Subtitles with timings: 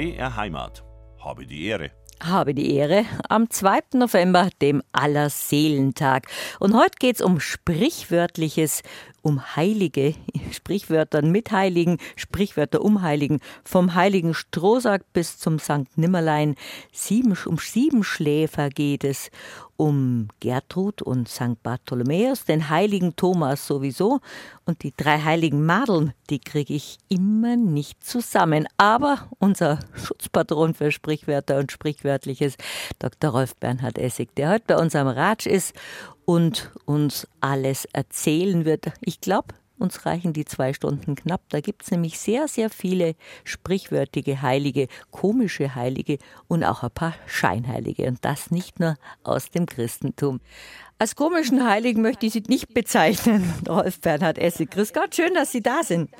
[0.00, 0.82] BR Heimat.
[1.22, 1.90] Habe die Ehre.
[2.22, 3.80] Habe die Ehre am 2.
[3.96, 6.26] November, dem Allerseelentag.
[6.58, 8.82] Und heute geht es um Sprichwörtliches,
[9.22, 10.14] um Heilige,
[10.50, 15.96] Sprichwörter mit Heiligen, Sprichwörter um Heiligen, vom heiligen Strohsack bis zum St.
[15.96, 16.54] Nimmerlein.
[16.92, 19.30] Sieben, um Siebenschläfer geht es,
[19.80, 21.62] um Gertrud und St.
[21.62, 24.20] Bartholomäus, den heiligen Thomas sowieso
[24.66, 28.68] und die drei heiligen Madeln, die kriege ich immer nicht zusammen.
[28.76, 32.56] Aber unser Schutzpatron für Sprichwörter und Sprichwörtliches,
[32.98, 33.30] Dr.
[33.30, 35.74] Rolf Bernhard Essig, der heute bei uns am Ratsch ist
[36.30, 38.92] und uns alles erzählen wird.
[39.00, 39.48] Ich glaube,
[39.80, 41.40] uns reichen die zwei Stunden knapp.
[41.48, 47.14] Da gibt es nämlich sehr, sehr viele sprichwörtige Heilige, komische Heilige und auch ein paar
[47.26, 48.06] Scheinheilige.
[48.06, 48.94] Und das nicht nur
[49.24, 50.40] aus dem Christentum.
[51.00, 54.70] Als komischen Heiligen möchte ich Sie nicht bezeichnen, Rolf Bernhard Essig.
[54.70, 56.10] Grüß Gott, schön, dass Sie da sind.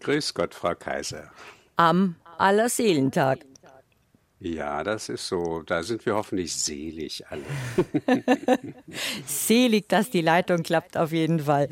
[0.00, 1.30] Grüß Gott, Frau Kaiser.
[1.76, 3.44] Am Allerseelentag.
[4.38, 5.62] Ja, das ist so.
[5.64, 7.42] Da sind wir hoffentlich selig alle.
[9.26, 11.68] Selig, dass die Leitung klappt, auf jeden Fall.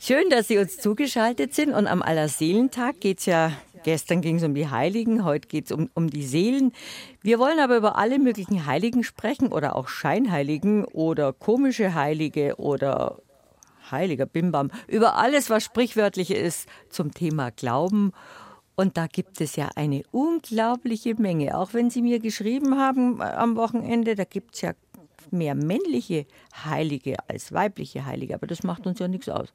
[0.00, 1.72] Schön, dass Sie uns zugeschaltet sind.
[1.72, 3.52] Und am Allerseelentag geht es ja,
[3.84, 6.72] gestern ging es um die Heiligen, heute geht es um, um die Seelen.
[7.22, 13.18] Wir wollen aber über alle möglichen Heiligen sprechen oder auch Scheinheiligen oder komische Heilige oder
[13.90, 14.70] heiliger Bimbam.
[14.88, 18.12] Über alles, was sprichwörtlich ist zum Thema Glauben.
[18.80, 21.58] Und da gibt es ja eine unglaubliche Menge.
[21.58, 24.72] Auch wenn Sie mir geschrieben haben äh, am Wochenende, da gibt es ja
[25.30, 26.24] mehr männliche
[26.64, 28.34] Heilige als weibliche Heilige.
[28.34, 29.52] Aber das macht uns ja nichts aus.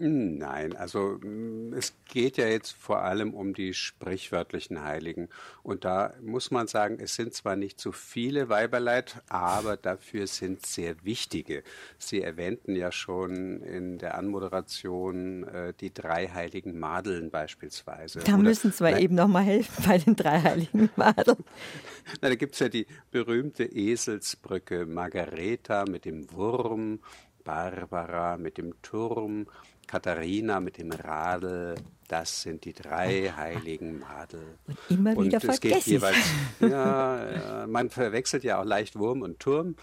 [0.00, 5.28] Nein, also mm, es geht ja jetzt vor allem um die sprichwörtlichen Heiligen.
[5.64, 10.64] Und da muss man sagen, es sind zwar nicht so viele Weiberleid, aber dafür sind
[10.64, 11.64] sehr wichtige.
[11.98, 18.20] Sie erwähnten ja schon in der Anmoderation äh, die drei heiligen Madeln beispielsweise.
[18.20, 21.44] Da Oder, müssen wir eben noch mal helfen bei den drei heiligen Madeln.
[22.20, 27.00] Na, da gibt es ja die berühmte Eselsbrücke Margareta mit dem Wurm,
[27.42, 29.46] Barbara mit dem Turm,
[29.88, 31.74] Katharina mit dem Radl,
[32.06, 34.58] das sind die drei heiligen Madel.
[34.66, 36.16] Und immer wieder und es geht jeweils,
[36.60, 39.74] ja, man verwechselt ja auch leicht Wurm und Turm,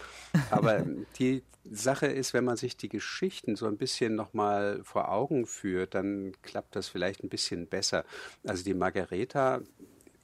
[0.50, 0.86] aber
[1.18, 5.94] die Sache ist, wenn man sich die Geschichten so ein bisschen nochmal vor Augen führt,
[5.94, 8.04] dann klappt das vielleicht ein bisschen besser.
[8.44, 9.60] Also die Margareta,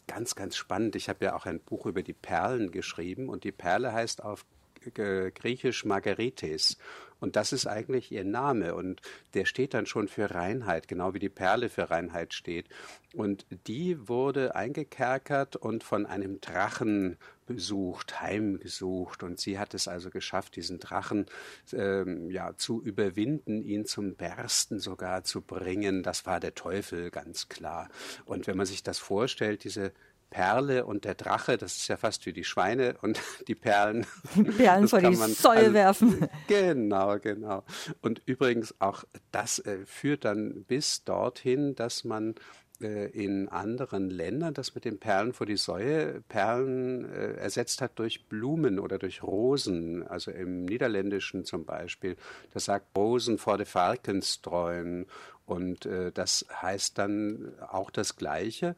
[0.06, 0.94] ganz, ganz spannend.
[0.96, 4.44] Ich habe ja auch ein Buch über die Perlen geschrieben und die Perle heißt auf
[4.90, 6.78] griechisch Margarites.
[7.22, 8.74] Und das ist eigentlich ihr Name.
[8.74, 9.00] Und
[9.34, 12.66] der steht dann schon für Reinheit, genau wie die Perle für Reinheit steht.
[13.14, 17.16] Und die wurde eingekerkert und von einem Drachen
[17.46, 19.22] besucht, heimgesucht.
[19.22, 21.26] Und sie hat es also geschafft, diesen Drachen
[21.72, 26.02] ähm, ja, zu überwinden, ihn zum Bersten sogar zu bringen.
[26.02, 27.88] Das war der Teufel, ganz klar.
[28.24, 29.92] Und wenn man sich das vorstellt, diese
[30.32, 34.06] Perle und der Drache, das ist ja fast wie die Schweine und die Perlen.
[34.34, 36.28] Die Perlen vor die Säule also, werfen.
[36.48, 37.64] Genau, genau.
[38.00, 42.34] Und übrigens auch das äh, führt dann bis dorthin, dass man
[42.80, 47.98] äh, in anderen Ländern das mit den Perlen vor die Säue Perlen äh, ersetzt hat
[47.98, 50.06] durch Blumen oder durch Rosen.
[50.06, 52.16] Also im Niederländischen zum Beispiel,
[52.54, 55.06] das sagt Rosen vor de Falkenstreuen.
[55.44, 58.74] Und äh, das heißt dann auch das Gleiche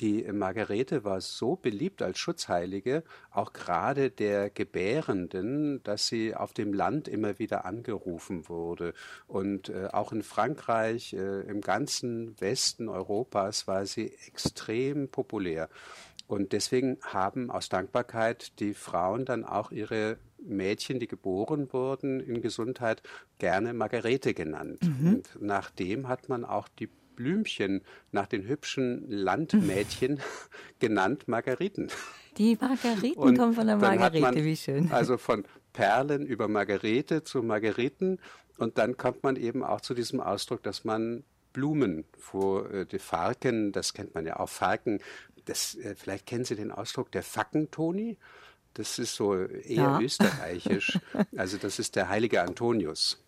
[0.00, 6.72] die Margarete war so beliebt als Schutzheilige, auch gerade der Gebärenden, dass sie auf dem
[6.72, 8.94] Land immer wieder angerufen wurde.
[9.26, 15.68] Und äh, auch in Frankreich, äh, im ganzen Westen Europas war sie extrem populär.
[16.26, 22.40] Und deswegen haben aus Dankbarkeit die Frauen dann auch ihre Mädchen, die geboren wurden in
[22.40, 23.02] Gesundheit,
[23.38, 24.80] gerne Margarete genannt.
[24.82, 25.14] Mhm.
[25.14, 26.88] Und nachdem hat man auch die
[27.22, 30.20] Blümchen nach den hübschen Landmädchen
[30.80, 31.88] genannt Margariten.
[32.36, 34.90] Die Margariten und kommen von der Margarete, wie schön.
[34.90, 38.18] Also von Perlen über Margarete zu Margariten
[38.58, 42.98] und dann kommt man eben auch zu diesem Ausdruck, dass man Blumen vor äh, die
[42.98, 45.00] Farken, das kennt man ja auch, Farken,
[45.44, 48.18] das, äh, vielleicht kennen Sie den Ausdruck der Fackentoni.
[48.74, 50.00] Das ist so eher ja.
[50.00, 50.98] österreichisch.
[51.36, 53.22] Also das ist der heilige Antonius.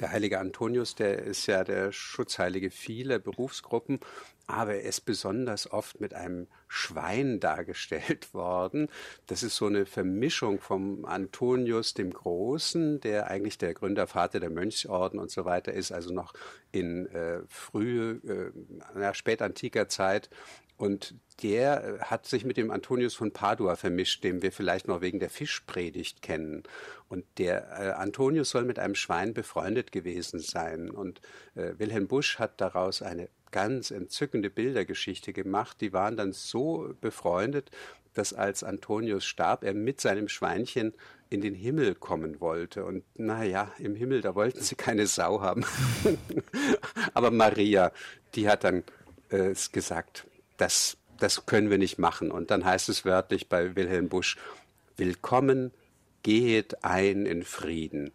[0.00, 4.00] Der heilige Antonius, der ist ja der Schutzheilige vieler Berufsgruppen,
[4.46, 8.88] aber er ist besonders oft mit einem Schwein dargestellt worden.
[9.26, 15.18] Das ist so eine Vermischung vom Antonius dem Großen, der eigentlich der Gründervater der Mönchsorden
[15.18, 16.34] und so weiter ist, also noch
[16.72, 18.52] in äh, frühe,
[18.94, 20.28] äh, spätantiker Zeit
[20.76, 25.00] und der äh, hat sich mit dem Antonius von Padua vermischt, den wir vielleicht noch
[25.00, 26.62] wegen der Fischpredigt kennen.
[27.08, 30.90] Und der äh, Antonius soll mit einem Schwein befreundet gewesen sein.
[30.90, 31.20] Und
[31.54, 35.80] äh, Wilhelm Busch hat daraus eine ganz entzückende Bildergeschichte gemacht.
[35.80, 37.70] Die waren dann so befreundet,
[38.14, 40.94] dass als Antonius starb, er mit seinem Schweinchen
[41.28, 42.84] in den Himmel kommen wollte.
[42.84, 45.64] Und naja, im Himmel, da wollten sie keine Sau haben.
[47.14, 47.92] Aber Maria,
[48.34, 48.84] die hat dann
[49.28, 50.26] äh, gesagt,
[50.56, 52.30] das, das können wir nicht machen.
[52.30, 54.36] Und dann heißt es wörtlich bei Wilhelm Busch,
[54.96, 55.72] Willkommen,
[56.22, 58.12] gehet ein in Frieden.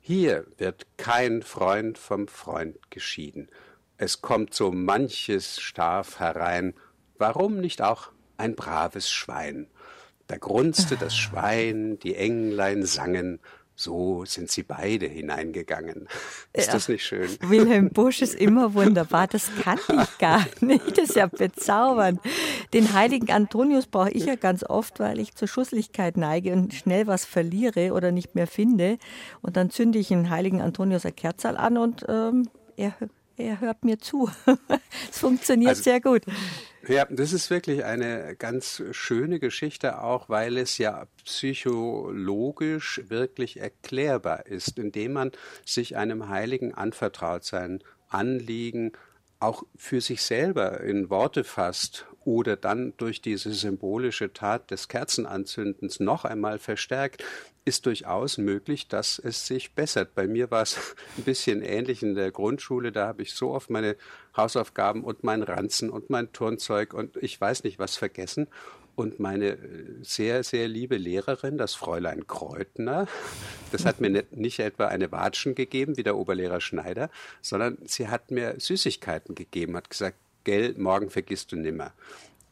[0.00, 3.48] Hier wird kein Freund vom Freund geschieden.
[3.96, 6.74] Es kommt so manches Staf herein,
[7.18, 9.68] warum nicht auch ein braves Schwein?
[10.26, 13.38] Da grunzte das Schwein, die Englein sangen,
[13.76, 16.08] so sind sie beide hineingegangen.
[16.52, 16.72] Ist ja.
[16.74, 17.28] das nicht schön?
[17.40, 19.26] Wilhelm Busch ist immer wunderbar.
[19.26, 20.96] Das kannte ich gar nicht.
[20.96, 22.20] Das ist ja bezaubernd.
[22.72, 27.06] Den heiligen Antonius brauche ich ja ganz oft, weil ich zur Schusslichkeit neige und schnell
[27.06, 28.98] was verliere oder nicht mehr finde.
[29.42, 32.94] Und dann zünde ich den heiligen Antonius ein Kerzal an und ähm, er
[33.36, 34.30] er hört mir zu.
[35.10, 36.22] Es funktioniert also, sehr gut.
[36.86, 44.46] Ja, das ist wirklich eine ganz schöne Geschichte, auch weil es ja psychologisch wirklich erklärbar
[44.46, 45.32] ist, indem man
[45.64, 48.92] sich einem Heiligen anvertraut sein Anliegen
[49.40, 56.00] auch für sich selber in Worte fasst oder dann durch diese symbolische Tat des Kerzenanzündens
[56.00, 57.22] noch einmal verstärkt,
[57.64, 60.14] ist durchaus möglich, dass es sich bessert.
[60.14, 60.76] Bei mir war es
[61.16, 62.92] ein bisschen ähnlich in der Grundschule.
[62.92, 63.96] Da habe ich so oft meine
[64.36, 68.48] Hausaufgaben und mein Ranzen und mein Turnzeug und ich weiß nicht was vergessen.
[68.96, 69.58] Und meine äh,
[70.02, 73.08] sehr, sehr liebe Lehrerin, das Fräulein Kreutner,
[73.72, 77.10] das hat mir nicht, nicht etwa eine Watschen gegeben, wie der Oberlehrer Schneider,
[77.40, 81.92] sondern sie hat mir Süßigkeiten gegeben, hat gesagt, gell, morgen vergisst du nimmer.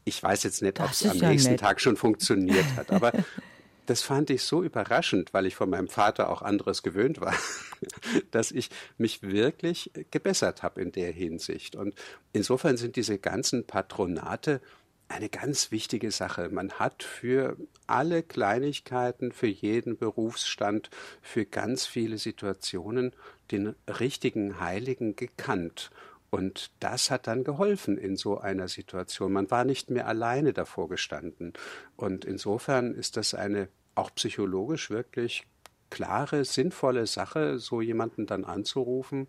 [0.05, 1.61] Ich weiß jetzt nicht, ob es am ja nächsten nett.
[1.61, 3.13] Tag schon funktioniert hat, aber
[3.85, 7.35] das fand ich so überraschend, weil ich von meinem Vater auch anderes gewöhnt war,
[8.31, 11.75] dass ich mich wirklich gebessert habe in der Hinsicht.
[11.75, 11.95] Und
[12.33, 14.61] insofern sind diese ganzen Patronate
[15.09, 16.49] eine ganz wichtige Sache.
[16.49, 17.57] Man hat für
[17.87, 20.89] alle Kleinigkeiten, für jeden Berufsstand,
[21.21, 23.13] für ganz viele Situationen
[23.51, 25.91] den richtigen Heiligen gekannt.
[26.33, 29.33] Und das hat dann geholfen in so einer Situation.
[29.33, 31.53] Man war nicht mehr alleine davor gestanden.
[31.95, 35.45] Und insofern ist das eine auch psychologisch wirklich
[35.91, 39.27] klare, sinnvolle Sache, so jemanden dann anzurufen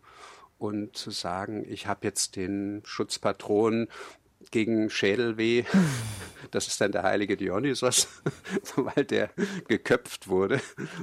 [0.56, 3.88] und zu sagen, ich habe jetzt den Schutzpatron
[4.54, 5.64] gegen Schädelweh.
[6.50, 8.06] Das ist dann der heilige Dionysos,
[8.76, 9.30] weil der
[9.66, 10.60] geköpft wurde.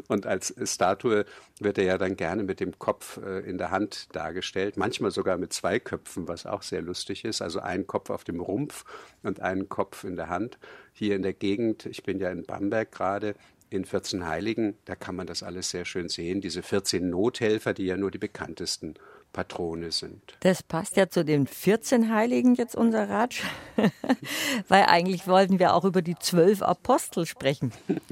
[0.08, 1.26] Und als Statue
[1.60, 5.38] wird er ja dann gerne mit dem Kopf äh, in der Hand dargestellt, manchmal sogar
[5.38, 7.42] mit zwei Köpfen, was auch sehr lustig ist.
[7.42, 8.86] Also ein Kopf auf dem Rumpf
[9.24, 10.58] und einen Kopf in der Hand.
[10.94, 13.36] Hier in der Gegend, ich bin ja in Bamberg gerade,
[13.70, 16.40] in 14 Heiligen, da kann man das alles sehr schön sehen.
[16.40, 18.94] Diese 14 Nothelfer, die ja nur die bekanntesten
[19.34, 20.22] Patrone sind.
[20.42, 23.44] Das passt ja zu den 14 Heiligen jetzt unser Ratsch,
[24.68, 27.72] weil eigentlich wollten wir auch über die zwölf Apostel sprechen.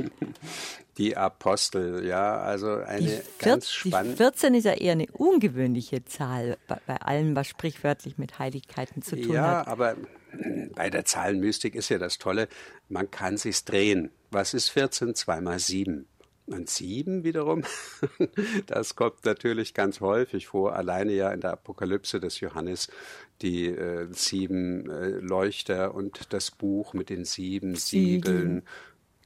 [0.97, 4.17] Die Apostel, ja, also eine die ganz spannende.
[4.17, 9.15] 14 ist ja eher eine ungewöhnliche Zahl bei, bei allem, was sprichwörtlich mit Heiligkeiten zu
[9.15, 9.67] tun ja, hat.
[9.67, 9.95] Ja, aber
[10.75, 12.49] bei der Zahlenmystik ist ja das Tolle,
[12.89, 14.11] man kann sich's drehen.
[14.29, 15.15] Was ist 14?
[15.15, 16.05] Zweimal sieben.
[16.49, 17.63] Und sieben wiederum,
[18.65, 22.89] das kommt natürlich ganz häufig vor, alleine ja in der Apokalypse des Johannes,
[23.43, 28.63] die äh, sieben äh, Leuchter und das Buch mit den sieben Siegeln.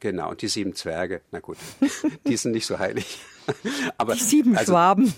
[0.02, 1.56] Genau, und die sieben Zwerge, na gut,
[2.28, 3.20] die sind nicht so heilig.
[3.98, 5.14] Aber, die sieben also, Schwaben.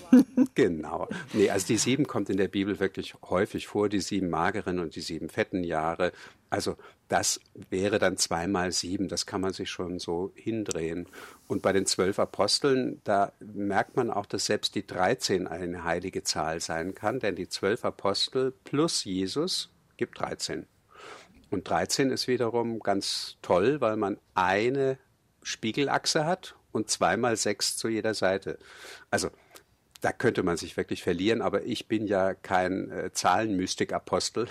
[0.54, 1.08] Genau.
[1.32, 4.94] Nee, also die sieben kommt in der Bibel wirklich häufig vor, die sieben mageren und
[4.94, 6.12] die sieben fetten Jahre.
[6.50, 6.76] Also
[7.08, 11.08] das wäre dann zweimal sieben, das kann man sich schon so hindrehen.
[11.46, 16.22] Und bei den zwölf Aposteln, da merkt man auch, dass selbst die 13 eine heilige
[16.24, 20.66] Zahl sein kann, denn die zwölf Apostel plus Jesus gibt 13.
[21.50, 24.98] Und 13 ist wiederum ganz toll, weil man eine
[25.42, 28.58] Spiegelachse hat und zweimal sechs zu jeder Seite.
[29.10, 29.30] Also
[30.00, 34.48] da könnte man sich wirklich verlieren, aber ich bin ja kein äh, Zahlenmystikapostel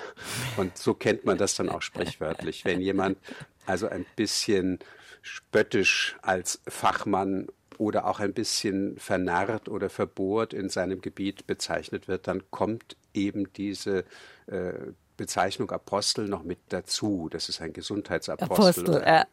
[0.57, 2.65] und so kennt man das dann auch sprichwörtlich.
[2.65, 3.17] Wenn jemand
[3.65, 4.79] also ein bisschen
[5.21, 7.47] spöttisch als Fachmann
[7.77, 13.51] oder auch ein bisschen vernarrt oder verbohrt in seinem Gebiet bezeichnet wird, dann kommt eben
[13.53, 14.05] diese
[14.47, 14.73] äh,
[15.17, 17.29] Bezeichnung Apostel noch mit dazu.
[17.31, 18.83] Das ist ein Gesundheitsapostel.
[18.83, 19.25] Apostel, äh,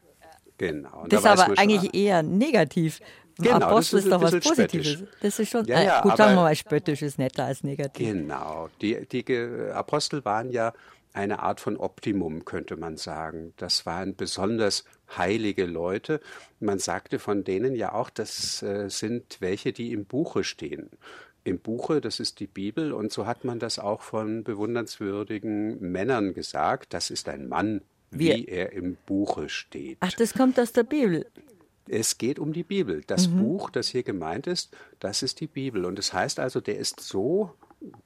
[0.57, 1.01] Genau.
[1.03, 3.01] Und das da ist aber eigentlich schon, eher negativ.
[3.37, 4.87] Genau, Apostel ist, ist doch was Positives.
[4.87, 5.03] Spöttisch.
[5.21, 8.07] Das ist schon, ja, ja, äh, gut, sagen wir mal, spöttisch ist netter als negativ.
[8.07, 8.69] Genau.
[8.81, 9.25] Die, die
[9.73, 10.73] Apostel waren ja
[11.13, 13.53] eine Art von Optimum, könnte man sagen.
[13.57, 14.83] Das waren besonders
[15.15, 16.19] heilige Leute.
[16.59, 20.89] Man sagte von denen ja auch, das äh, sind welche, die im Buche stehen.
[21.43, 26.33] Im Buche, das ist die Bibel, und so hat man das auch von bewundernswürdigen Männern
[26.33, 26.93] gesagt.
[26.93, 27.81] Das ist ein Mann
[28.15, 29.97] wie er im Buche steht.
[29.99, 31.25] Ach, das kommt aus der Bibel.
[31.87, 33.03] Es geht um die Bibel.
[33.07, 33.39] Das mhm.
[33.39, 35.85] Buch, das hier gemeint ist, das ist die Bibel.
[35.85, 37.53] Und es das heißt also, der ist so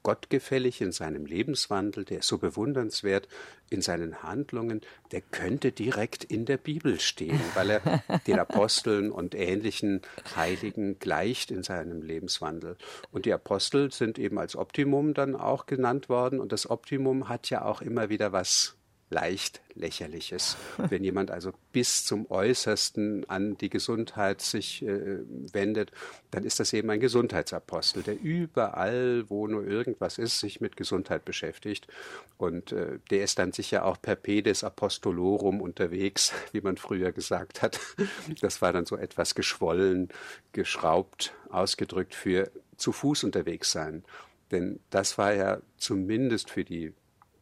[0.02, 3.28] gottgefällig in seinem Lebenswandel, der ist so bewundernswert
[3.70, 4.80] in seinen Handlungen,
[5.12, 7.80] der könnte direkt in der Bibel stehen, weil er
[8.26, 10.02] den Aposteln und ähnlichen
[10.34, 12.76] Heiligen gleicht in seinem Lebenswandel.
[13.12, 17.50] Und die Apostel sind eben als Optimum dann auch genannt worden und das Optimum hat
[17.50, 18.77] ja auch immer wieder was
[19.10, 20.56] leicht lächerliches.
[20.76, 25.20] Wenn jemand also bis zum Äußersten an die Gesundheit sich äh,
[25.52, 25.92] wendet,
[26.30, 31.24] dann ist das eben ein Gesundheitsapostel, der überall, wo nur irgendwas ist, sich mit Gesundheit
[31.24, 31.86] beschäftigt.
[32.36, 37.62] Und äh, der ist dann sicher auch per pedes apostolorum unterwegs, wie man früher gesagt
[37.62, 37.80] hat.
[38.40, 40.08] Das war dann so etwas geschwollen,
[40.52, 44.04] geschraubt, ausgedrückt für zu Fuß unterwegs sein.
[44.50, 46.92] Denn das war ja zumindest für die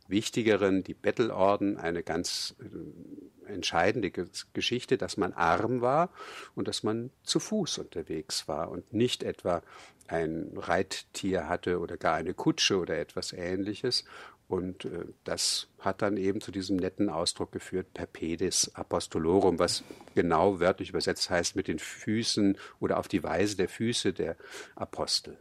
[0.09, 4.11] wichtigeren, die Bettelorden, eine ganz äh, entscheidende
[4.53, 6.11] Geschichte, dass man arm war
[6.55, 9.63] und dass man zu Fuß unterwegs war und nicht etwa
[10.09, 14.05] ein Reittier hatte oder gar eine Kutsche oder etwas ähnliches.
[14.49, 19.83] Und äh, das hat dann eben zu diesem netten Ausdruck geführt, perpedis apostolorum, was
[20.15, 24.37] genau wörtlich übersetzt heißt mit den Füßen oder auf die Weise der Füße der
[24.77, 25.39] Apostel.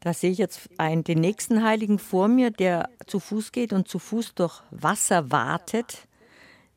[0.00, 3.88] Da sehe ich jetzt einen, den nächsten Heiligen vor mir, der zu Fuß geht und
[3.88, 6.06] zu Fuß durch Wasser wartet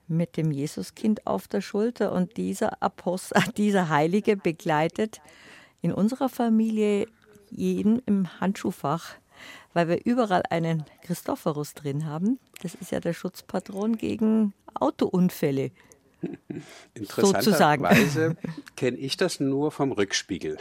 [0.07, 2.11] mit dem Jesuskind auf der Schulter.
[2.11, 5.21] Und dieser Apostel, dieser Heilige begleitet
[5.81, 7.07] in unserer Familie
[7.51, 9.15] jeden im Handschuhfach,
[9.73, 12.39] weil wir überall einen Christophorus drin haben.
[12.61, 15.71] Das ist ja der Schutzpatron gegen Autounfälle.
[16.93, 18.35] Interessanterweise
[18.75, 20.57] kenne ich das nur vom Rückspiegel,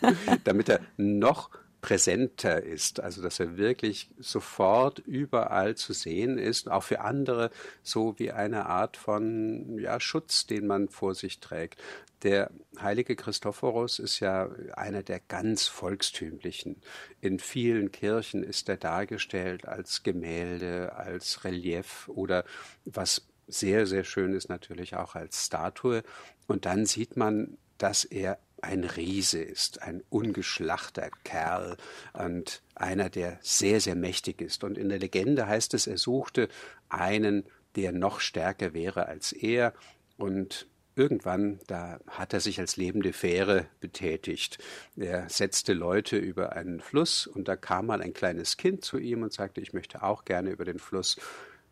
[0.44, 6.82] damit er noch präsenter ist, also dass er wirklich sofort überall zu sehen ist, auch
[6.82, 7.50] für andere
[7.82, 11.80] so wie eine Art von ja, Schutz, den man vor sich trägt.
[12.22, 16.82] Der heilige Christophorus ist ja einer der ganz volkstümlichen.
[17.20, 22.44] In vielen Kirchen ist er dargestellt als Gemälde, als Relief oder
[22.84, 26.02] was sehr, sehr schön ist natürlich auch als Statue.
[26.48, 31.76] Und dann sieht man, dass er ein Riese ist, ein ungeschlachter Kerl
[32.12, 34.64] und einer, der sehr, sehr mächtig ist.
[34.64, 36.48] Und in der Legende heißt es, er suchte
[36.88, 37.44] einen,
[37.76, 39.74] der noch stärker wäre als er.
[40.16, 40.66] Und
[40.98, 44.58] irgendwann, da hat er sich als lebende Fähre betätigt.
[44.96, 49.22] Er setzte Leute über einen Fluss und da kam mal ein kleines Kind zu ihm
[49.22, 51.16] und sagte, ich möchte auch gerne über den Fluss.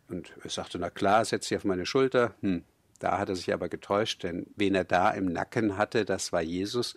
[0.07, 2.33] Und er sagte, na klar, setz dich auf meine Schulter.
[2.41, 2.63] Hm,
[2.99, 6.41] da hat er sich aber getäuscht, denn wen er da im Nacken hatte, das war
[6.41, 6.95] Jesus.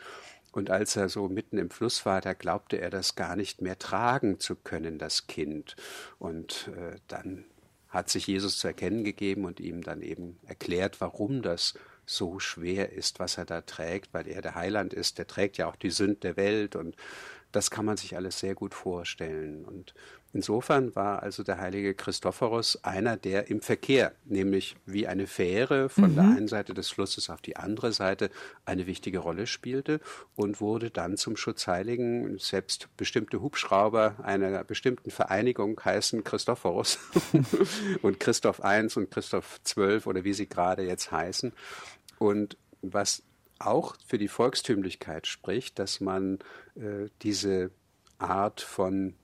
[0.52, 3.78] Und als er so mitten im Fluss war, da glaubte er das gar nicht mehr
[3.78, 5.76] tragen zu können, das Kind.
[6.18, 7.44] Und äh, dann
[7.88, 11.74] hat sich Jesus zu erkennen gegeben und ihm dann eben erklärt, warum das
[12.06, 15.68] so schwer ist, was er da trägt, weil er der Heiland ist, der trägt ja
[15.68, 16.96] auch die Sünd der Welt und
[17.52, 19.64] das kann man sich alles sehr gut vorstellen.
[19.64, 19.94] Und
[20.32, 26.12] insofern war also der heilige Christophorus einer, der im Verkehr, nämlich wie eine Fähre von
[26.12, 26.14] mhm.
[26.14, 28.30] der einen Seite des Flusses auf die andere Seite,
[28.64, 30.00] eine wichtige Rolle spielte
[30.36, 32.38] und wurde dann zum Schutzheiligen.
[32.38, 36.98] Selbst bestimmte Hubschrauber einer bestimmten Vereinigung heißen Christophorus
[38.02, 41.52] und Christoph I und Christoph XII oder wie sie gerade jetzt heißen.
[42.18, 43.22] Und was
[43.58, 46.38] auch für die Volkstümlichkeit spricht, dass man
[46.76, 47.70] äh, diese
[48.18, 49.14] Art von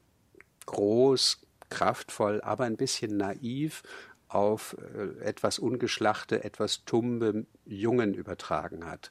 [0.66, 3.82] groß, kraftvoll, aber ein bisschen naiv
[4.28, 9.10] auf äh, etwas ungeschlachte, etwas tumbe Jungen übertragen hat.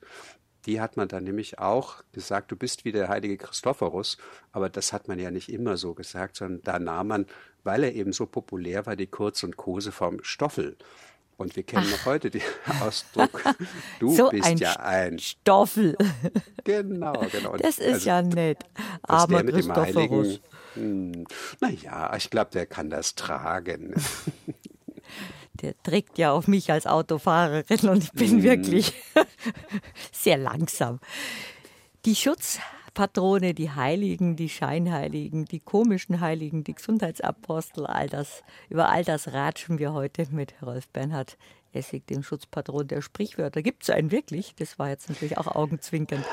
[0.65, 4.17] Die hat man dann nämlich auch gesagt, du bist wie der heilige Christophorus,
[4.51, 7.25] aber das hat man ja nicht immer so gesagt, sondern da nahm man,
[7.63, 10.75] weil er eben so populär war, die Kurz- und Koseform Stoffel.
[11.37, 12.41] Und wir kennen noch heute den
[12.81, 13.43] Ausdruck,
[13.99, 15.97] du so bist ein ja ein Stoffel.
[16.63, 17.57] Genau, genau.
[17.57, 18.59] Das ist also, ja nett.
[19.03, 20.39] Aber mit dem Heiligen,
[20.75, 21.25] hm,
[21.59, 23.95] naja, ich glaube, der kann das tragen.
[25.61, 28.43] Der trägt ja auf mich als Autofahrerin und ich bin hm.
[28.43, 28.93] wirklich
[30.11, 30.99] sehr langsam.
[32.03, 32.59] Die Schutz
[32.95, 39.33] Patrone, die Heiligen, die Scheinheiligen, die komischen Heiligen, die Gesundheitsapostel, all das, über all das
[39.33, 41.37] ratschen wir heute mit Rolf Bernhard
[41.73, 43.61] Essig, dem Schutzpatron der Sprichwörter.
[43.61, 44.55] Gibt es einen wirklich?
[44.55, 46.25] Das war jetzt natürlich auch augenzwinkernd.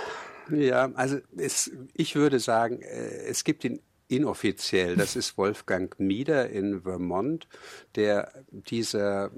[0.50, 3.80] Ja, also es, ich würde sagen, äh, es gibt ihn
[4.12, 4.96] inoffiziell.
[4.96, 7.48] Das ist Wolfgang Mieder in Vermont,
[7.94, 9.30] der dieser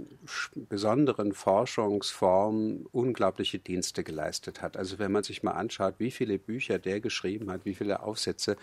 [0.57, 4.77] besonderen Forschungsform unglaubliche Dienste geleistet hat.
[4.77, 8.57] Also wenn man sich mal anschaut, wie viele Bücher der geschrieben hat, wie viele Aufsätze,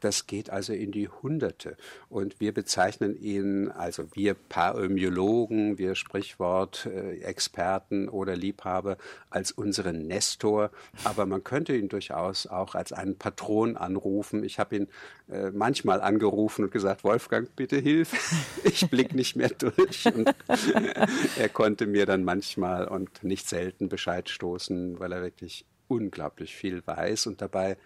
[0.00, 1.76] das geht also in die Hunderte.
[2.08, 8.96] Und wir bezeichnen ihn, also wir Parämiologen, wir Sprichwort-Experten oder Liebhaber,
[9.30, 10.72] als unseren Nestor.
[11.04, 14.42] Aber man könnte ihn durchaus auch als einen Patron anrufen.
[14.42, 14.88] Ich habe ihn
[15.28, 18.12] äh, manchmal angerufen und gesagt, Wolfgang, bitte hilf,
[18.64, 20.06] ich blick nicht mehr durch.
[20.06, 20.34] Und
[21.36, 26.86] er konnte mir dann manchmal und nicht selten Bescheid stoßen, weil er wirklich unglaublich viel
[26.86, 27.76] weiß und dabei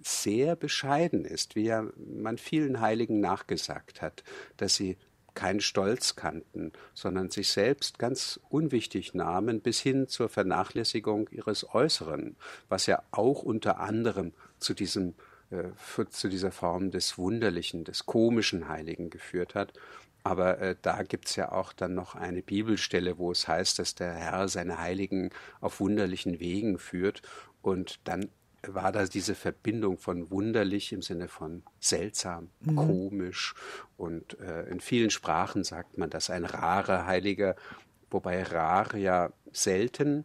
[0.00, 4.22] sehr bescheiden ist, wie er man vielen Heiligen nachgesagt hat,
[4.56, 4.96] dass sie
[5.34, 12.36] keinen Stolz kannten, sondern sich selbst ganz unwichtig nahmen bis hin zur Vernachlässigung ihres Äußeren,
[12.68, 15.14] was ja auch unter anderem zu diesem
[15.50, 19.72] äh, zu dieser Form des Wunderlichen, des komischen Heiligen geführt hat.
[20.24, 23.94] Aber äh, da gibt es ja auch dann noch eine Bibelstelle, wo es heißt, dass
[23.94, 27.22] der Herr seine Heiligen auf wunderlichen Wegen führt.
[27.62, 28.28] Und dann
[28.66, 32.76] war da diese Verbindung von wunderlich im Sinne von seltsam, mhm.
[32.76, 33.54] komisch
[33.96, 37.54] und äh, in vielen Sprachen sagt man das ein rarer Heiliger,
[38.10, 40.24] wobei rar ja selten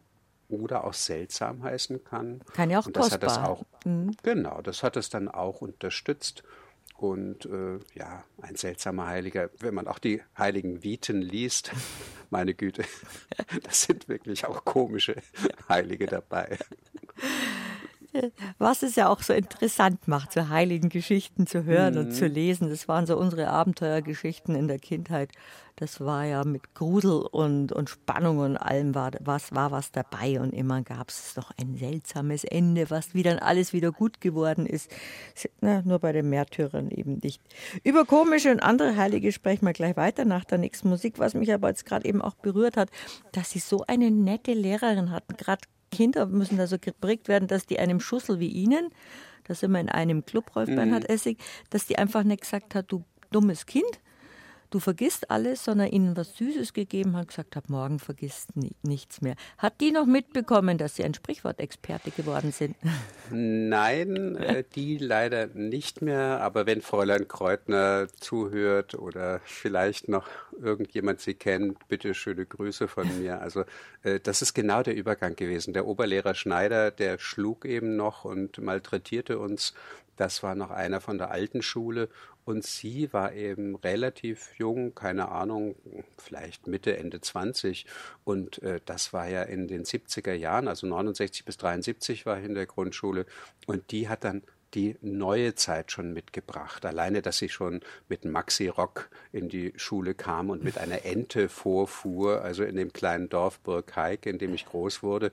[0.56, 2.42] oder auch seltsam heißen kann.
[2.54, 3.32] Kann ja auch und das kostbar.
[3.32, 4.16] Hat das auch, mhm.
[4.24, 6.44] Genau, das hat es dann auch unterstützt.
[6.96, 11.72] Und äh, ja, ein seltsamer Heiliger, wenn man auch die heiligen Viten liest,
[12.30, 12.84] meine Güte,
[13.64, 15.16] das sind wirklich auch komische
[15.68, 16.58] Heilige dabei
[18.58, 22.00] was es ja auch so interessant macht, so heiligen Geschichten zu hören mhm.
[22.00, 22.34] und zu mhm.
[22.34, 22.70] lesen.
[22.70, 25.32] Das waren so unsere Abenteuergeschichten in der Kindheit.
[25.76, 30.40] Das war ja mit Grusel und, und Spannung und allem war was, war was dabei
[30.40, 34.68] und immer gab es doch ein seltsames Ende, was wie dann alles wieder gut geworden
[34.68, 34.92] ist.
[35.62, 37.42] Na, nur bei den Märtyrern eben nicht.
[37.84, 41.18] Über komische und andere Heilige sprechen wir gleich weiter nach der nächsten Musik.
[41.18, 42.90] Was mich aber jetzt gerade eben auch berührt hat,
[43.32, 45.64] dass sie so eine nette Lehrerin hatten, gerade
[45.94, 48.90] Kinder müssen da so geprägt werden, dass die einem Schussel wie Ihnen,
[49.46, 50.76] da sind wir in einem Club, Rolf mhm.
[50.76, 51.38] Bernhard Essig,
[51.70, 54.00] dass die einfach nicht gesagt hat, du dummes Kind,
[54.74, 58.50] du vergisst alles, sondern ihnen was Süßes gegeben hat, gesagt hat, morgen vergisst
[58.84, 59.36] nichts mehr.
[59.58, 62.76] Hat die noch mitbekommen, dass sie ein Sprichwortexperte geworden sind?
[63.30, 66.42] Nein, äh, die leider nicht mehr.
[66.42, 70.28] Aber wenn Fräulein Kreutner zuhört oder vielleicht noch
[70.62, 73.42] irgendjemand sie kennt, bitte schöne Grüße von mir.
[73.42, 73.66] Also
[74.04, 75.74] äh, das ist genau der Übergang gewesen.
[75.74, 79.74] Der Oberlehrer Schneider, der schlug eben noch und malträtierte uns.
[80.18, 82.10] Das war noch einer von der alten Schule
[82.46, 85.76] und sie war eben relativ jung, keine Ahnung,
[86.18, 87.86] vielleicht Mitte, Ende 20.
[88.24, 92.46] Und äh, das war ja in den 70er Jahren, also 69 bis 73 war ich
[92.46, 93.26] in der Grundschule.
[93.66, 96.86] Und die hat dann die neue Zeit schon mitgebracht.
[96.86, 102.42] Alleine, dass sie schon mit Maxi-Rock in die Schule kam und mit einer Ente vorfuhr,
[102.42, 105.32] also in dem kleinen Dorf Burgheik, in dem ich groß wurde,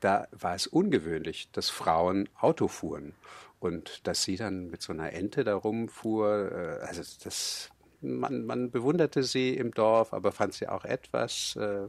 [0.00, 3.14] da war es ungewöhnlich, dass Frauen Auto fuhren.
[3.62, 7.70] Und dass sie dann mit so einer Ente da rumfuhr, äh, also das,
[8.00, 11.86] man, man bewunderte sie im Dorf, aber fand sie auch etwas äh,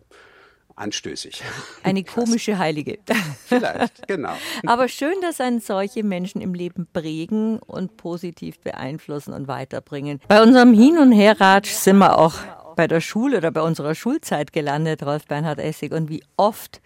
[0.75, 1.41] anstößig.
[1.83, 2.99] Eine komische Heilige.
[3.47, 4.33] Vielleicht, genau.
[4.67, 10.21] Aber schön, dass einen solche Menschen im Leben prägen und positiv beeinflussen und weiterbringen.
[10.27, 12.35] Bei unserem Hin- und Herratsch sind wir auch
[12.75, 15.91] bei der Schule oder bei unserer Schulzeit gelandet, Rolf Bernhard Essig.
[15.91, 16.81] Und wie oft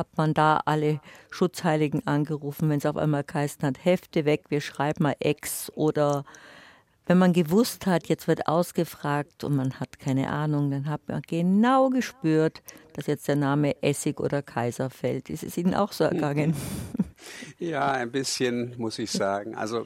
[0.00, 4.60] hat man da alle Schutzheiligen angerufen, wenn es auf einmal geheißen hat, Hefte weg, wir
[4.60, 6.24] schreiben mal Ex oder
[7.06, 11.22] wenn man gewusst hat, jetzt wird ausgefragt und man hat keine Ahnung, dann hat man
[11.22, 15.28] genau gespürt, dass jetzt der Name Essig oder Kaiser fällt.
[15.28, 16.54] Ist es Ihnen auch so ergangen?
[17.58, 19.54] Ja, ein bisschen, muss ich sagen.
[19.54, 19.84] Also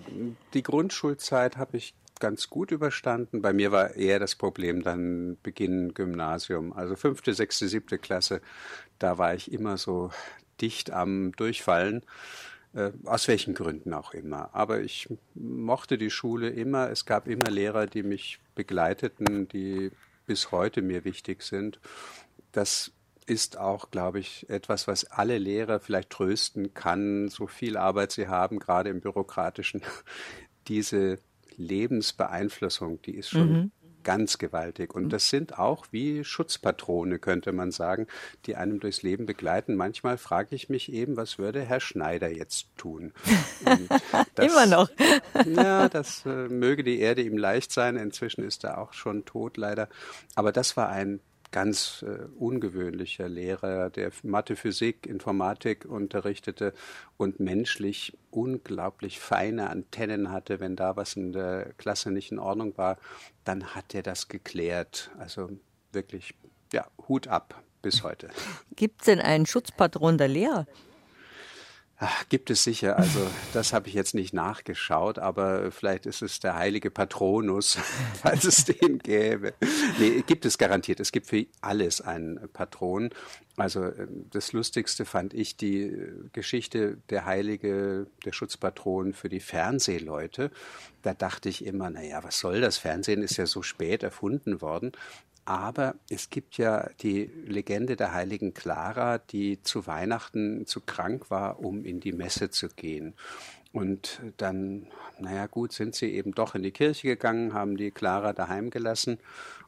[0.55, 3.43] die Grundschulzeit habe ich ganz gut überstanden.
[3.43, 8.41] Bei mir war eher das Problem dann Beginn Gymnasium, also fünfte, sechste, siebte Klasse.
[8.99, 10.11] Da war ich immer so
[10.61, 12.03] dicht am Durchfallen.
[12.75, 14.51] Äh, aus welchen Gründen auch immer.
[14.53, 16.91] Aber ich mochte die Schule immer.
[16.91, 19.93] Es gab immer Lehrer, die mich begleiteten, die
[20.27, 21.79] bis heute mir wichtig sind.
[22.51, 22.93] Das
[23.27, 28.29] ist auch, glaube ich, etwas, was alle Lehrer vielleicht trösten kann, so viel Arbeit sie
[28.29, 29.83] haben, gerade im bürokratischen.
[30.69, 31.19] Diese
[31.57, 33.71] Lebensbeeinflussung, die ist schon mhm.
[34.03, 34.95] ganz gewaltig.
[34.95, 38.07] Und das sind auch wie Schutzpatrone, könnte man sagen,
[38.47, 39.75] die einem durchs Leben begleiten.
[39.77, 43.13] Manchmal frage ich mich eben, was würde Herr Schneider jetzt tun?
[44.35, 44.91] Das, Immer noch.
[45.47, 47.97] ja, das äh, möge die Erde ihm leicht sein.
[47.97, 49.89] Inzwischen ist er auch schon tot, leider.
[50.35, 51.21] Aber das war ein
[51.55, 56.75] ganz äh, ungewöhnlicher Lehrer, der Mathe, Physik, Informatik unterrichtete
[57.17, 60.59] und menschlich unglaublich feine Antennen hatte.
[60.59, 62.99] Wenn da was in der Klasse nicht in Ordnung war,
[63.45, 65.13] dann hat er das geklärt.
[65.17, 65.49] Also
[65.93, 66.35] wirklich,
[66.73, 68.31] ja, Hut ab bis heute.
[68.75, 70.67] Gibt es denn einen Schutzpatron der Lehrer?
[72.07, 72.99] Ach, gibt es sicher.
[72.99, 77.79] Also das habe ich jetzt nicht nachgeschaut, aber vielleicht ist es der heilige Patronus,
[78.23, 79.55] falls es den gäbe.
[79.99, 81.01] Nee, gibt es garantiert.
[81.01, 83.09] Es gibt für alles einen Patron.
[83.57, 83.91] Also
[84.31, 85.97] das Lustigste fand ich die
[86.35, 90.51] Geschichte der Heilige, der Schutzpatron für die Fernsehleute.
[91.01, 92.77] Da dachte ich immer, naja, was soll das?
[92.77, 94.93] Fernsehen ist ja so spät erfunden worden.
[95.45, 101.61] Aber es gibt ja die Legende der heiligen Clara, die zu Weihnachten zu krank war,
[101.61, 103.15] um in die Messe zu gehen.
[103.73, 104.87] Und dann,
[105.19, 109.19] naja gut, sind sie eben doch in die Kirche gegangen, haben die Clara daheim gelassen.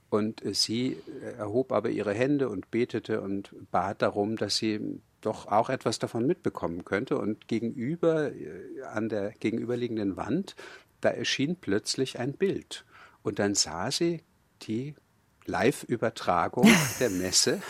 [0.08, 0.96] Und sie
[1.36, 6.26] erhob aber ihre Hände und betete und bat darum, dass sie doch auch etwas davon
[6.26, 7.18] mitbekommen könnte.
[7.18, 10.54] Und gegenüber, äh, an der gegenüberliegenden Wand,
[11.00, 12.84] da erschien plötzlich ein Bild.
[13.22, 14.22] Und dann sah sie
[14.62, 14.94] die
[15.46, 16.68] Live-Übertragung
[17.00, 17.60] der Messe.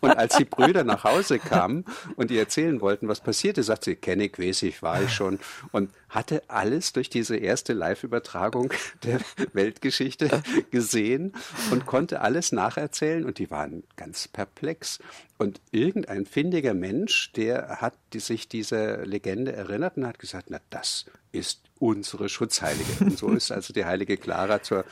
[0.00, 1.84] und als die Brüder nach Hause kamen
[2.16, 5.38] und die erzählen wollten, was passierte, sagte sie, kenne ich, weiß ich, war ich schon.
[5.70, 9.20] Und hatte alles durch diese erste Live-Übertragung der
[9.52, 11.32] Weltgeschichte gesehen
[11.70, 14.98] und konnte alles nacherzählen und die waren ganz perplex.
[15.38, 21.06] Und irgendein findiger Mensch, der hat sich dieser Legende erinnert und hat gesagt, na, das
[21.32, 23.04] ist unsere Schutzheilige.
[23.04, 24.84] Und so ist also die heilige Clara zur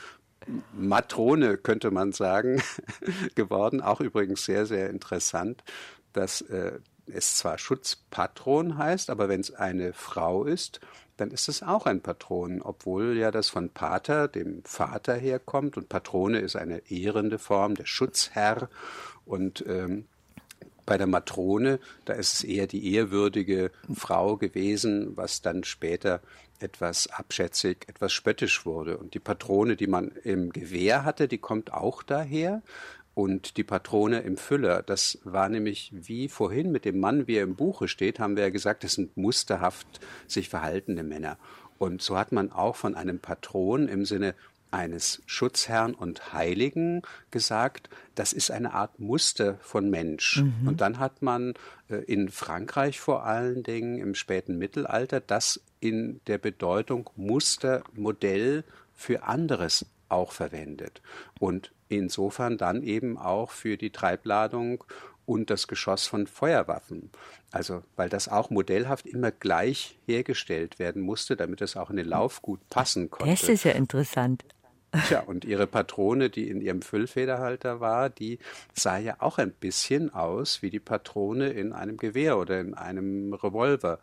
[0.73, 2.61] Matrone, könnte man sagen,
[3.35, 3.81] geworden.
[3.81, 5.63] Auch übrigens sehr, sehr interessant,
[6.13, 10.79] dass äh, es zwar Schutzpatron heißt, aber wenn es eine Frau ist,
[11.17, 15.89] dann ist es auch ein Patron, obwohl ja das von Pater, dem Vater herkommt und
[15.89, 18.69] Patrone ist eine ehrende Form, der Schutzherr
[19.25, 20.05] und ähm,
[20.85, 26.21] bei der Matrone, da ist es eher die ehrwürdige Frau gewesen, was dann später
[26.61, 28.97] etwas abschätzig, etwas spöttisch wurde.
[28.97, 32.61] Und die Patrone, die man im Gewehr hatte, die kommt auch daher.
[33.13, 37.43] Und die Patrone im Füller, das war nämlich wie vorhin mit dem Mann, wie er
[37.43, 41.37] im Buche steht, haben wir ja gesagt, das sind musterhaft sich verhaltende Männer.
[41.77, 44.33] Und so hat man auch von einem Patron im Sinne
[44.71, 50.37] eines Schutzherrn und Heiligen gesagt, das ist eine Art Muster von Mensch.
[50.37, 50.67] Mhm.
[50.67, 51.53] Und dann hat man
[51.89, 58.63] äh, in Frankreich vor allen Dingen im späten Mittelalter das in der Bedeutung Muster, Modell
[58.93, 61.01] für anderes auch verwendet.
[61.39, 64.83] Und insofern dann eben auch für die Treibladung
[65.25, 67.09] und das Geschoss von Feuerwaffen.
[67.51, 72.07] Also, weil das auch modellhaft immer gleich hergestellt werden musste, damit es auch in den
[72.07, 73.31] Lauf gut passen konnte.
[73.31, 74.43] Das ist ja interessant.
[75.07, 78.39] Tja, und ihre Patrone, die in ihrem Füllfederhalter war, die
[78.73, 83.33] sah ja auch ein bisschen aus wie die Patrone in einem Gewehr oder in einem
[83.33, 83.99] Revolver.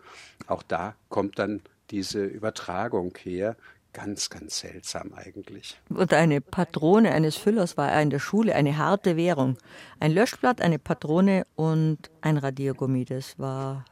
[0.47, 3.57] Auch da kommt dann diese Übertragung her.
[3.93, 5.81] Ganz, ganz seltsam eigentlich.
[5.89, 9.57] Und eine Patrone eines Füllers war in der Schule eine harte Währung.
[9.99, 13.07] Ein Löschblatt, eine Patrone und ein Radiergummi.
[13.07, 13.85] Das war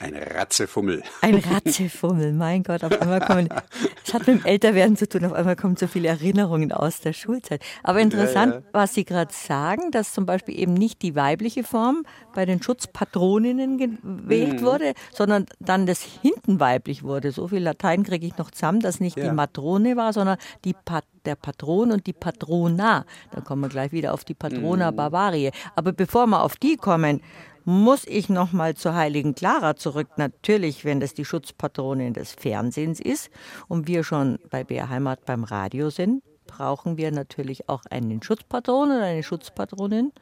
[0.00, 1.02] ein Ratzefummel.
[1.22, 3.48] Ein Ratzefummel, mein Gott, auf einmal kommen,
[4.04, 7.12] es hat mit dem Älterwerden zu tun, auf einmal kommen so viele Erinnerungen aus der
[7.12, 7.62] Schulzeit.
[7.82, 8.66] Aber interessant, ja, ja.
[8.72, 13.78] was Sie gerade sagen, dass zum Beispiel eben nicht die weibliche Form bei den Schutzpatroninnen
[13.78, 14.64] gewählt mhm.
[14.64, 17.32] wurde, sondern dann das hinten weiblich wurde.
[17.32, 19.28] So viel Latein kriege ich noch zusammen, dass nicht ja.
[19.28, 23.04] die Matrone war, sondern die Pat der Patron und die Patrona.
[23.32, 24.96] Da kommen wir gleich wieder auf die Patrona mhm.
[24.96, 25.50] Bavaria.
[25.74, 27.20] Aber bevor wir auf die kommen,
[27.66, 30.06] muss ich noch mal zur heiligen Clara zurück.
[30.16, 33.28] Natürlich, wenn das die Schutzpatronin des Fernsehens ist
[33.66, 38.90] und wir schon bei BR Heimat beim Radio sind, brauchen wir natürlich auch einen Schutzpatron
[38.90, 40.12] oder eine Schutzpatronin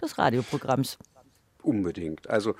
[0.00, 0.96] des Radioprogramms.
[1.60, 2.30] Unbedingt.
[2.30, 2.54] Also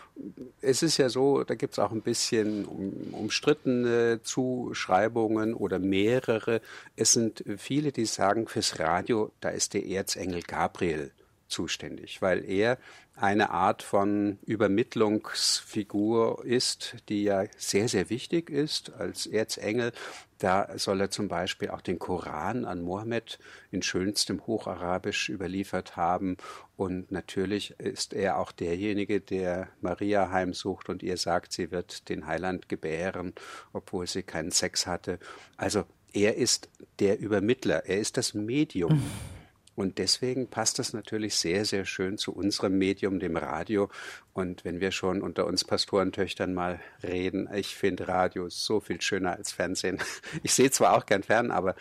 [0.61, 2.64] es ist ja so, da gibt es auch ein bisschen
[3.12, 6.61] umstrittene Zuschreibungen oder mehrere.
[6.96, 11.12] Es sind viele, die sagen, fürs Radio, da ist der Erzengel Gabriel
[11.50, 12.78] zuständig, weil er
[13.20, 19.92] eine Art von Übermittlungsfigur ist, die ja sehr, sehr wichtig ist als Erzengel.
[20.38, 23.38] Da soll er zum Beispiel auch den Koran an Mohammed
[23.70, 26.38] in schönstem Hocharabisch überliefert haben.
[26.76, 32.26] Und natürlich ist er auch derjenige, der Maria heimsucht und ihr sagt, sie wird den
[32.26, 33.34] Heiland gebären,
[33.74, 35.18] obwohl sie keinen Sex hatte.
[35.58, 35.84] Also
[36.14, 38.94] er ist der Übermittler, er ist das Medium.
[38.94, 39.10] Mhm
[39.80, 43.88] und deswegen passt das natürlich sehr, sehr schön zu unserem Medium, dem Radio.
[44.34, 49.32] Und wenn wir schon unter uns Pastorentöchtern mal reden, ich finde Radio so viel schöner
[49.32, 49.98] als Fernsehen.
[50.42, 51.76] Ich sehe zwar auch gern fern, aber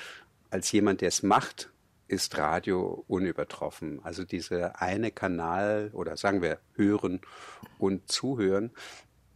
[0.49, 1.71] als jemand, der es macht,
[2.07, 3.99] ist Radio unübertroffen.
[4.01, 7.19] Also dieser eine Kanal oder sagen wir hören
[7.79, 8.71] und zuhören,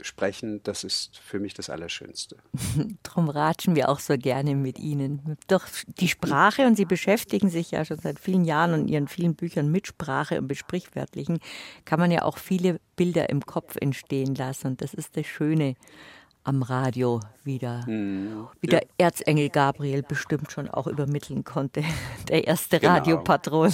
[0.02, 2.38] sprechen, das ist für mich das Allerschönste.
[3.04, 5.38] Drum ratschen wir auch so gerne mit Ihnen.
[5.48, 5.66] Doch
[6.00, 9.72] die Sprache, und Sie beschäftigen sich ja schon seit vielen Jahren und Ihren vielen Büchern
[9.72, 11.40] mit Sprache und Besprichwörtlichen,
[11.86, 14.68] kann man ja auch viele Bilder im Kopf entstehen lassen.
[14.68, 15.76] Und das ist das Schöne
[16.44, 18.48] am Radio wieder, mhm.
[18.62, 21.84] wie der Erzengel Gabriel bestimmt schon auch übermitteln konnte,
[22.30, 22.94] der erste genau.
[22.94, 23.74] Radiopatron.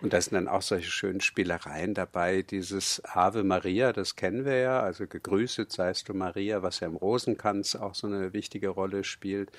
[0.00, 2.42] Und da sind dann auch solche schönen Spielereien dabei.
[2.42, 6.96] Dieses Ave Maria, das kennen wir ja, also gegrüßet seist du Maria, was ja im
[6.96, 9.50] Rosenkranz auch so eine wichtige Rolle spielt.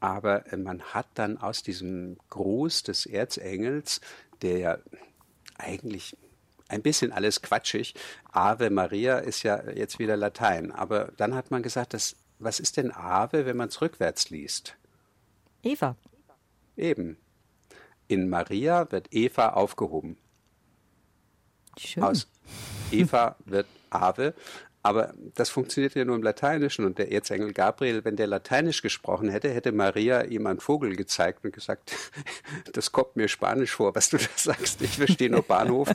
[0.00, 4.00] Aber äh, man hat dann aus diesem Gruß des Erzengels,
[4.42, 4.78] der ja
[5.56, 6.16] eigentlich
[6.68, 7.94] ein bisschen alles quatschig.
[8.30, 10.70] Ave Maria ist ja jetzt wieder Latein.
[10.70, 14.76] Aber dann hat man gesagt, dass, was ist denn Ave, wenn man es rückwärts liest?
[15.62, 15.96] Eva.
[16.76, 17.16] Eben.
[18.06, 20.16] In Maria wird Eva aufgehoben.
[21.78, 22.02] Schön.
[22.02, 22.28] Aus
[22.90, 24.34] Eva wird Ave.
[24.88, 26.86] Aber das funktioniert ja nur im Lateinischen.
[26.86, 31.44] Und der Erzengel Gabriel, wenn der Lateinisch gesprochen hätte, hätte Maria ihm einen Vogel gezeigt
[31.44, 31.94] und gesagt,
[32.72, 34.80] das kommt mir Spanisch vor, was du da sagst.
[34.80, 35.92] Ich verstehe nur Bahnhof.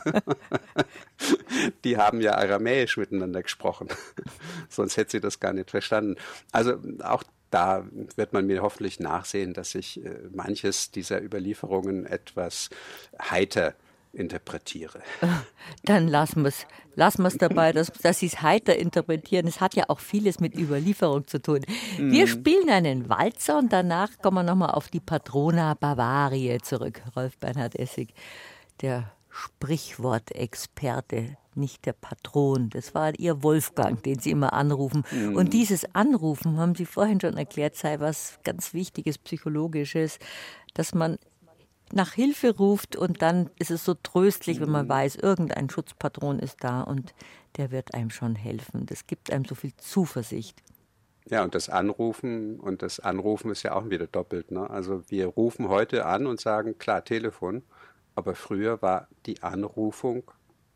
[1.84, 3.88] Die haben ja Aramäisch miteinander gesprochen.
[4.70, 6.18] Sonst hätte sie das gar nicht verstanden.
[6.52, 12.70] Also auch da wird man mir hoffentlich nachsehen, dass ich äh, manches dieser Überlieferungen etwas
[13.20, 13.74] heiter
[14.14, 15.02] interpretiere.
[15.84, 19.48] Dann lassen wir es lassen dabei, dass, dass Sie es heiter interpretieren.
[19.48, 21.62] Es hat ja auch vieles mit Überlieferung zu tun.
[21.98, 22.30] Wir mhm.
[22.30, 27.02] spielen einen Walzer und danach kommen wir nochmal auf die Patrona Bavaria zurück.
[27.16, 28.14] Rolf Bernhard Essig,
[28.82, 32.70] der Sprichwortexperte, nicht der Patron.
[32.70, 35.04] Das war Ihr Wolfgang, den Sie immer anrufen.
[35.12, 35.36] Mhm.
[35.36, 40.20] Und dieses Anrufen, haben Sie vorhin schon erklärt, sei was ganz Wichtiges, Psychologisches,
[40.76, 41.18] dass man
[41.94, 44.90] nach Hilfe ruft und dann ist es so tröstlich, wenn man mhm.
[44.90, 47.14] weiß, irgendein Schutzpatron ist da und
[47.58, 48.86] der wird einem schon helfen.
[48.86, 50.62] Das gibt einem so viel Zuversicht.
[51.30, 54.52] Ja, und das Anrufen und das Anrufen ist ja auch wieder doppelt.
[54.52, 54.70] Ne?
[54.70, 57.64] Also wir rufen heute an und sagen, klar, Telefon,
[58.16, 60.24] aber früher war die Anrufung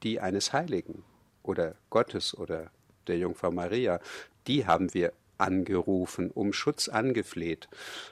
[0.04, 1.04] die eines Heiligen
[1.44, 2.72] oder Gottes oder
[3.08, 4.00] der Jungfrau Maria.
[4.46, 7.68] Die haben wir angerufen, um Schutz angefleht.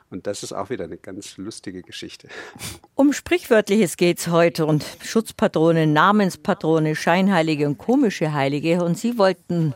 [0.09, 2.27] Und das ist auch wieder eine ganz lustige Geschichte.
[2.97, 8.85] Um Sprichwörtliches geht's heute und Schutzpatrone, Namenspatrone, Scheinheilige und komische Heilige.
[8.85, 9.73] Und Sie wollten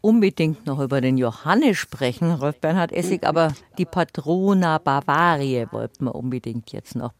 [0.00, 6.14] unbedingt noch über den Johannes sprechen, Rolf Bernhard Essig, aber die Patrona Bavaria wollten wir
[6.14, 7.12] unbedingt jetzt noch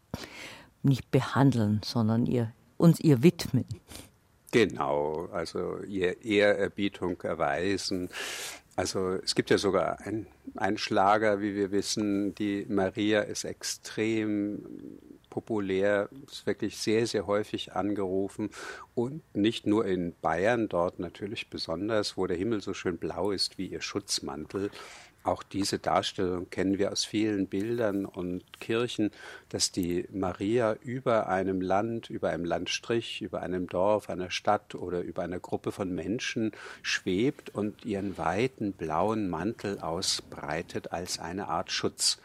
[0.82, 3.64] nicht behandeln, sondern ihr, uns ihr widmen.
[4.54, 8.08] Genau, also ihr Ehrerbietung erweisen.
[8.76, 14.64] Also es gibt ja sogar einen Schlager, wie wir wissen, die Maria ist extrem
[15.28, 18.50] populär, ist wirklich sehr, sehr häufig angerufen.
[18.94, 23.58] Und nicht nur in Bayern, dort natürlich besonders, wo der Himmel so schön blau ist
[23.58, 24.70] wie ihr Schutzmantel,
[25.24, 29.10] auch diese Darstellung kennen wir aus vielen Bildern und Kirchen,
[29.48, 35.00] dass die Maria über einem Land, über einem Landstrich, über einem Dorf, einer Stadt oder
[35.00, 41.72] über einer Gruppe von Menschen schwebt und ihren weiten blauen Mantel ausbreitet als eine Art
[41.72, 42.20] Schutz.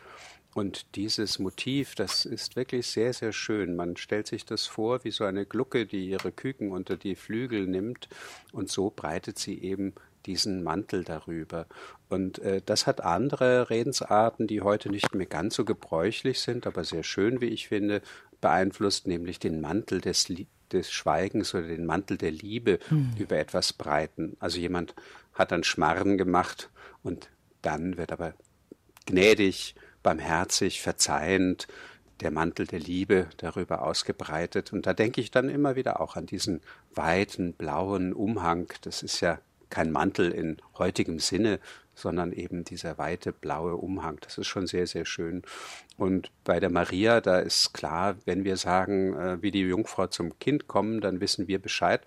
[0.53, 3.75] Und dieses Motiv, das ist wirklich sehr, sehr schön.
[3.77, 7.65] Man stellt sich das vor wie so eine Glucke, die ihre Küken unter die Flügel
[7.65, 8.09] nimmt
[8.51, 9.93] und so breitet sie eben
[10.25, 11.65] diesen Mantel darüber.
[12.09, 16.83] Und äh, das hat andere Redensarten, die heute nicht mehr ganz so gebräuchlich sind, aber
[16.83, 18.01] sehr schön, wie ich finde,
[18.41, 20.31] beeinflusst, nämlich den Mantel des,
[20.71, 23.13] des Schweigens oder den Mantel der Liebe hm.
[23.17, 24.37] über etwas breiten.
[24.39, 24.95] Also jemand
[25.33, 26.69] hat dann Schmarren gemacht
[27.03, 27.29] und
[27.61, 28.33] dann wird aber
[29.05, 31.67] gnädig, barmherzig, verzeihend
[32.21, 34.73] der Mantel der Liebe darüber ausgebreitet.
[34.73, 36.61] Und da denke ich dann immer wieder auch an diesen
[36.93, 38.71] weiten blauen Umhang.
[38.81, 41.59] Das ist ja kein Mantel in heutigem Sinne,
[41.95, 44.17] sondern eben dieser weite blaue Umhang.
[44.21, 45.43] Das ist schon sehr, sehr schön.
[45.97, 50.39] Und bei der Maria, da ist klar, wenn wir sagen, äh, wie die Jungfrau zum
[50.39, 52.01] Kind kommen, dann wissen wir Bescheid.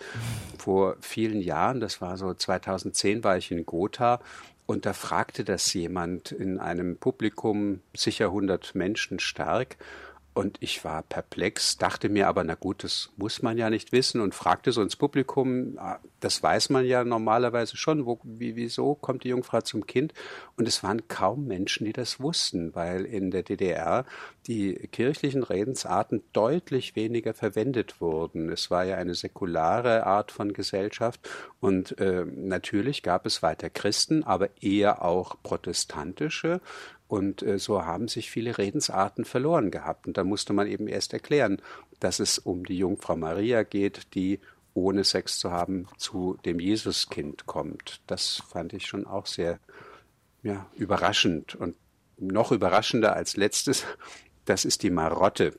[0.58, 4.20] Vor vielen Jahren, das war so 2010, war ich in Gotha
[4.66, 9.76] und da fragte das jemand in einem Publikum, sicher 100 Menschen stark.
[10.34, 14.20] Und ich war perplex, dachte mir aber, na gut, das muss man ja nicht wissen
[14.22, 18.94] und fragte so ins Publikum, ah, das weiß man ja normalerweise schon, wo, wie, wieso
[18.94, 20.14] kommt die Jungfrau zum Kind.
[20.56, 24.06] Und es waren kaum Menschen, die das wussten, weil in der DDR
[24.46, 28.48] die kirchlichen Redensarten deutlich weniger verwendet wurden.
[28.48, 31.28] Es war ja eine säkulare Art von Gesellschaft
[31.60, 36.62] und äh, natürlich gab es weiter Christen, aber eher auch protestantische.
[37.12, 40.06] Und äh, so haben sich viele Redensarten verloren gehabt.
[40.06, 41.60] Und da musste man eben erst erklären,
[42.00, 44.40] dass es um die Jungfrau Maria geht, die
[44.72, 48.00] ohne Sex zu haben zu dem Jesuskind kommt.
[48.06, 49.60] Das fand ich schon auch sehr
[50.42, 51.54] ja, überraschend.
[51.54, 51.76] Und
[52.16, 53.84] noch überraschender als letztes,
[54.46, 55.54] das ist die Marotte.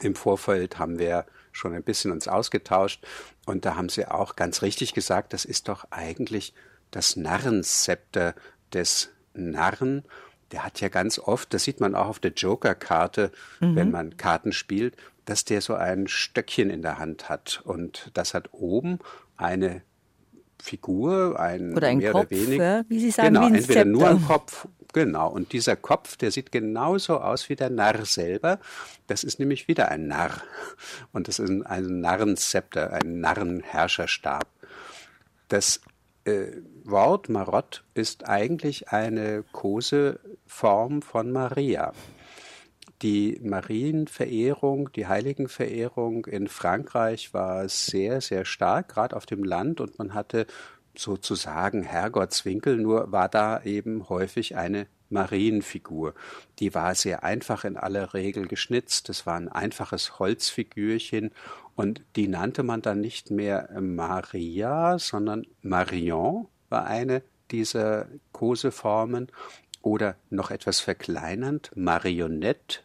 [0.00, 3.06] Im Vorfeld haben wir schon ein bisschen uns ausgetauscht
[3.44, 6.54] und da haben sie auch ganz richtig gesagt, das ist doch eigentlich
[6.90, 8.34] das Narrenzepter
[8.72, 10.04] des Narren.
[10.52, 13.76] Der hat ja ganz oft, das sieht man auch auf der Joker-Karte, mhm.
[13.76, 17.60] wenn man Karten spielt, dass der so ein Stöckchen in der Hand hat.
[17.64, 18.98] Und das hat oben
[19.36, 19.82] eine
[20.60, 22.84] Figur, ein, oder ein mehr Kopf, oder weniger.
[22.88, 24.32] Wie Sie sagen, genau, wie ein entweder nur ein Zepter.
[24.32, 25.28] Kopf, genau.
[25.28, 28.58] Und dieser Kopf, der sieht genauso aus wie der Narr selber.
[29.06, 30.42] Das ist nämlich wieder ein Narr.
[31.12, 34.48] Und das ist ein, ein Narrenzepter, ein Narrenherrscherstab.
[35.48, 35.80] Das
[36.24, 36.46] äh,
[36.90, 41.92] Wort Marott ist eigentlich eine Koseform von Maria
[43.02, 49.98] die Marienverehrung, die Heiligenverehrung in Frankreich war sehr, sehr stark, gerade auf dem Land, und
[49.98, 50.46] man hatte
[50.94, 56.14] sozusagen Herrgottswinkel, nur war da eben häufig eine Marienfigur.
[56.58, 59.08] Die war sehr einfach in aller Regel geschnitzt.
[59.08, 61.30] Es war ein einfaches Holzfigürchen
[61.74, 69.28] und die nannte man dann nicht mehr Maria, sondern Marion war eine dieser Koseformen
[69.82, 72.80] oder noch etwas verkleinernd Marionette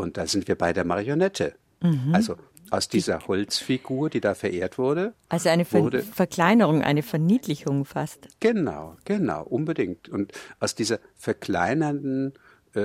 [0.00, 1.54] und da sind wir bei der Marionette.
[1.82, 2.14] Mhm.
[2.14, 2.36] Also
[2.70, 5.12] aus dieser Holzfigur, die da verehrt wurde.
[5.28, 8.28] Also eine Ver wurde, Verkleinerung, eine Verniedlichung fast.
[8.38, 10.08] Genau, genau, unbedingt.
[10.08, 12.32] Und aus dieser verkleinernden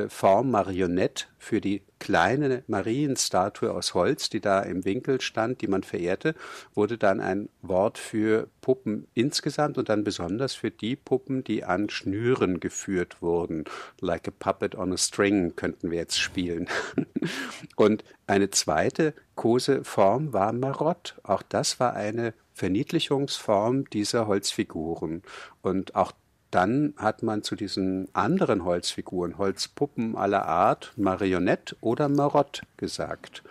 [0.10, 5.84] Form Marionette für die kleine Marienstatue aus Holz, die da im Winkel stand, die man
[5.84, 6.36] verehrte,
[6.74, 11.90] wurde dann ein Wort für Puppen insgesamt und dann besonders für die Puppen, die an
[11.90, 13.66] Schnüren geführt wurden.
[14.02, 16.68] Like a puppet on a string könnten wir jetzt spielen.
[17.76, 21.16] und eine zweite Koseform war Marott.
[21.24, 25.22] Auch das war eine Verniedlichungsform dieser Holzfiguren.
[25.62, 26.14] Und auch
[26.52, 33.44] dann hat man zu diesen anderen Holzfiguren, Holzpuppen aller Art, Marionette oder Marott gesagt.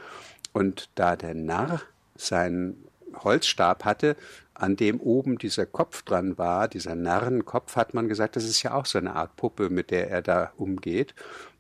[0.53, 1.81] Und da der Narr
[2.17, 2.85] seinen
[3.23, 4.17] Holzstab hatte,
[4.55, 8.73] an dem oben dieser Kopf dran war, dieser Narrenkopf, hat man gesagt, das ist ja
[8.75, 11.15] auch so eine Art Puppe, mit der er da umgeht.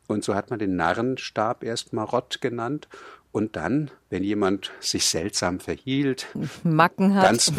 [0.06, 2.88] Und so hat man den Narrenstab erst Marott genannt
[3.34, 6.28] und dann, wenn jemand sich seltsam verhielt,
[6.62, 7.24] Macken hat.
[7.24, 7.52] ganz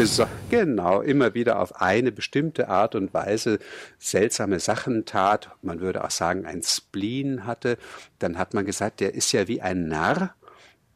[0.50, 3.60] genau, immer wieder auf eine bestimmte Art und Weise
[4.00, 7.78] seltsame Sachen tat, man würde auch sagen, ein Spleen hatte,
[8.20, 10.34] dann hat man gesagt, der ist ja wie ein Narr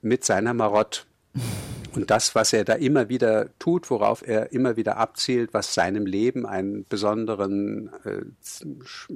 [0.02, 1.06] mit seiner Marott.
[1.94, 6.06] Und das, was er da immer wieder tut, worauf er immer wieder abzielt, was seinem
[6.06, 8.22] Leben einen besonderen, äh,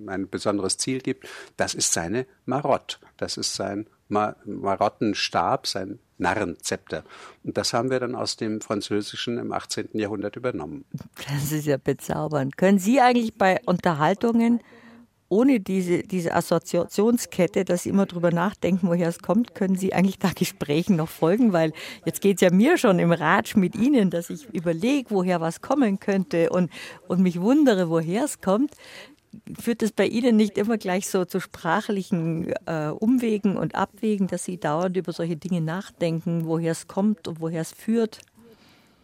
[0.08, 3.00] ein besonderes Ziel gibt, das ist seine Marott.
[3.16, 7.04] Das ist sein Marottenstab, sein Narrenzepter.
[7.44, 9.90] Und das haben wir dann aus dem Französischen im 18.
[9.94, 10.86] Jahrhundert übernommen.
[11.28, 12.58] Das ist ja bezaubernd.
[12.58, 14.62] Können Sie eigentlich bei Unterhaltungen
[15.34, 20.20] ohne diese, diese Assoziationskette, dass Sie immer drüber nachdenken, woher es kommt, können Sie eigentlich
[20.20, 21.54] da Gesprächen noch folgen?
[21.54, 21.74] Weil
[22.06, 25.62] jetzt geht es ja mir schon im Ratsch mit Ihnen, dass ich überlege, woher was
[25.62, 26.72] kommen könnte und,
[27.08, 28.76] und mich wundere, woher es kommt
[29.60, 34.44] führt es bei Ihnen nicht immer gleich so zu sprachlichen äh, Umwegen und Abwägen, dass
[34.44, 38.20] Sie dauernd über solche Dinge nachdenken, woher es kommt und woher es führt?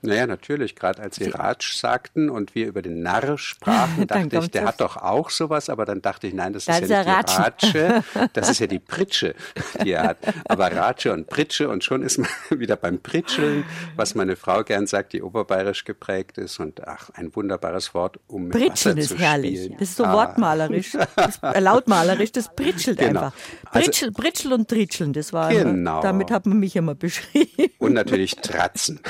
[0.02, 0.76] Naja, natürlich.
[0.76, 4.80] Gerade als Sie Ratsch sagten und wir über den Narr sprachen, dachte ich, der hat
[4.80, 5.70] doch auch sowas.
[5.70, 8.68] Aber dann dachte ich, nein, das, das ist ja nicht die Ratsche, das ist ja
[8.68, 9.36] die Pritsche,
[9.84, 10.18] die er hat.
[10.48, 14.88] Aber Ratsche und Pritsche und schon ist man wieder beim Pritscheln, was meine Frau gern
[14.88, 16.60] sagt, die oberbayerisch geprägt ist.
[16.60, 19.60] Und ach, ein wunderbares Wort, um mit Pritscheln Wasser ist herrlich.
[19.60, 19.78] Spielen.
[19.80, 20.14] Das ist so ah.
[20.14, 23.26] wortmalerisch, das, äh, lautmalerisch, das pritschelt genau.
[23.26, 23.34] einfach.
[23.72, 26.02] Pritschel, also, Pritschel und Tritscheln, das war, genau.
[26.02, 27.74] damit hat man mich immer beschrieben.
[27.80, 29.02] Und natürlich Tratzen.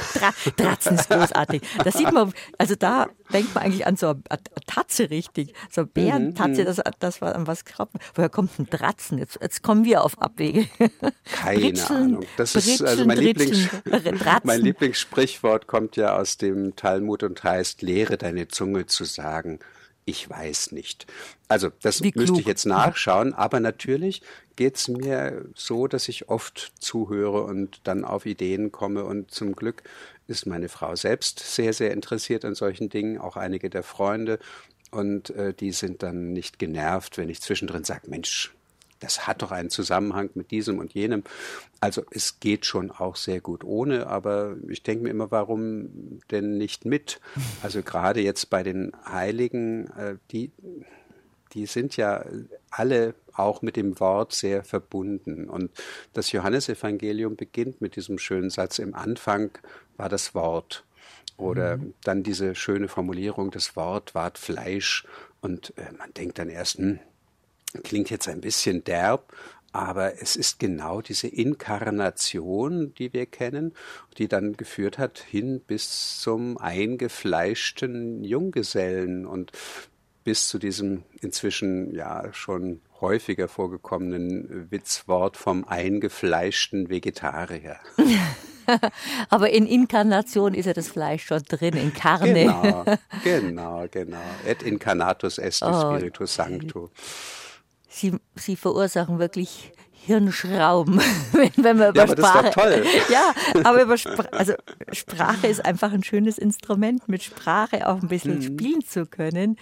[0.58, 1.61] Tra Tratzen ist großartig.
[1.83, 4.21] Da sieht man, also da denkt man eigentlich an so eine
[4.65, 5.53] Tatze richtig.
[5.69, 9.17] So eine Bärentatze, mhm, das, das war an was glaubt Woher kommt ein Tratzen?
[9.17, 10.67] Jetzt, jetzt kommen wir auf Abwege.
[11.25, 12.25] Keine Britscheln, Ahnung.
[12.37, 13.69] Das ist also mein, Lieblings,
[14.43, 19.59] mein Lieblingssprichwort kommt ja aus dem Talmud und heißt, lehre deine Zunge zu sagen
[20.05, 21.07] Ich weiß nicht.
[21.47, 24.21] Also das müsste ich jetzt nachschauen, aber natürlich
[24.55, 29.55] geht es mir so, dass ich oft zuhöre und dann auf Ideen komme und zum
[29.55, 29.83] Glück
[30.29, 34.39] ist meine Frau selbst sehr, sehr interessiert an solchen Dingen, auch einige der Freunde
[34.91, 38.54] und äh, die sind dann nicht genervt, wenn ich zwischendrin sage, Mensch,
[38.99, 41.23] das hat doch einen Zusammenhang mit diesem und jenem.
[41.79, 46.58] Also es geht schon auch sehr gut ohne, aber ich denke mir immer, warum denn
[46.58, 47.19] nicht mit?
[47.63, 50.51] Also gerade jetzt bei den Heiligen, äh, die,
[51.54, 52.25] die sind ja
[52.69, 55.49] alle auch mit dem Wort sehr verbunden.
[55.49, 55.71] Und
[56.13, 59.51] das Johannesevangelium beginnt mit diesem schönen Satz, im Anfang
[60.00, 60.85] war das Wort.
[61.37, 61.93] Oder mhm.
[62.04, 65.06] dann diese schöne Formulierung, das Wort ward Fleisch.
[65.41, 67.00] Und äh, man denkt dann erst, hm,
[67.83, 69.31] Klingt jetzt ein bisschen derb,
[69.71, 73.75] aber es ist genau diese Inkarnation, die wir kennen,
[74.17, 79.52] die dann geführt hat hin bis zum eingefleischten Junggesellen und
[80.23, 87.77] bis zu diesem inzwischen ja schon häufiger vorgekommenen Witzwort vom eingefleischten Vegetarier.
[89.29, 92.45] Aber in Inkarnation ist ja das Fleisch schon drin, in Karne.
[92.45, 92.85] Genau,
[93.23, 94.17] genau, genau.
[94.45, 96.91] Et incarnatus est oh, Spiritus Sancto.
[97.87, 99.71] Sie, sie verursachen wirklich
[100.06, 101.00] Hirnschrauben,
[101.33, 102.43] wenn, wenn man über ja, aber Sprache.
[102.43, 102.83] Das ist doch toll.
[103.10, 103.33] Ja,
[103.63, 104.54] aber über Spra also
[104.91, 108.41] Sprache ist einfach ein schönes Instrument, mit Sprache auch ein bisschen mhm.
[108.41, 109.58] spielen zu können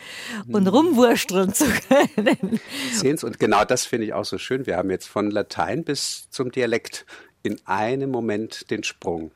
[0.48, 0.70] und mhm.
[0.70, 2.60] rumwursteln zu können.
[2.94, 4.66] Sehen Sie, und genau das finde ich auch so schön.
[4.66, 7.06] Wir haben jetzt von Latein bis zum Dialekt
[7.44, 9.32] in einem Moment den Sprung.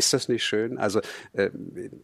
[0.00, 0.78] Ist das nicht schön?
[0.78, 1.02] Also
[1.34, 1.50] äh,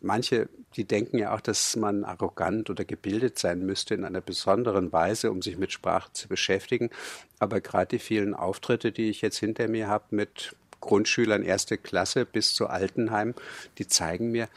[0.03, 4.93] manche, die denken ja auch, dass man arrogant oder gebildet sein müsste in einer besonderen
[4.93, 6.91] Weise, um sich mit Sprache zu beschäftigen.
[7.39, 12.27] Aber gerade die vielen Auftritte, die ich jetzt hinter mir habe mit Grundschülern erste Klasse
[12.27, 13.33] bis zu Altenheim,
[13.79, 14.51] die zeigen mir,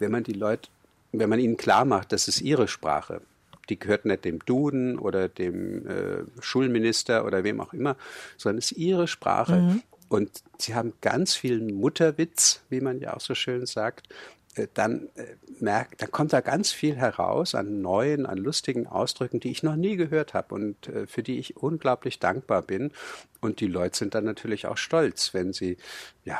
[0.00, 0.68] wenn man die Leute,
[1.12, 3.20] wenn man ihnen klar macht, das ist ihre Sprache,
[3.68, 7.94] die gehört nicht dem Duden oder dem äh, Schulminister oder wem auch immer,
[8.36, 9.60] sondern es ist ihre Sprache.
[9.60, 9.82] Mhm.
[10.14, 14.08] Und sie haben ganz viel Mutterwitz, wie man ja auch so schön sagt.
[14.54, 19.40] Äh, dann äh, merkt, dann kommt da ganz viel heraus an neuen, an lustigen Ausdrücken,
[19.40, 22.92] die ich noch nie gehört habe und äh, für die ich unglaublich dankbar bin.
[23.40, 25.78] Und die Leute sind dann natürlich auch stolz, wenn sie
[26.24, 26.38] ja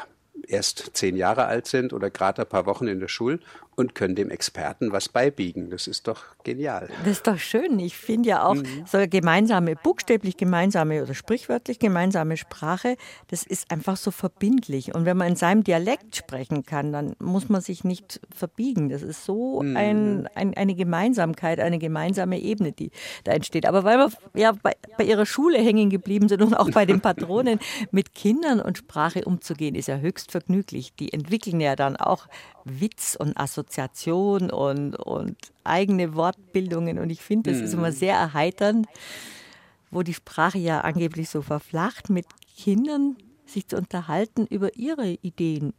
[0.48, 3.40] erst zehn Jahre alt sind oder gerade ein paar Wochen in der Schule
[3.76, 5.70] und können dem Experten was beibiegen.
[5.70, 6.88] Das ist doch genial.
[7.04, 7.78] Das ist doch schön.
[7.78, 8.84] Ich finde ja auch mhm.
[8.86, 12.96] so gemeinsame, buchstäblich gemeinsame oder sprichwörtlich gemeinsame Sprache,
[13.28, 14.94] das ist einfach so verbindlich.
[14.94, 18.88] Und wenn man in seinem Dialekt sprechen kann, dann muss man sich nicht verbiegen.
[18.88, 19.76] Das ist so mhm.
[19.76, 22.90] ein, ein, eine Gemeinsamkeit, eine gemeinsame Ebene, die
[23.24, 23.66] da entsteht.
[23.66, 27.00] Aber weil wir ja bei, bei ihrer Schule hängen geblieben sind und auch bei den
[27.00, 27.58] Patronen,
[27.90, 30.94] mit Kindern und Sprache umzugehen, ist ja höchst vergnüglich.
[30.94, 32.26] Die entwickeln ja dann auch
[32.64, 36.98] Witz und Assoziation und, und eigene Wortbildungen.
[36.98, 37.94] Und ich finde, das ist immer mhm.
[37.94, 38.86] sehr erheiternd,
[39.92, 42.26] wo die Sprache ja angeblich so verflacht, mit
[42.56, 43.16] Kindern
[43.46, 45.72] sich zu unterhalten über ihre Ideen,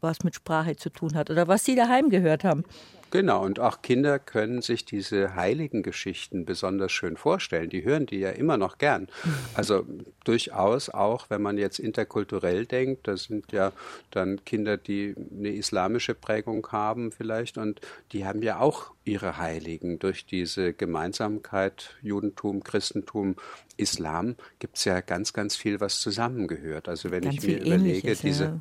[0.00, 2.64] was mit Sprache zu tun hat oder was sie daheim gehört haben.
[3.10, 7.68] Genau, und auch Kinder können sich diese heiligen Geschichten besonders schön vorstellen.
[7.68, 9.08] Die hören die ja immer noch gern.
[9.54, 9.84] Also
[10.24, 13.72] durchaus auch, wenn man jetzt interkulturell denkt, das sind ja
[14.10, 17.80] dann Kinder, die eine islamische Prägung haben vielleicht und
[18.12, 19.98] die haben ja auch ihre Heiligen.
[19.98, 23.36] Durch diese Gemeinsamkeit Judentum, Christentum,
[23.76, 26.88] Islam gibt es ja ganz, ganz viel, was zusammengehört.
[26.88, 28.44] Also wenn ganz ich mir überlege, diese.
[28.44, 28.60] Ja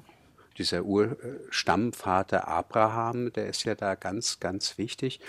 [0.59, 5.19] dieser Urstammvater Abraham, der ist ja da ganz, ganz wichtig.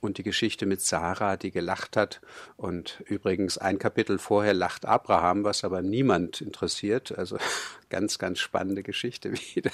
[0.00, 2.20] Und die Geschichte mit Sarah, die gelacht hat.
[2.56, 7.18] Und übrigens ein Kapitel vorher lacht Abraham, was aber niemand interessiert.
[7.18, 7.36] Also
[7.90, 9.72] ganz, ganz spannende Geschichte wieder.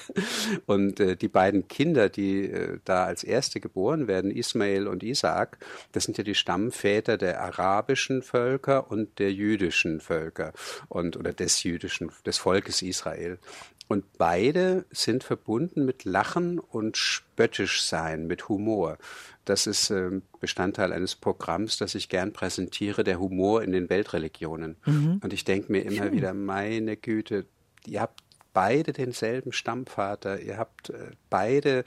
[0.64, 5.58] Und äh, die beiden Kinder, die äh, da als erste geboren werden, Ismael und Isaak,
[5.92, 10.54] das sind ja die Stammväter der arabischen Völker und der jüdischen Völker
[10.88, 13.38] und oder des jüdischen, des Volkes Israel.
[13.86, 18.98] Und beide sind verbunden mit Lachen und spöttisch sein, mit Humor.
[19.44, 24.76] Das ist äh, Bestandteil eines Programms, das ich gern präsentiere, der Humor in den Weltreligionen.
[24.86, 25.20] Mhm.
[25.22, 26.12] Und ich denke mir immer Schön.
[26.12, 27.44] wieder, meine Güte,
[27.86, 28.22] ihr habt
[28.54, 31.84] beide denselben Stammvater, ihr habt äh, beide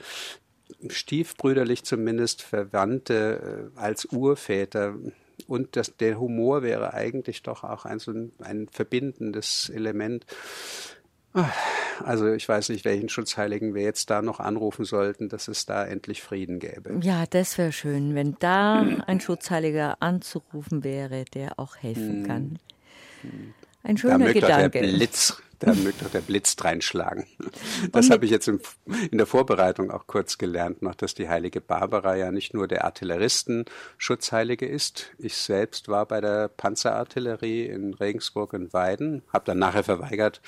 [0.88, 4.94] stiefbrüderlich zumindest Verwandte äh, als Urväter.
[5.46, 10.26] Und das, der Humor wäre eigentlich doch auch ein, so ein, ein verbindendes Element.
[12.04, 15.84] Also ich weiß nicht, welchen Schutzheiligen wir jetzt da noch anrufen sollten, dass es da
[15.84, 16.98] endlich Frieden gäbe.
[17.02, 22.26] Ja, das wäre schön, wenn da ein Schutzheiliger anzurufen wäre, der auch helfen hm.
[22.26, 22.58] kann.
[23.82, 24.80] Ein schöner da Gedanke.
[24.80, 27.26] Der Blitz, Da mögt doch der Blitz reinschlagen.
[27.92, 28.60] Das habe ich jetzt in,
[29.10, 32.84] in, der Vorbereitung auch kurz gelernt, noch, dass die heilige Barbara ja nicht nur der
[32.84, 33.64] Artilleristen
[33.96, 35.10] Schutzheilige ist.
[35.18, 40.40] Ich selbst war bei der Panzerartillerie in Regensburg und Weiden, habe dann nachher verweigert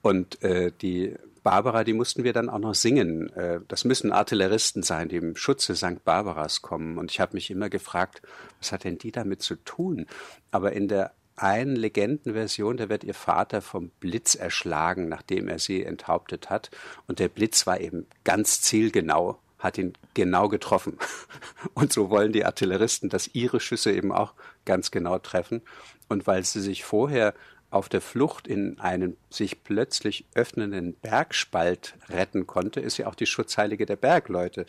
[0.00, 3.32] und äh, die Barbara, die mussten wir dann auch noch singen.
[3.34, 6.04] Äh, das müssen Artilleristen sein, die im Schutze St.
[6.04, 6.98] Barbaras kommen.
[6.98, 8.22] Und ich habe mich immer gefragt,
[8.58, 10.06] was hat denn die damit zu tun?
[10.50, 15.82] Aber in der einen Legendenversion, da wird ihr Vater vom Blitz erschlagen, nachdem er sie
[15.82, 16.70] enthauptet hat.
[17.06, 20.98] Und der Blitz war eben ganz zielgenau, hat ihn genau getroffen.
[21.74, 25.62] Und so wollen die Artilleristen, dass ihre Schüsse eben auch ganz genau treffen.
[26.08, 27.34] Und weil sie sich vorher
[27.70, 33.26] auf der Flucht in einen sich plötzlich öffnenden Bergspalt retten konnte, ist ja auch die
[33.26, 34.66] Schutzheilige der Bergleute.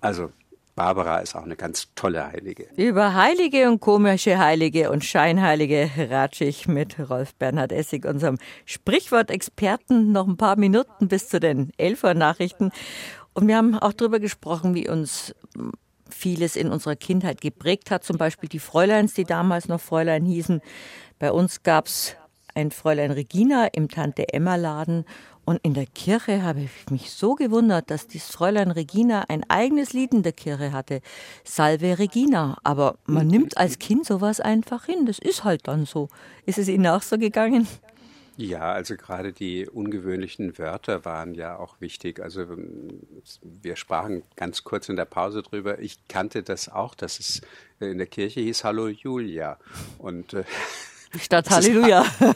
[0.00, 0.32] Also
[0.76, 2.68] Barbara ist auch eine ganz tolle Heilige.
[2.76, 10.12] Über Heilige und komische Heilige und Scheinheilige ratsch ich mit Rolf Bernhard Essig, unserem Sprichwortexperten,
[10.12, 12.72] noch ein paar Minuten bis zu den Elfer Nachrichten.
[13.32, 15.34] Und wir haben auch darüber gesprochen, wie uns
[16.10, 18.04] vieles in unserer Kindheit geprägt hat.
[18.04, 20.60] Zum Beispiel die Fräuleins, die damals noch Fräulein hießen.
[21.18, 22.16] Bei uns gab es
[22.54, 25.06] ein Fräulein Regina im Tante Emma Laden
[25.46, 29.92] und in der Kirche habe ich mich so gewundert, dass dieses Fräulein Regina ein eigenes
[29.92, 31.00] Lied in der Kirche hatte.
[31.44, 32.58] Salve Regina.
[32.64, 35.06] Aber man nimmt als Kind sowas einfach hin.
[35.06, 36.08] Das ist halt dann so.
[36.46, 37.68] Ist es Ihnen auch so gegangen?
[38.36, 42.18] Ja, also gerade die ungewöhnlichen Wörter waren ja auch wichtig.
[42.18, 42.46] Also
[43.40, 45.78] wir sprachen ganz kurz in der Pause drüber.
[45.78, 47.40] Ich kannte das auch, dass es
[47.78, 49.58] in der Kirche hieß Hallo Julia.
[49.98, 50.42] Und äh,
[51.18, 52.04] Statt Halleluja.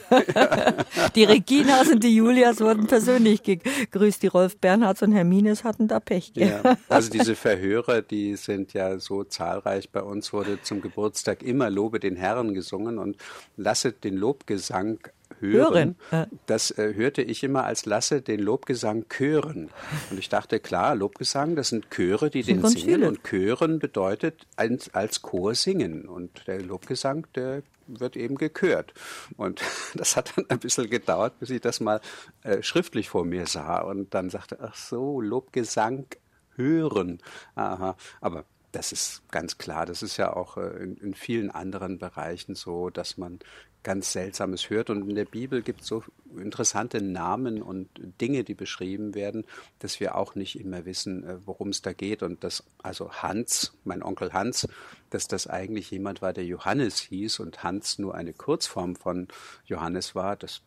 [1.15, 4.23] die Reginas und die Julias wurden persönlich gegrüßt.
[4.23, 6.31] Die Rolf Bernhards und Hermines hatten da Pech.
[6.35, 9.89] Ja, also diese Verhörer, die sind ja so zahlreich.
[9.89, 13.17] Bei uns wurde zum Geburtstag immer Lobe den Herren gesungen und
[13.57, 14.99] lasset den Lobgesang
[15.39, 15.95] hören.
[16.09, 16.39] hören.
[16.45, 19.69] Das äh, hörte ich immer als Lasse den Lobgesang chören.
[20.09, 22.83] Und ich dachte, klar, Lobgesang, das sind Chöre, die den singen.
[22.83, 23.07] Viele.
[23.07, 26.07] Und chören bedeutet als, als Chor singen.
[26.07, 27.63] Und der Lobgesang, der
[27.99, 28.93] wird eben gekürt.
[29.37, 29.61] Und
[29.95, 32.01] das hat dann ein bisschen gedauert, bis ich das mal
[32.43, 36.07] äh, schriftlich vor mir sah und dann sagte, ach so, Lobgesang
[36.55, 37.19] hören.
[37.55, 39.85] Aha, aber das ist ganz klar.
[39.85, 43.39] Das ist ja auch äh, in, in, vielen anderen Bereichen so, dass man
[43.83, 44.89] ganz Seltsames hört.
[44.89, 46.03] Und in der Bibel gibt es so
[46.37, 49.45] interessante Namen und Dinge, die beschrieben werden,
[49.79, 52.23] dass wir auch nicht immer wissen, äh, worum es da geht.
[52.23, 54.67] Und dass also Hans, mein Onkel Hans,
[55.09, 59.27] dass das eigentlich jemand war, der Johannes hieß und Hans nur eine Kurzform von
[59.65, 60.61] Johannes war, das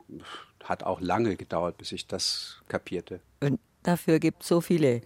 [0.63, 3.21] hat auch lange gedauert, bis ich das kapierte.
[3.41, 5.03] Und dafür gibt es so viele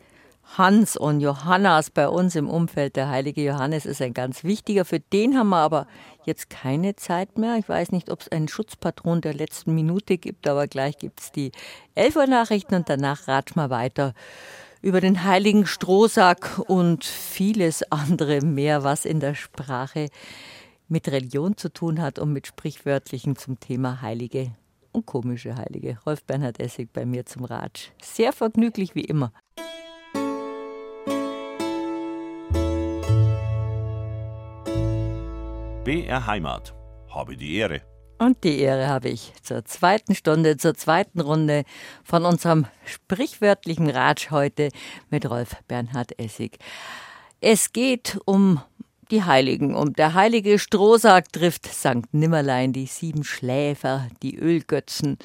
[0.56, 2.96] Hans und Johannas bei uns im Umfeld.
[2.96, 4.84] Der heilige Johannes ist ein ganz wichtiger.
[4.84, 5.86] Für den haben wir aber
[6.24, 7.56] jetzt keine Zeit mehr.
[7.58, 11.32] Ich weiß nicht, ob es einen Schutzpatron der letzten Minute gibt, aber gleich gibt es
[11.32, 11.52] die
[11.94, 14.14] Elfer Nachrichten und danach ratschen wir weiter
[14.80, 20.08] über den heiligen Strohsack und vieles andere mehr, was in der Sprache
[20.88, 24.52] mit Religion zu tun hat und mit Sprichwörtlichen zum Thema Heilige
[24.92, 25.98] und komische Heilige.
[26.06, 27.90] Rolf Bernhard Essig bei mir zum Ratsch.
[28.02, 29.32] Sehr vergnüglich wie immer.
[35.88, 36.74] BR Heimat.
[37.08, 37.80] Habe die Ehre.
[38.18, 41.64] Und die Ehre habe ich zur zweiten Stunde, zur zweiten Runde
[42.04, 44.68] von unserem sprichwörtlichen Ratsch heute
[45.08, 46.58] mit Rolf Bernhard Essig.
[47.40, 48.60] Es geht um
[49.10, 49.74] die Heiligen.
[49.74, 52.12] Um der heilige Strohsack trifft St.
[52.12, 55.16] Nimmerlein, die sieben Schläfer, die Ölgötzen.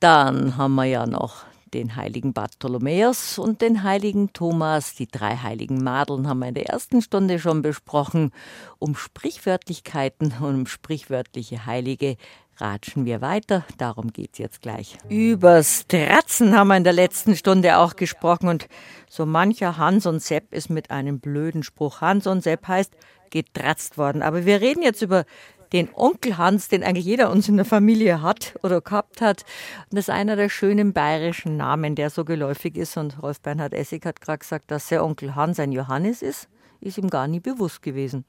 [0.00, 1.44] Dann haben wir ja noch
[1.74, 4.94] den heiligen Bartholomäus und den heiligen Thomas.
[4.94, 8.32] Die drei heiligen Madeln haben wir in der ersten Stunde schon besprochen.
[8.78, 12.16] Um Sprichwörtlichkeiten und um sprichwörtliche Heilige
[12.58, 13.64] ratschen wir weiter.
[13.78, 14.96] Darum geht's jetzt gleich.
[15.08, 18.68] Übers Stratzen haben wir in der letzten Stunde auch gesprochen und
[19.08, 22.00] so mancher Hans und Sepp ist mit einem blöden Spruch.
[22.00, 22.92] Hans und Sepp heißt
[23.30, 24.22] getratzt worden.
[24.22, 25.24] Aber wir reden jetzt über
[25.72, 29.44] den Onkel Hans, den eigentlich jeder uns in der Familie hat oder gehabt hat.
[29.90, 32.96] Und das ist einer der schönen bayerischen Namen, der so geläufig ist.
[32.96, 36.48] Und Rolf Bernhard Essig hat gerade gesagt, dass der Onkel Hans ein Johannes ist,
[36.80, 38.24] ist ihm gar nie bewusst gewesen.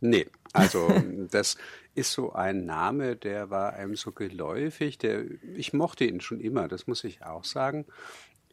[0.00, 0.88] Nee, also
[1.30, 1.56] das
[1.94, 4.98] ist so ein Name, der war einem so geläufig.
[4.98, 5.24] Der,
[5.56, 7.86] ich mochte ihn schon immer, das muss ich auch sagen.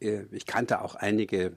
[0.00, 1.56] Äh, ich kannte auch einige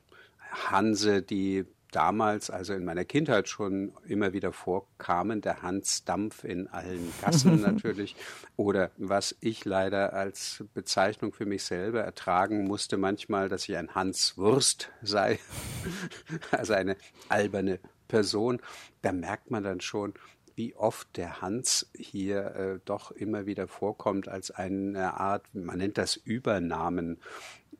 [0.51, 1.65] Hanse, die
[1.95, 7.61] damals, also in meiner Kindheit schon immer wieder vorkamen, der Hans Dampf in allen Gassen
[7.61, 8.15] natürlich.
[8.57, 13.95] Oder was ich leider als Bezeichnung für mich selber ertragen musste, manchmal, dass ich ein
[13.95, 15.39] Hans Wurst sei,
[16.51, 16.97] also eine
[17.29, 18.61] alberne Person.
[19.01, 20.13] Da merkt man dann schon,
[20.55, 25.97] wie oft der Hans hier äh, doch immer wieder vorkommt als eine Art, man nennt
[25.97, 27.19] das Übernamen.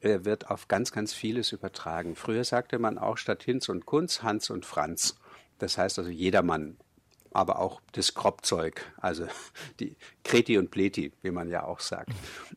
[0.04, 2.16] Er wird auf ganz, ganz vieles übertragen.
[2.16, 5.16] Früher sagte man auch statt Hinz und Kunz Hans und Franz.
[5.60, 6.78] Das heißt also jedermann
[7.34, 9.26] aber auch das Kropfzeug, also
[9.80, 12.12] die Kreti und Pleti, wie man ja auch sagt.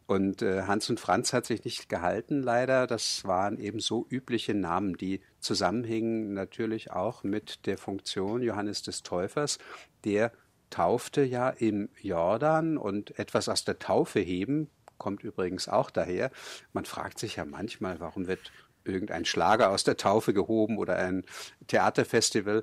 [0.06, 2.86] Und äh, Hans und Franz hat sich nicht gehalten, leider.
[2.86, 9.02] Das waren eben so übliche Namen, die zusammenhingen natürlich auch mit der Funktion Johannes des
[9.02, 9.58] Täufers,
[10.04, 10.32] der
[10.70, 14.68] taufte ja im Jordan und etwas aus der Taufe heben,
[14.98, 16.30] kommt übrigens auch daher.
[16.72, 18.52] Man fragt sich ja manchmal, warum wird
[18.84, 21.24] irgendein Schlager aus der Taufe gehoben oder ein
[21.66, 22.62] Theaterfestival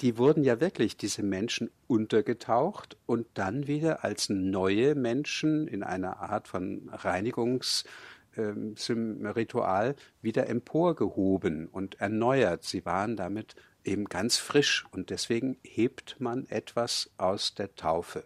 [0.00, 6.20] die wurden ja wirklich, diese Menschen, untergetaucht und dann wieder als neue Menschen in einer
[6.20, 12.64] Art von Reinigungsritual ähm, wieder emporgehoben und erneuert.
[12.64, 18.24] Sie waren damit eben ganz frisch und deswegen hebt man etwas aus der Taufe.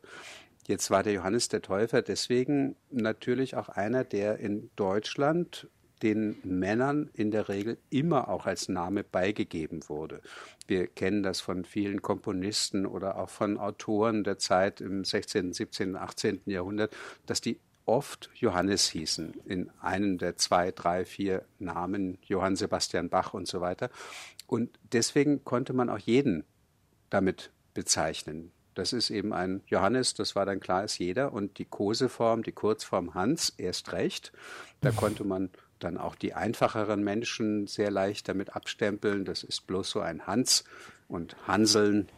[0.67, 5.69] Jetzt war der Johannes der Täufer deswegen natürlich auch einer, der in Deutschland
[6.03, 10.21] den Männern in der Regel immer auch als Name beigegeben wurde.
[10.67, 15.97] Wir kennen das von vielen Komponisten oder auch von Autoren der Zeit im 16., 17.,
[15.97, 16.43] 18.
[16.47, 16.95] Jahrhundert,
[17.27, 23.35] dass die oft Johannes hießen, in einem der zwei, drei, vier Namen, Johann Sebastian Bach
[23.35, 23.91] und so weiter.
[24.47, 26.45] Und deswegen konnte man auch jeden
[27.11, 28.53] damit bezeichnen.
[28.75, 31.33] Das ist eben ein Johannes, das war dann klar, ist jeder.
[31.33, 34.33] Und die Koseform, die Kurzform Hans, erst recht.
[34.81, 39.25] Da konnte man dann auch die einfacheren Menschen sehr leicht damit abstempeln.
[39.25, 40.65] Das ist bloß so ein Hans
[41.09, 42.09] und Hanseln.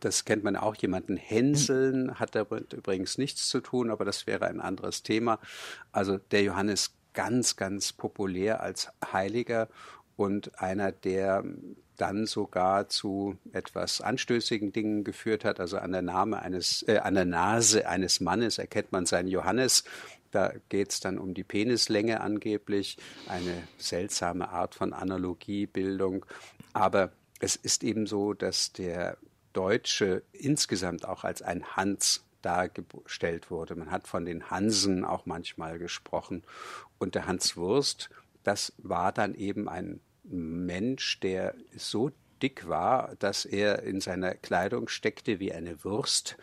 [0.00, 0.74] Das kennt man auch.
[0.76, 5.38] Jemanden hänseln hat damit übrigens nichts zu tun, aber das wäre ein anderes Thema.
[5.92, 9.68] Also der Johannes ganz, ganz populär als Heiliger
[10.16, 11.44] und einer, der
[11.96, 15.60] dann sogar zu etwas anstößigen Dingen geführt hat.
[15.60, 19.84] Also an der, Name eines, äh, an der Nase eines Mannes erkennt man seinen Johannes.
[20.30, 22.98] Da geht es dann um die Penislänge angeblich,
[23.28, 26.26] eine seltsame Art von Analogiebildung.
[26.72, 29.16] Aber es ist eben so, dass der
[29.52, 33.76] Deutsche insgesamt auch als ein Hans dargestellt wurde.
[33.76, 36.42] Man hat von den Hansen auch manchmal gesprochen.
[36.98, 38.10] Und der Hans Wurst,
[38.44, 42.10] das war dann eben ein Mensch, der so
[42.42, 46.36] dick war, dass er in seiner Kleidung steckte wie eine Wurst.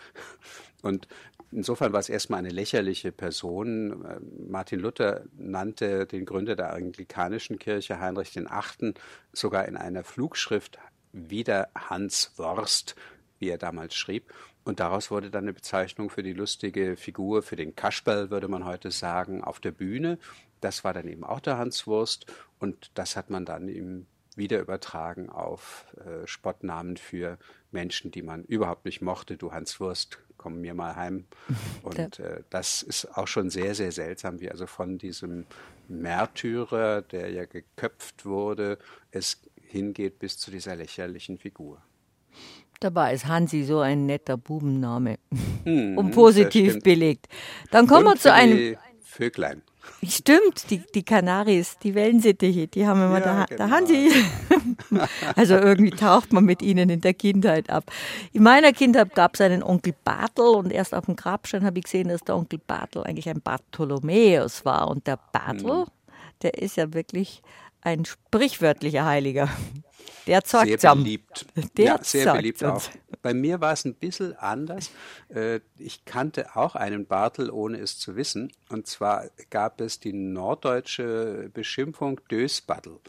[0.82, 1.08] Und
[1.54, 4.06] Insofern war es erstmal eine lächerliche Person.
[4.48, 8.94] Martin Luther nannte den Gründer der anglikanischen Kirche, Heinrich VIII.,
[9.34, 10.80] sogar in einer Flugschrift
[11.12, 12.96] wieder Hans Worst,
[13.40, 14.34] wie er damals schrieb.
[14.64, 18.64] Und daraus wurde dann eine Bezeichnung für die lustige Figur, für den Kasperl, würde man
[18.64, 20.20] heute sagen, auf der Bühne.
[20.62, 22.26] Das war dann eben auch der Hans Wurst.
[22.60, 24.06] Und das hat man dann ihm
[24.36, 27.38] wieder übertragen auf äh, Spottnamen für
[27.72, 29.38] Menschen, die man überhaupt nicht mochte.
[29.38, 31.26] Du Hans Wurst, komm mir mal heim.
[31.84, 35.46] Und äh, das ist auch schon sehr, sehr seltsam, wie also von diesem
[35.88, 38.78] Märtyrer, der ja geköpft wurde,
[39.12, 41.82] es hingeht bis zu dieser lächerlichen Figur.
[42.80, 45.20] Dabei ist Hansi so ein netter Bubenname
[45.64, 47.28] hm, und positiv belegt.
[47.70, 49.62] Dann kommen und wir zu einem Vöglein.
[50.08, 53.58] Stimmt, die, die Kanaris, die Wellensittiche, die haben immer ja, da, genau.
[53.58, 54.12] da Hansi.
[55.36, 57.92] also irgendwie taucht man mit ihnen in der Kindheit ab.
[58.34, 61.86] In meiner Kindheit gab es einen Onkel Bartel und erst auf dem Grabstein habe ich
[61.86, 64.88] gesehen, dass der Onkel Bartel eigentlich ein Bartholomäus war.
[64.90, 65.86] Und der Bartel, mhm.
[66.42, 67.42] der ist ja wirklich
[67.82, 69.50] ein sprichwörtlicher Heiliger.
[70.32, 71.46] Der zeugt Sehr beliebt.
[71.78, 72.82] Der ja, sehr beliebt auch.
[73.22, 74.90] Bei mir war es ein bisschen anders.
[75.28, 78.50] Äh, ich kannte auch einen Bartel, ohne es zu wissen.
[78.70, 83.00] Und zwar gab es die norddeutsche Beschimpfung Dösbattel.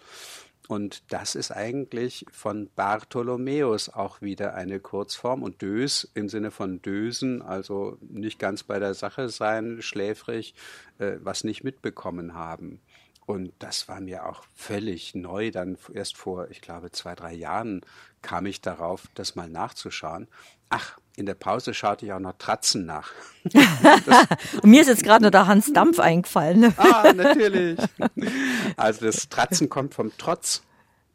[0.67, 5.45] Und das ist eigentlich von Bartholomäus auch wieder eine Kurzform.
[5.45, 10.55] Und Dös im Sinne von Dösen, also nicht ganz bei der Sache sein, schläfrig,
[10.99, 12.81] äh, was nicht mitbekommen haben.
[13.25, 15.51] Und das war mir auch völlig neu.
[15.51, 17.83] Dann erst vor, ich glaube, zwei, drei Jahren
[18.21, 20.29] kam ich darauf, das mal nachzuschauen.
[20.71, 23.13] Ach, in der Pause schaute ich auch noch Tratzen nach.
[24.63, 26.75] Und mir ist jetzt gerade nur der Hans Dampf eingefallen.
[26.79, 27.79] ah, natürlich.
[28.77, 30.63] Also das Tratzen kommt vom Trotz.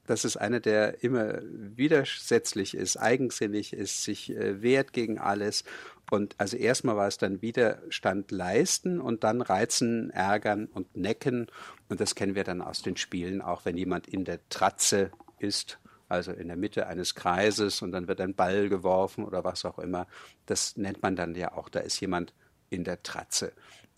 [0.05, 5.65] Das ist einer, der immer widersetzlich ist, eigensinnig ist, sich äh, wehrt gegen alles
[6.09, 11.47] und also erstmal war es dann Widerstand leisten und dann reizen, ärgern und necken.
[11.89, 15.79] Und das kennen wir dann aus den Spielen, auch wenn jemand in der Tratze ist,
[16.09, 19.79] also in der Mitte eines Kreises und dann wird ein Ball geworfen oder was auch
[19.79, 20.07] immer.
[20.45, 22.33] Das nennt man dann ja auch, da ist jemand
[22.69, 23.53] in der Tratze.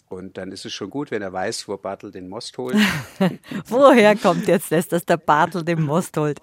[0.08, 2.76] Und dann ist es schon gut, wenn er weiß, wo Bartel den Most holt.
[3.66, 6.40] Woher kommt jetzt das, dass der Bartel den Most holt?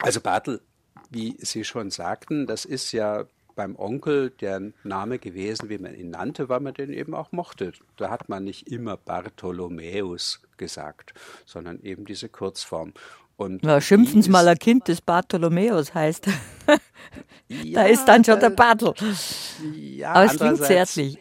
[0.00, 0.62] Also Bartel,
[1.10, 3.26] wie Sie schon sagten, das ist ja
[3.58, 7.72] beim Onkel der Name gewesen, wie man ihn nannte, weil man den eben auch mochte.
[7.96, 11.12] Da hat man nicht immer Bartholomäus gesagt,
[11.44, 12.92] sondern eben diese Kurzform.
[13.36, 16.28] Und ja, schimpfen Sie mal ein Kind, das Bartholomäus heißt.
[17.48, 18.94] ja, da ist dann schon der Bartel.
[19.74, 21.18] Ja, Aber es klingt zärtlich.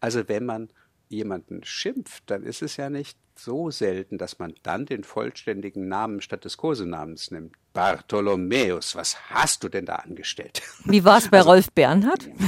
[0.00, 0.68] Also wenn man
[1.12, 6.20] jemanden schimpft, dann ist es ja nicht so selten, dass man dann den vollständigen Namen
[6.20, 7.54] statt des Kosenamens nimmt.
[7.72, 10.62] Bartholomäus, was hast du denn da angestellt?
[10.84, 12.28] Wie war es bei also, Rolf Bernhard?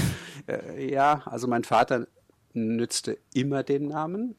[0.47, 2.07] Äh, ja, also mein Vater
[2.53, 4.35] nützte immer den Namen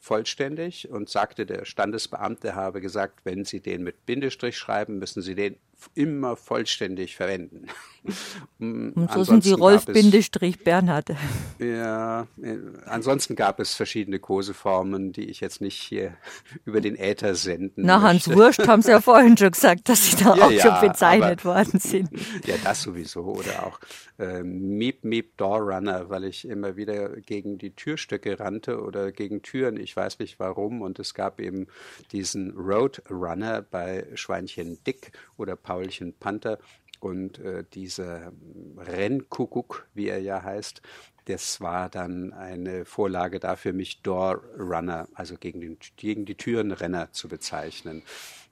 [0.00, 5.36] vollständig und sagte, der Standesbeamte habe gesagt, wenn Sie den mit Bindestrich schreiben, müssen Sie
[5.36, 5.56] den
[5.94, 7.66] immer vollständig verwenden.
[8.58, 11.10] Und so sind Sie Rolf Bindestrich Bernhard.
[11.58, 16.14] Ja, äh, ansonsten gab es verschiedene Koseformen, die ich jetzt nicht hier
[16.64, 20.22] über den Äther senden Na, Hans Wurscht haben Sie ja vorhin schon gesagt, dass Sie
[20.22, 22.10] da ja, auch ja, schon bezeichnet aber, worden sind.
[22.46, 23.22] Ja, das sowieso.
[23.22, 23.80] Oder auch
[24.18, 29.42] äh, Meep Meep Door Runner, weil ich immer wieder gegen die Türstöcke rannte oder gegen
[29.42, 29.78] Türen.
[29.78, 30.82] Ich weiß nicht warum.
[30.82, 31.68] Und es gab eben
[32.12, 36.58] diesen Road Runner bei Schweinchen Dick oder Paulchen Panther
[37.00, 38.32] und äh, dieser
[38.78, 40.80] Rennkuckuck, wie er ja heißt,
[41.26, 47.12] das war dann eine Vorlage dafür, mich Door Runner, also gegen, den, gegen die Türenrenner
[47.12, 48.02] zu bezeichnen.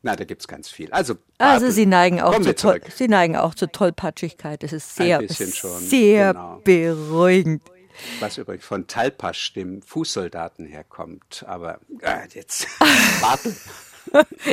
[0.03, 0.91] Na, da gibt es ganz viel.
[0.91, 4.63] Also, also Sie, neigen auch zu toll, Sie neigen auch zur Tollpatschigkeit.
[4.63, 6.61] Das ist sehr, sehr genau.
[6.65, 7.63] beruhigend.
[8.21, 11.45] Was übrigens von Talpasch, dem Fußsoldaten, herkommt.
[11.47, 12.67] Aber äh, jetzt
[13.21, 13.55] Bartel.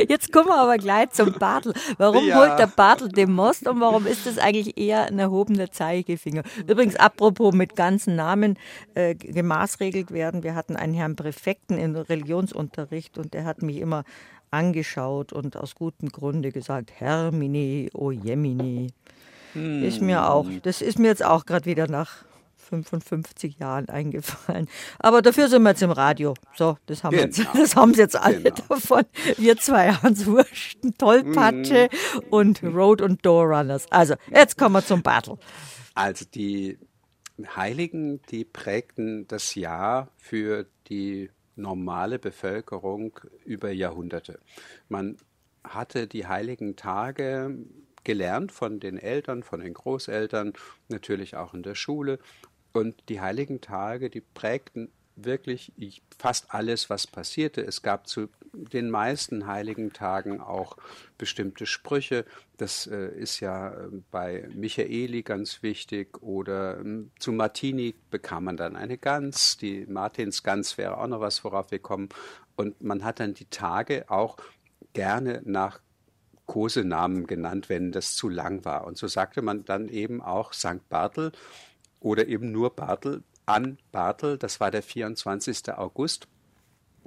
[0.08, 1.72] Jetzt kommen wir aber gleich zum Bartel.
[1.98, 2.36] Warum ja.
[2.38, 6.42] holt der Bartel den Most und warum ist das eigentlich eher ein erhobener Zeigefinger?
[6.66, 8.58] Übrigens, apropos mit ganzen Namen
[8.94, 10.42] äh, gemaßregelt werden.
[10.42, 14.04] Wir hatten einen Herrn Präfekten im Religionsunterricht und der hat mich immer
[14.50, 18.88] angeschaut und aus gutem Grunde gesagt, Hermine, o Jemine.
[19.52, 19.82] Hm.
[19.82, 22.24] Ist mir auch, das ist mir jetzt auch gerade wieder nach
[22.70, 24.68] 55 Jahren eingefallen.
[24.98, 26.34] Aber dafür sind wir jetzt im Radio.
[26.54, 27.24] So, das haben, genau.
[27.24, 28.56] jetzt, das haben sie jetzt alle genau.
[28.68, 29.04] davon.
[29.36, 32.18] Wir zwei Hans Wursten, Tollpatsche mm.
[32.30, 33.90] und Road- und Door-Runners.
[33.90, 35.38] Also, jetzt kommen wir zum Battle.
[35.94, 36.78] Also, die
[37.56, 44.40] Heiligen, die prägten das Jahr für die normale Bevölkerung über Jahrhunderte.
[44.88, 45.16] Man
[45.64, 47.56] hatte die heiligen Tage
[48.04, 50.54] gelernt von den Eltern, von den Großeltern,
[50.88, 52.18] natürlich auch in der Schule
[52.72, 55.72] und die heiligen Tage, die prägten wirklich
[56.18, 57.62] fast alles, was passierte.
[57.62, 60.76] Es gab zu den meisten heiligen Tagen auch
[61.18, 62.24] bestimmte Sprüche.
[62.56, 68.56] Das äh, ist ja äh, bei Michaeli ganz wichtig oder äh, zu Martini bekam man
[68.56, 69.56] dann eine Gans.
[69.56, 72.08] Die Martinsgans wäre auch noch was, worauf wir kommen.
[72.56, 74.36] Und man hat dann die Tage auch
[74.92, 75.80] gerne nach
[76.46, 78.84] Kosenamen genannt, wenn das zu lang war.
[78.84, 80.88] Und so sagte man dann eben auch St.
[80.88, 81.30] Bartel
[82.00, 84.38] oder eben nur Bartel an Bartel.
[84.38, 85.72] Das war der 24.
[85.74, 86.28] August.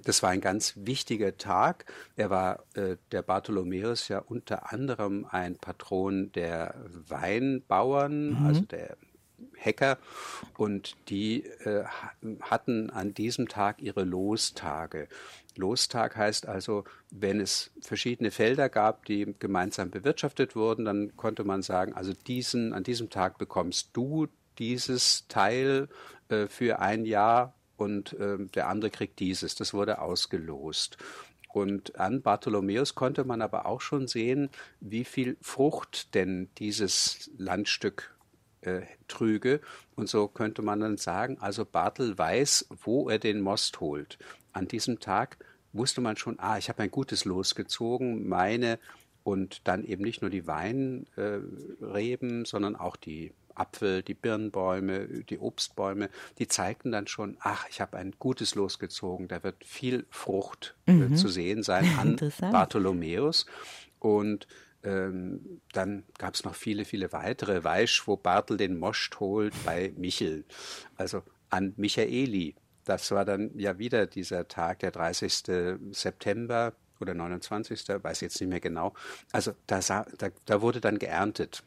[0.04, 1.86] Das war ein ganz wichtiger Tag.
[2.16, 6.76] Er war äh, der Bartholomäus ja unter anderem ein Patron der
[7.08, 8.46] Weinbauern, mhm.
[8.46, 8.98] also der
[9.60, 9.98] Hacker
[10.58, 11.84] und die äh,
[12.42, 15.08] hatten an diesem Tag ihre Lostage.
[15.56, 21.62] Lostag heißt also, wenn es verschiedene Felder gab, die gemeinsam bewirtschaftet wurden, dann konnte man
[21.62, 24.28] sagen, also diesen, an diesem Tag bekommst du
[24.60, 25.90] dieses Teil
[26.30, 29.56] äh, für ein Jahr und äh, der andere kriegt dieses.
[29.56, 30.98] Das wurde ausgelost.
[31.54, 34.50] Und an Bartholomäus konnte man aber auch schon sehen,
[34.80, 38.16] wie viel Frucht denn dieses Landstück
[38.62, 39.62] äh, trüge.
[39.96, 44.18] Und so könnte man dann sagen, also Bartel weiß, wo er den Most holt.
[44.52, 45.38] An diesem Tag
[45.74, 48.80] wusste man schon, ah, ich habe ein gutes Los gezogen, meine
[49.24, 51.06] und dann eben nicht nur die Weinreben,
[52.46, 57.98] sondern auch die Apfel, die Birnbäume, die Obstbäume, die zeigten dann schon, ach, ich habe
[57.98, 61.14] ein gutes Los gezogen, da wird viel Frucht äh, mhm.
[61.14, 62.20] äh, zu sehen sein an
[62.52, 63.46] Bartholomäus.
[64.00, 64.48] Und
[64.84, 67.64] ähm, dann gab es noch viele, viele weitere.
[67.64, 70.44] Weisch, wo Bartel den Most holt bei Michel,
[70.98, 72.56] also an Michaeli.
[72.84, 75.44] Das war dann ja wieder dieser Tag, der 30.
[75.92, 77.88] September oder 29.
[77.88, 78.94] weiß jetzt nicht mehr genau.
[79.32, 81.64] Also da, da, da wurde dann geerntet.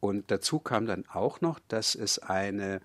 [0.00, 2.80] Und dazu kam dann auch noch, dass es eine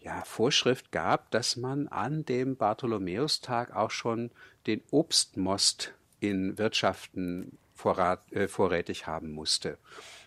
[0.00, 4.30] ja, Vorschrift gab, dass man an dem Bartholomäustag auch schon
[4.66, 9.78] den Obstmost in Wirtschaften vorrat, äh, vorrätig haben musste.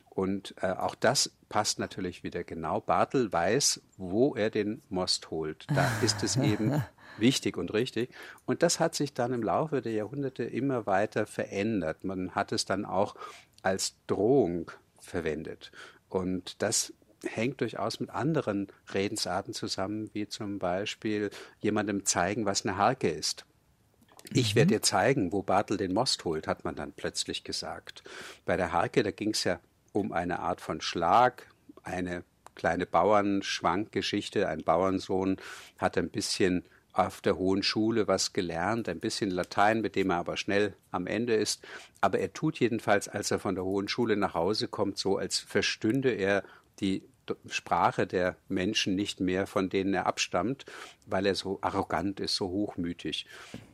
[0.09, 2.81] Und äh, auch das passt natürlich wieder genau.
[2.81, 5.65] Bartel weiß, wo er den Most holt.
[5.73, 6.83] Da ist es eben
[7.17, 8.09] wichtig und richtig.
[8.45, 12.03] Und das hat sich dann im Laufe der Jahrhunderte immer weiter verändert.
[12.03, 13.15] Man hat es dann auch
[13.61, 15.71] als Drohung verwendet.
[16.11, 16.93] Und das
[17.23, 23.45] hängt durchaus mit anderen Redensarten zusammen, wie zum Beispiel jemandem zeigen, was eine Harke ist.
[24.33, 24.77] Ich werde mhm.
[24.77, 28.03] dir zeigen, wo Bartel den Most holt, hat man dann plötzlich gesagt.
[28.45, 29.59] Bei der Harke, da ging es ja
[29.93, 31.47] um eine Art von Schlag,
[31.83, 32.23] eine
[32.55, 34.47] kleine Bauernschwankgeschichte.
[34.47, 35.37] Ein Bauernsohn
[35.77, 40.17] hat ein bisschen auf der Hohen Schule was gelernt, ein bisschen Latein, mit dem er
[40.17, 41.63] aber schnell am Ende ist.
[42.01, 45.39] Aber er tut jedenfalls, als er von der Hohen Schule nach Hause kommt, so, als
[45.39, 46.43] verstünde er
[46.79, 47.03] die
[47.47, 50.65] Sprache der Menschen nicht mehr, von denen er abstammt,
[51.05, 53.25] weil er so arrogant ist, so hochmütig.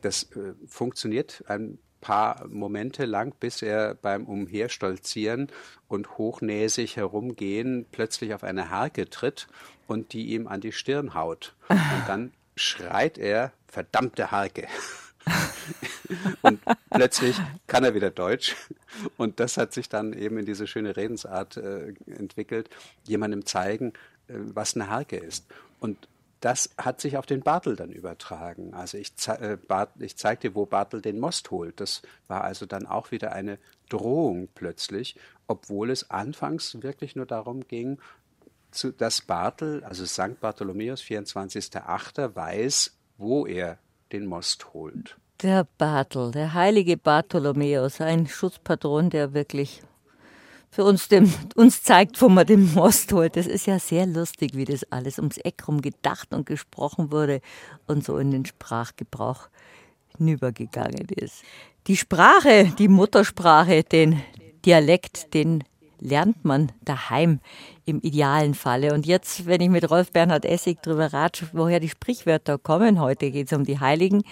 [0.02, 5.48] Das äh, funktioniert ein paar Momente lang, bis er beim Umherstolzieren
[5.88, 9.48] und hochnäsig herumgehen plötzlich auf eine Harke tritt
[9.88, 11.56] und die ihm an die Stirn haut.
[11.68, 14.66] Und dann schreit er, verdammte Harke.
[16.42, 17.36] und plötzlich
[17.66, 18.56] kann er wieder Deutsch.
[19.16, 22.70] Und das hat sich dann eben in diese schöne Redensart äh, entwickelt,
[23.04, 23.92] jemandem zeigen,
[24.28, 25.46] äh, was eine Harke ist.
[25.80, 26.08] Und
[26.40, 28.72] das hat sich auf den Bartel dann übertragen.
[28.72, 31.80] Also ich, äh, Bart, ich zeig dir, wo Bartel den Most holt.
[31.80, 37.66] Das war also dann auch wieder eine Drohung plötzlich, obwohl es anfangs wirklich nur darum
[37.66, 37.98] ging,
[38.70, 40.40] zu, dass Bartel, also St.
[40.40, 43.78] Bartholomäus, 24.8., weiß, wo er
[44.12, 45.16] den Most holt.
[45.42, 49.82] Der Bartel, der heilige Bartholomäus, ein Schutzpatron, der wirklich
[50.70, 53.36] für uns, dem, uns zeigt, wo man den Most holt.
[53.36, 57.40] Das ist ja sehr lustig, wie das alles ums Eck rum gedacht und gesprochen wurde
[57.86, 59.48] und so in den Sprachgebrauch
[60.16, 61.42] hinübergegangen ist.
[61.86, 64.22] Die Sprache, die Muttersprache, den
[64.64, 65.64] Dialekt, den
[66.00, 67.40] lernt man daheim
[67.84, 68.94] im idealen Falle.
[68.94, 73.30] Und jetzt, wenn ich mit Rolf Bernhard Essig drüber ratsche, woher die Sprichwörter kommen, heute
[73.30, 74.22] geht es um die Heiligen,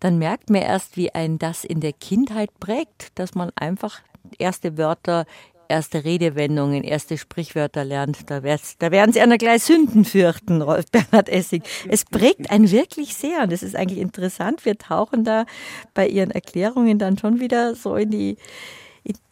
[0.00, 4.00] dann merkt man erst, wie ein das in der Kindheit prägt, dass man einfach
[4.38, 5.26] erste Wörter
[5.70, 8.28] erste Redewendungen, erste Sprichwörter lernt.
[8.28, 11.62] Da, da werden Sie einer gleich Sünden fürchten, Rolf Bernhard Essig.
[11.88, 14.64] Es prägt einen wirklich sehr und das ist eigentlich interessant.
[14.64, 15.46] Wir tauchen da
[15.94, 18.36] bei Ihren Erklärungen dann schon wieder so in die,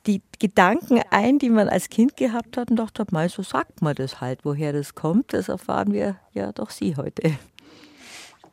[0.07, 3.95] die Gedanken ein, die man als Kind gehabt hat und dachte, mal so sagt man
[3.95, 4.41] das halt.
[4.45, 7.33] Woher das kommt, das erfahren wir ja doch Sie heute.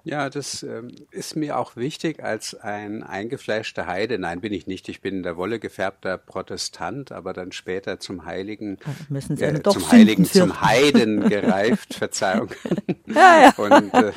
[0.06, 4.20] Ja, das ähm, ist mir auch wichtig als ein eingefleischter Heide.
[4.20, 4.88] Nein, bin ich nicht.
[4.88, 8.78] Ich bin der Wolle gefärbter Protestant, aber dann später zum Heiligen,
[9.10, 11.96] müssen Sie äh, doch zum Heiligen, zum Heiden gereift.
[11.96, 12.50] Verzeihung.
[13.08, 13.54] Ja, ja.
[13.56, 14.12] Und äh,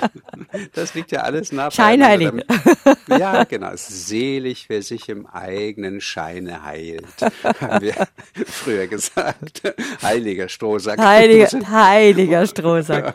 [0.72, 2.42] das liegt ja alles nah Scheinheilige.
[3.06, 3.70] Ja, genau.
[3.74, 7.04] Selig, wer sich im eigenen Scheine heilt,
[7.60, 7.94] haben wir
[8.46, 9.62] früher gesagt.
[10.02, 10.98] Heiliger Strohsack.
[10.98, 13.14] Heiliger, heiliger Strohsack.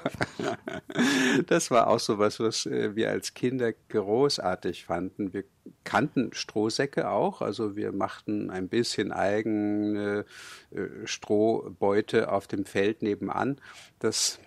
[1.48, 5.34] Das war auch so was, was äh, wir als Kinder großartig fanden.
[5.34, 5.44] Wir
[5.84, 10.26] kannten Strohsäcke auch, also wir machten ein bisschen eigene
[10.72, 13.60] äh, Strohbeute auf dem Feld nebenan.
[14.00, 14.40] Das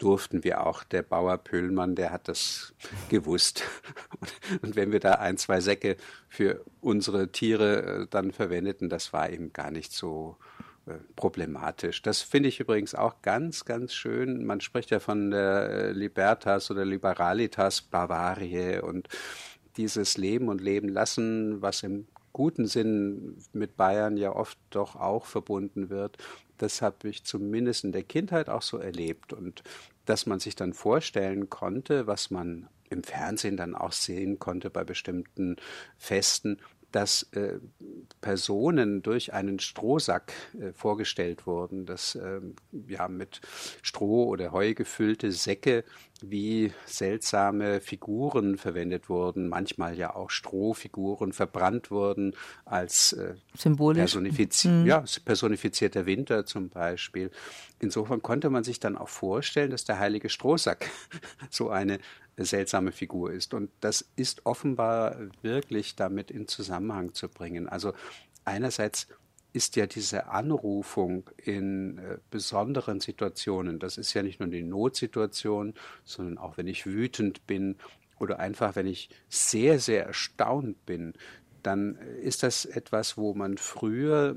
[0.00, 0.82] durften wir auch.
[0.82, 2.74] Der Bauer Pöhlmann, der hat das
[3.08, 3.62] gewusst.
[4.62, 5.96] Und wenn wir da ein, zwei Säcke
[6.28, 10.36] für unsere Tiere äh, dann verwendeten, das war eben gar nicht so
[11.16, 12.02] problematisch.
[12.02, 14.44] Das finde ich übrigens auch ganz, ganz schön.
[14.44, 19.08] Man spricht ja von der äh, Libertas oder Liberalitas Bavarie und
[19.76, 25.26] dieses Leben und Leben lassen, was im guten Sinn mit Bayern ja oft doch auch
[25.26, 26.18] verbunden wird.
[26.58, 29.62] Das habe ich zumindest in der Kindheit auch so erlebt und
[30.04, 34.84] dass man sich dann vorstellen konnte, was man im Fernsehen dann auch sehen konnte bei
[34.84, 35.56] bestimmten
[35.96, 36.58] Festen,
[36.92, 37.58] dass äh,
[38.20, 42.40] Personen durch einen Strohsack äh, vorgestellt wurden, dass äh,
[42.88, 43.40] ja mit
[43.82, 45.84] Stroh oder Heu gefüllte Säcke
[46.28, 54.86] wie seltsame Figuren verwendet wurden, manchmal ja auch Strohfiguren verbrannt wurden als äh, personifiz mhm.
[54.86, 57.30] ja, personifizierter Winter zum Beispiel.
[57.78, 60.88] Insofern konnte man sich dann auch vorstellen, dass der heilige Strohsack
[61.50, 61.98] so eine
[62.36, 63.54] seltsame Figur ist.
[63.54, 67.68] Und das ist offenbar wirklich damit in Zusammenhang zu bringen.
[67.68, 67.92] Also
[68.44, 69.08] einerseits
[69.52, 75.74] ist ja diese Anrufung in äh, besonderen Situationen, das ist ja nicht nur die Notsituation,
[76.04, 77.76] sondern auch wenn ich wütend bin
[78.18, 81.14] oder einfach wenn ich sehr, sehr erstaunt bin,
[81.62, 84.36] dann ist das etwas, wo man früher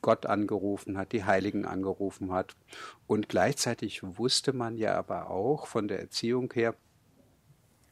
[0.00, 2.54] Gott angerufen hat, die Heiligen angerufen hat.
[3.06, 6.74] Und gleichzeitig wusste man ja aber auch von der Erziehung her,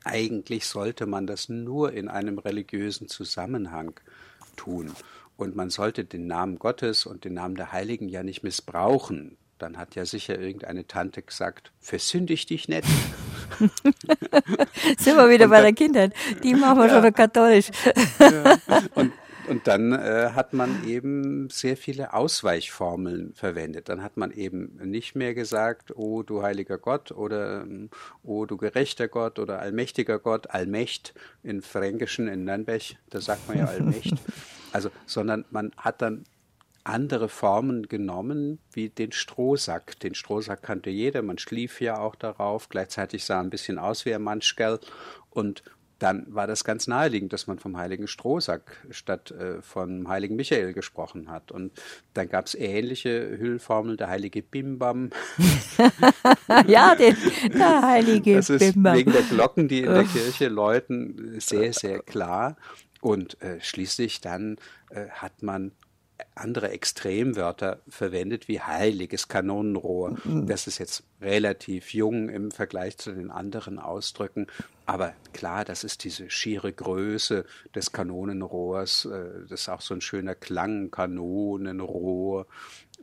[0.04, 3.98] eigentlich sollte man das nur in einem religiösen Zusammenhang
[4.54, 4.92] tun.
[5.36, 9.36] Und man sollte den Namen Gottes und den Namen der Heiligen ja nicht missbrauchen.
[9.58, 12.86] Dann hat ja sicher irgendeine Tante gesagt, versündig dich nicht.
[14.98, 16.12] Sind wir wieder und bei der Kindheit.
[16.42, 17.70] Die machen wir ja, schon katholisch.
[18.18, 18.58] Ja.
[18.94, 19.12] Und
[19.48, 23.88] Und dann äh, hat man eben sehr viele Ausweichformeln verwendet.
[23.88, 27.66] Dann hat man eben nicht mehr gesagt, oh du heiliger Gott oder
[28.24, 33.58] oh du gerechter Gott oder allmächtiger Gott, Allmächt in Fränkischen in Nürnberg, da sagt man
[33.58, 34.14] ja Allmächt.
[34.76, 36.26] Also, sondern man hat dann
[36.84, 39.98] andere Formen genommen, wie den Strohsack.
[40.00, 42.68] Den Strohsack kannte jeder, man schlief ja auch darauf.
[42.68, 44.78] Gleichzeitig sah ein bisschen aus wie ein Manschgell.
[45.30, 45.62] Und
[45.98, 50.74] dann war das ganz naheliegend, dass man vom heiligen Strohsack statt äh, vom heiligen Michael
[50.74, 51.50] gesprochen hat.
[51.50, 51.72] Und
[52.12, 55.08] dann gab es ähnliche Hüllformeln, der heilige Bimbam.
[56.66, 57.16] ja, den,
[57.54, 58.94] der heilige das ist Bimbam.
[58.94, 62.56] Wegen der Glocken, die in der Kirche läuten, sehr, sehr klar.
[63.06, 64.56] Und äh, schließlich dann
[64.90, 65.70] äh, hat man
[66.34, 70.16] andere Extremwörter verwendet wie heiliges Kanonenrohr.
[70.24, 70.48] Mhm.
[70.48, 74.48] Das ist jetzt relativ jung im Vergleich zu den anderen Ausdrücken.
[74.86, 77.44] Aber klar, das ist diese schiere Größe
[77.76, 79.04] des Kanonenrohrs.
[79.04, 82.48] Äh, das ist auch so ein schöner Klang, Kanonenrohr.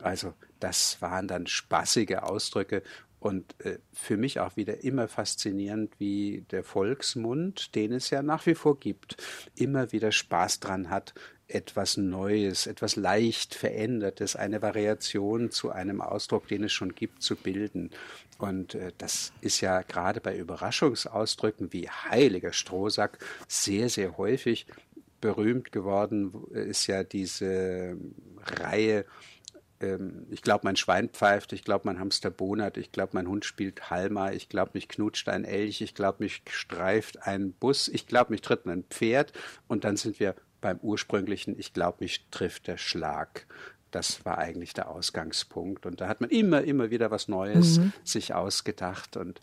[0.02, 2.82] Also das waren dann spaßige Ausdrücke
[3.24, 8.44] und äh, für mich auch wieder immer faszinierend, wie der Volksmund, den es ja nach
[8.44, 9.16] wie vor gibt,
[9.56, 11.14] immer wieder Spaß dran hat,
[11.48, 17.34] etwas Neues, etwas leicht Verändertes, eine Variation zu einem Ausdruck, den es schon gibt, zu
[17.36, 17.92] bilden.
[18.36, 24.66] Und äh, das ist ja gerade bei Überraschungsausdrücken wie heiliger Strohsack sehr, sehr häufig
[25.22, 27.96] berühmt geworden, ist ja diese
[28.60, 29.06] Reihe
[29.80, 33.44] ähm, ich glaube, mein Schwein pfeift, ich glaube, mein Hamster bonert, ich glaube, mein Hund
[33.44, 38.06] spielt Halma, ich glaube, mich knutscht ein Elch, ich glaube, mich streift ein Bus, ich
[38.06, 39.32] glaube, mich tritt ein Pferd
[39.68, 43.46] und dann sind wir beim ursprünglichen, ich glaube, mich trifft der Schlag.
[43.90, 45.86] Das war eigentlich der Ausgangspunkt.
[45.86, 47.92] Und da hat man immer, immer wieder was Neues mhm.
[48.02, 49.16] sich ausgedacht.
[49.16, 49.40] Und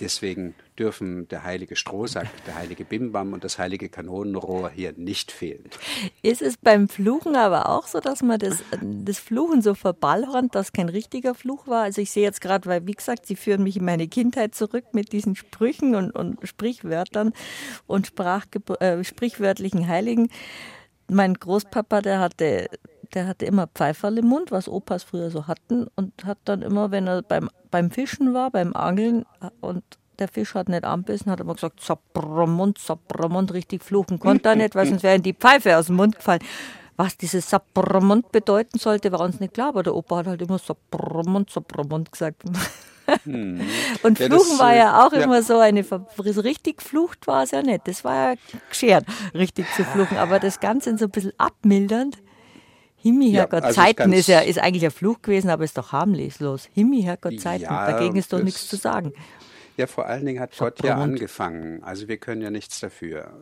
[0.00, 5.64] deswegen dürfen der heilige Strohsack, der heilige Bimbam und das heilige Kanonenrohr hier nicht fehlen.
[6.22, 10.72] Ist es beim Fluchen aber auch so, dass man das, das Fluchen so verballhornt, dass
[10.72, 11.82] kein richtiger Fluch war?
[11.82, 14.84] Also ich sehe jetzt gerade, weil wie gesagt, Sie führen mich in meine Kindheit zurück
[14.92, 17.32] mit diesen Sprüchen und, und Sprichwörtern
[17.86, 18.12] und
[18.80, 20.28] äh, sprichwörtlichen Heiligen.
[21.08, 22.68] Mein Großpapa, der hatte
[23.14, 26.90] der hatte immer Pfeiferl im Mund, was Opas früher so hatten, und hat dann immer,
[26.90, 29.24] wenn er beim, beim Fischen war, beim Angeln
[29.60, 29.82] und
[30.18, 34.74] der Fisch hat nicht anbissen, hat immer gesagt, Sapramund, Sapramund, richtig fluchen konnte er nicht,
[34.74, 36.42] weil sonst wäre ihm die Pfeife aus dem Mund gefallen.
[36.96, 40.58] Was dieses Sapramund bedeuten sollte, war uns nicht klar, aber der Opa hat halt immer
[40.58, 42.42] Sapramund, Sapramund gesagt.
[43.24, 43.60] Hm.
[44.02, 45.22] Und Fluchen ja, das, war ja auch ja.
[45.22, 47.88] immer so eine, so richtig geflucht war es ja nicht.
[47.88, 48.34] Das war ja
[48.68, 49.04] geschert,
[49.34, 52.18] richtig zu fluchen, aber das Ganze so ein bisschen abmildernd.
[53.02, 55.92] Himmel, Herrgott, ja, also Zeiten ist ja ist eigentlich ein Fluch gewesen, aber ist doch
[55.92, 56.68] harmlos.
[56.74, 59.12] Himmel, Herrgott, Zeiten, ja, dagegen ist doch nichts zu sagen.
[59.76, 61.82] Ja, vor allen Dingen hat Gott ja angefangen.
[61.82, 63.32] Also wir können ja nichts dafür.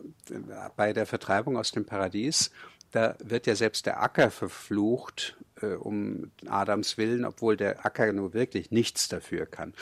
[0.77, 2.51] Bei der Vertreibung aus dem Paradies,
[2.91, 8.33] da wird ja selbst der Acker verflucht äh, um Adams Willen, obwohl der Acker nur
[8.33, 9.73] wirklich nichts dafür kann.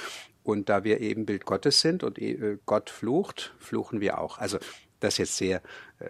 [0.44, 4.38] Und da wir eben Bild Gottes sind und äh, Gott flucht, fluchen wir auch.
[4.38, 4.58] Also
[5.00, 5.62] das ist jetzt sehr
[6.00, 6.10] äh,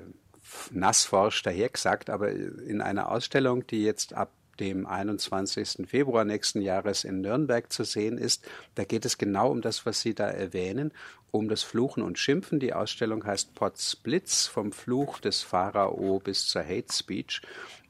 [0.72, 5.88] nassforsch dahergesagt, aber in einer Ausstellung, die jetzt ab dem 21.
[5.88, 8.48] Februar nächsten Jahres in Nürnberg zu sehen ist.
[8.76, 10.92] Da geht es genau um das, was Sie da erwähnen,
[11.32, 12.60] um das Fluchen und Schimpfen.
[12.60, 17.42] Die Ausstellung heißt Potts Blitz vom Fluch des Pharao bis zur Hate Speech.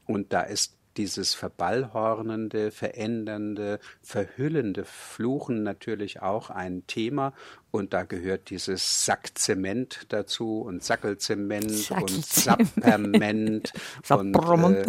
[0.06, 7.32] Und da ist dieses verballhornende, verändernde, verhüllende Fluchen natürlich auch ein Thema.
[7.70, 13.72] Und da gehört dieses Sackzement dazu und Sackelzement und Sapperment
[14.08, 14.34] und
[14.74, 14.86] äh,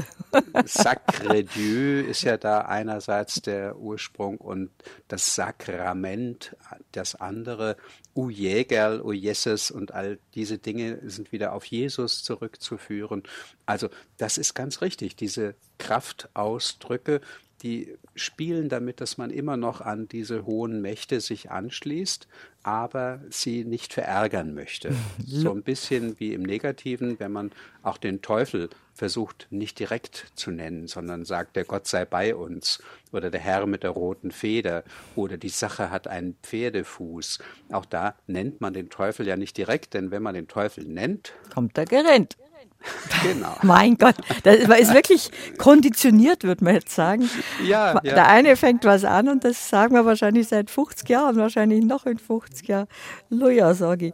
[0.66, 4.72] Sacre Dieu ist ja da einerseits der Ursprung und
[5.10, 6.56] das Sakrament
[6.94, 7.76] das andere.
[8.20, 13.24] U Jägerl, U Jesses und all diese Dinge sind wieder auf Jesus zurückzuführen.
[13.66, 17.22] Also das ist ganz richtig, diese Kraftausdrücke,
[17.64, 22.28] die spielen damit, dass man immer noch an diese hohen Mächte sich anschließt,
[22.64, 24.94] aber sie nicht verärgern möchte.
[25.26, 27.52] So ein bisschen wie im Negativen, wenn man
[27.84, 32.82] auch den Teufel versucht nicht direkt zu nennen, sondern sagt, der Gott sei bei uns
[33.12, 34.84] oder der Herr mit der roten Feder
[35.16, 37.40] oder die Sache hat einen Pferdefuß.
[37.72, 41.34] Auch da nennt man den Teufel ja nicht direkt, denn wenn man den Teufel nennt,
[41.54, 42.38] kommt er gerannt.
[43.24, 43.56] Genau.
[43.64, 47.30] mein Gott, das ist wirklich konditioniert, würde man jetzt sagen.
[47.66, 51.36] Ja, ja, Der eine fängt was an und das sagen wir wahrscheinlich seit 50 Jahren,
[51.36, 52.88] wahrscheinlich noch in 50 Jahren.
[53.30, 54.14] Loja, sage ich.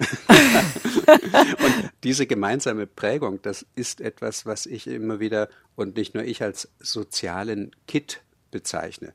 [0.28, 6.42] und diese gemeinsame Prägung, das ist etwas, was ich immer wieder und nicht nur ich
[6.42, 9.12] als sozialen Kit bezeichne.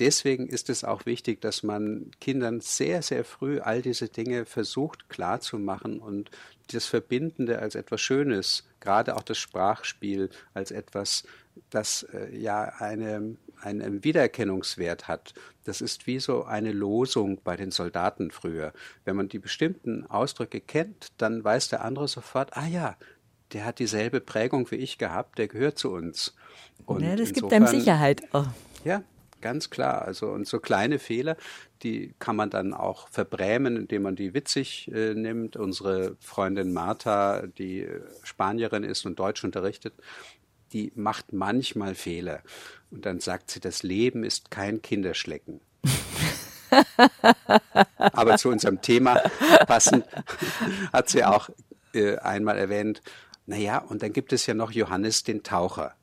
[0.00, 5.08] Deswegen ist es auch wichtig, dass man Kindern sehr, sehr früh all diese Dinge versucht
[5.08, 6.30] klarzumachen und
[6.72, 11.24] das Verbindende als etwas Schönes, gerade auch das Sprachspiel als etwas,
[11.68, 15.34] das äh, ja eine, einen Wiedererkennungswert hat.
[15.64, 18.72] Das ist wie so eine Losung bei den Soldaten früher.
[19.04, 22.96] Wenn man die bestimmten Ausdrücke kennt, dann weiß der andere sofort, ah ja,
[23.52, 26.34] der hat dieselbe Prägung wie ich gehabt, der gehört zu uns.
[26.86, 28.22] Und ja, das gibt einem Sicherheit.
[28.32, 28.44] Oh.
[28.84, 29.02] Ja,
[29.40, 30.02] ganz klar.
[30.02, 31.36] Also und so kleine Fehler,
[31.82, 35.56] die kann man dann auch verbrämen, indem man die witzig äh, nimmt.
[35.56, 37.88] Unsere Freundin Martha, die
[38.22, 39.94] Spanierin ist und Deutsch unterrichtet,
[40.72, 42.42] die macht manchmal Fehler.
[42.90, 45.60] Und dann sagt sie, das Leben ist kein Kinderschlecken.
[47.96, 49.16] Aber zu unserem Thema
[49.66, 50.04] passend
[50.92, 51.50] hat sie auch
[51.94, 53.02] äh, einmal erwähnt,
[53.46, 55.96] naja, und dann gibt es ja noch Johannes den Taucher.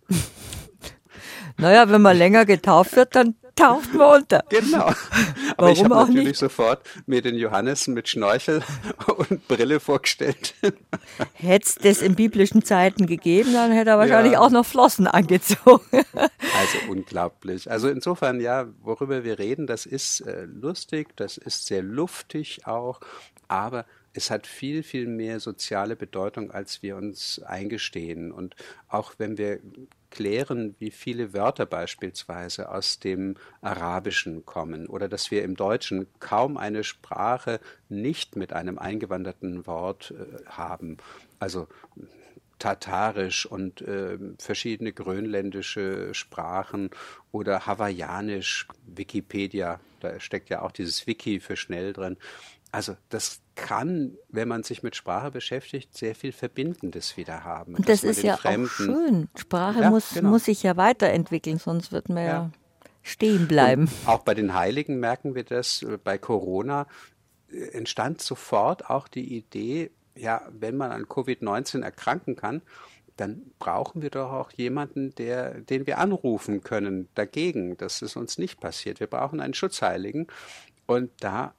[1.58, 4.43] Naja, wenn man länger getauft wird, dann taucht man unter.
[4.49, 4.86] Genau.
[4.86, 4.95] Aber
[5.58, 6.38] Warum ich habe natürlich nicht?
[6.38, 8.62] sofort mir den Johannes mit Schnorchel
[9.18, 10.53] und Brille vorgestellt.
[11.34, 14.39] Hätte es das in biblischen Zeiten gegeben, dann hätte er wahrscheinlich ja.
[14.39, 15.86] auch noch Flossen angezogen.
[16.14, 17.70] Also unglaublich.
[17.70, 22.99] Also insofern, ja, worüber wir reden, das ist äh, lustig, das ist sehr luftig auch,
[23.47, 28.32] aber es hat viel, viel mehr soziale Bedeutung, als wir uns eingestehen.
[28.32, 28.55] Und
[28.88, 29.60] auch wenn wir
[30.18, 36.57] klären, wie viele Wörter beispielsweise aus dem Arabischen kommen oder dass wir im Deutschen kaum
[36.57, 40.97] eine Sprache nicht mit einem eingewanderten Wort äh, haben.
[41.38, 41.68] Also
[42.57, 46.89] Tatarisch und äh, verschiedene grönländische Sprachen
[47.32, 52.18] oder Hawaiianisch, Wikipedia, da steckt ja auch dieses Wiki für schnell drin.
[52.72, 57.76] Also das kann, wenn man sich mit Sprache beschäftigt, sehr viel Verbindendes wieder haben.
[57.76, 59.30] Und das ist ja Fremden, auch schön.
[59.36, 60.30] Sprache ja, muss, genau.
[60.30, 62.51] muss sich ja weiterentwickeln, sonst wird man ja, ja
[63.01, 63.84] stehen bleiben.
[63.84, 66.88] Und auch bei den Heiligen merken wir das, äh, bei Corona
[67.51, 72.61] äh, entstand sofort auch die Idee, ja, wenn man an Covid-19 erkranken kann,
[73.15, 78.38] dann brauchen wir doch auch jemanden, der, den wir anrufen können dagegen, dass es uns
[78.38, 78.99] nicht passiert.
[78.99, 80.28] Wir brauchen einen Schutzheiligen.
[80.86, 81.55] Und da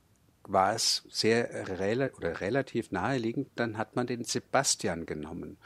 [0.48, 5.58] war es sehr rel oder relativ naheliegend, dann hat man den Sebastian genommen.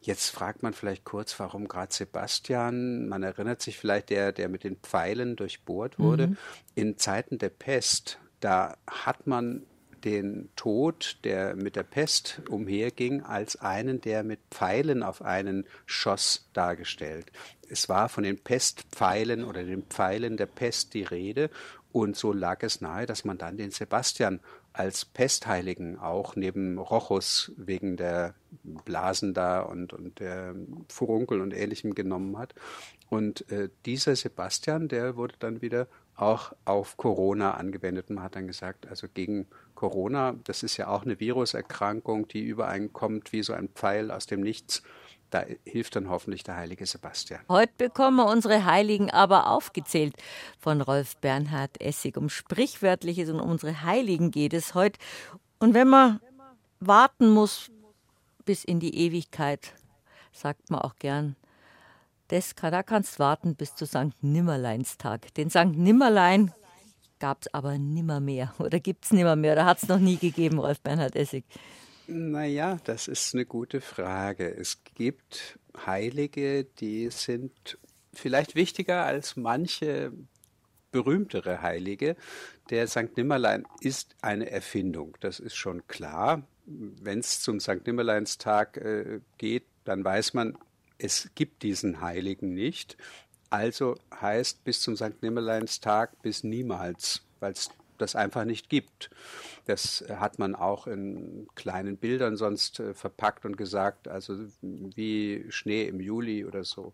[0.00, 3.08] Jetzt fragt man vielleicht kurz, warum gerade Sebastian?
[3.08, 6.28] Man erinnert sich vielleicht, der, der mit den Pfeilen durchbohrt wurde.
[6.28, 6.36] Mhm.
[6.74, 9.66] In Zeiten der Pest, da hat man
[10.04, 16.48] den Tod, der mit der Pest umherging, als einen, der mit Pfeilen auf einen schoss,
[16.54, 17.30] dargestellt.
[17.68, 21.50] Es war von den Pestpfeilen oder den Pfeilen der Pest die Rede
[21.92, 24.40] und so lag es nahe, dass man dann den Sebastian
[24.72, 30.54] als Pestheiligen auch neben Rochus wegen der Blasen da und, und der
[30.88, 32.54] Furunkel und ähnlichem genommen hat.
[33.08, 38.10] Und äh, dieser Sebastian, der wurde dann wieder auch auf Corona angewendet.
[38.10, 43.32] Man hat dann gesagt, also gegen Corona, das ist ja auch eine Viruserkrankung, die übereinkommt
[43.32, 44.82] wie so ein Pfeil aus dem Nichts.
[45.30, 47.40] Da hilft dann hoffentlich der heilige Sebastian.
[47.48, 50.14] Heute bekommen wir unsere Heiligen aber aufgezählt
[50.58, 52.16] von Rolf Bernhard Essig.
[52.16, 54.98] Um Sprichwörtliches und um unsere Heiligen geht es heute.
[55.60, 56.20] Und wenn man
[56.80, 57.70] warten muss
[58.44, 59.72] bis in die Ewigkeit,
[60.32, 61.36] sagt man auch gern,
[62.28, 64.14] das, da kannst warten bis zu St.
[64.20, 65.34] Nimmerleinstag.
[65.34, 65.76] Den St.
[65.76, 66.52] Nimmerlein
[67.18, 70.80] gab es aber nimmermehr oder gibt es nimmermehr oder hat es noch nie gegeben, Rolf
[70.80, 71.44] Bernhard Essig.
[72.12, 74.52] Naja, das ist eine gute Frage.
[74.52, 77.78] Es gibt Heilige, die sind
[78.12, 80.10] vielleicht wichtiger als manche
[80.90, 82.16] berühmtere Heilige.
[82.68, 83.16] Der St.
[83.16, 86.42] Nimmerlein ist eine Erfindung, das ist schon klar.
[86.66, 87.86] Wenn es zum St.
[87.86, 90.58] Nimmerleinstag äh, geht, dann weiß man,
[90.98, 92.96] es gibt diesen Heiligen nicht.
[93.50, 95.22] Also heißt bis zum St.
[95.22, 99.10] Nimmerleinstag bis niemals, weil es das einfach nicht gibt.
[99.66, 105.84] Das hat man auch in kleinen Bildern sonst äh, verpackt und gesagt, also wie Schnee
[105.84, 106.92] im Juli oder so.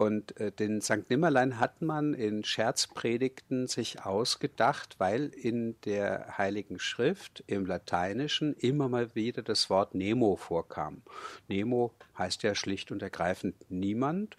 [0.00, 1.10] Und äh, den St.
[1.10, 8.88] Nimmerlein hat man in Scherzpredigten sich ausgedacht, weil in der Heiligen Schrift im Lateinischen immer
[8.88, 11.02] mal wieder das Wort Nemo vorkam.
[11.48, 14.38] Nemo heißt ja schlicht und ergreifend niemand.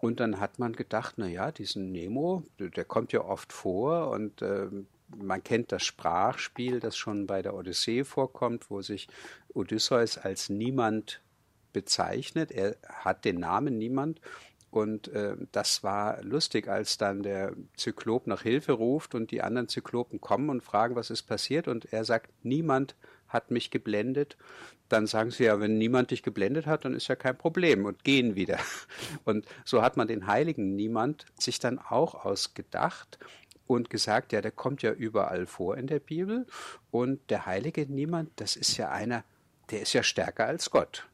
[0.00, 4.40] Und dann hat man gedacht, na ja, diesen Nemo, der kommt ja oft vor und
[4.40, 4.68] äh,
[5.16, 9.08] man kennt das Sprachspiel, das schon bei der Odyssee vorkommt, wo sich
[9.52, 11.20] Odysseus als niemand
[11.72, 12.50] bezeichnet.
[12.50, 14.20] Er hat den Namen niemand.
[14.70, 19.68] Und äh, das war lustig, als dann der Zyklop nach Hilfe ruft und die anderen
[19.68, 21.68] Zyklopen kommen und fragen, was ist passiert.
[21.68, 22.96] Und er sagt, niemand
[23.28, 24.36] hat mich geblendet.
[24.88, 28.02] Dann sagen sie ja, wenn niemand dich geblendet hat, dann ist ja kein Problem und
[28.02, 28.58] gehen wieder.
[29.24, 33.18] Und so hat man den heiligen Niemand sich dann auch ausgedacht
[33.66, 36.46] und gesagt, ja, der kommt ja überall vor in der Bibel
[36.90, 39.24] und der heilige Niemand, das ist ja einer,
[39.70, 41.08] der ist ja stärker als Gott.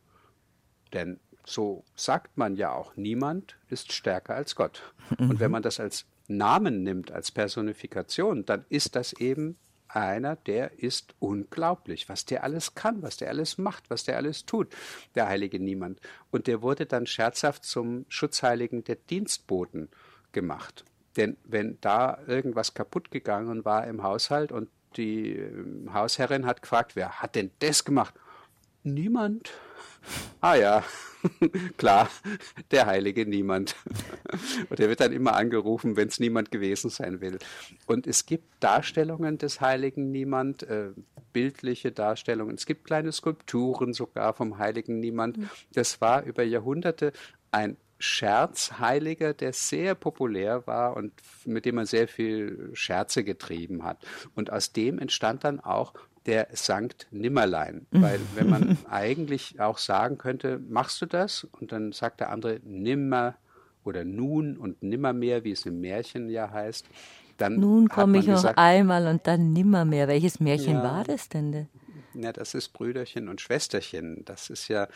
[0.93, 4.95] Denn so sagt man ja auch, niemand ist stärker als Gott.
[5.19, 9.59] Und wenn man das als Namen nimmt, als Personifikation, dann ist das eben
[9.89, 14.47] einer, der ist unglaublich, was der alles kann, was der alles macht, was der alles
[14.47, 14.69] tut,
[15.15, 16.01] der heilige Niemand.
[16.31, 19.89] Und der wurde dann scherzhaft zum Schutzheiligen der Dienstboten
[20.33, 20.85] gemacht.
[21.17, 26.97] Denn wenn da irgendwas kaputt gegangen war im Haushalt und die ähm, Hausherrin hat gefragt,
[26.97, 28.15] wer hat denn das gemacht?
[28.83, 29.51] Niemand.
[30.41, 30.83] Ah ja,
[31.77, 32.09] klar,
[32.71, 33.77] der heilige Niemand.
[34.71, 37.39] Und der wird dann immer angerufen, wenn es niemand gewesen sein will.
[37.85, 40.93] Und es gibt Darstellungen des heiligen Niemand, äh,
[41.35, 42.55] bildliche Darstellungen.
[42.55, 45.39] Es gibt kleine Skulpturen sogar vom heiligen Niemand.
[45.75, 47.13] Das war über Jahrhunderte
[47.51, 51.13] ein Scherzheiliger, der sehr populär war und
[51.45, 53.99] mit dem man sehr viel Scherze getrieben hat.
[54.35, 55.93] Und aus dem entstand dann auch
[56.27, 57.87] der Sankt Nimmerlein.
[57.91, 61.47] Weil wenn man eigentlich auch sagen könnte, machst du das?
[61.61, 63.35] Und dann sagt der andere nimmer
[63.85, 66.87] oder nun und nimmermehr, wie es im Märchen ja heißt.
[67.37, 70.09] Dann nun komme ich gesagt, noch einmal und dann nimmermehr.
[70.09, 71.69] Welches Märchen ja, war das denn?
[72.15, 74.25] Ja, das ist Brüderchen und Schwesterchen.
[74.25, 74.89] Das ist ja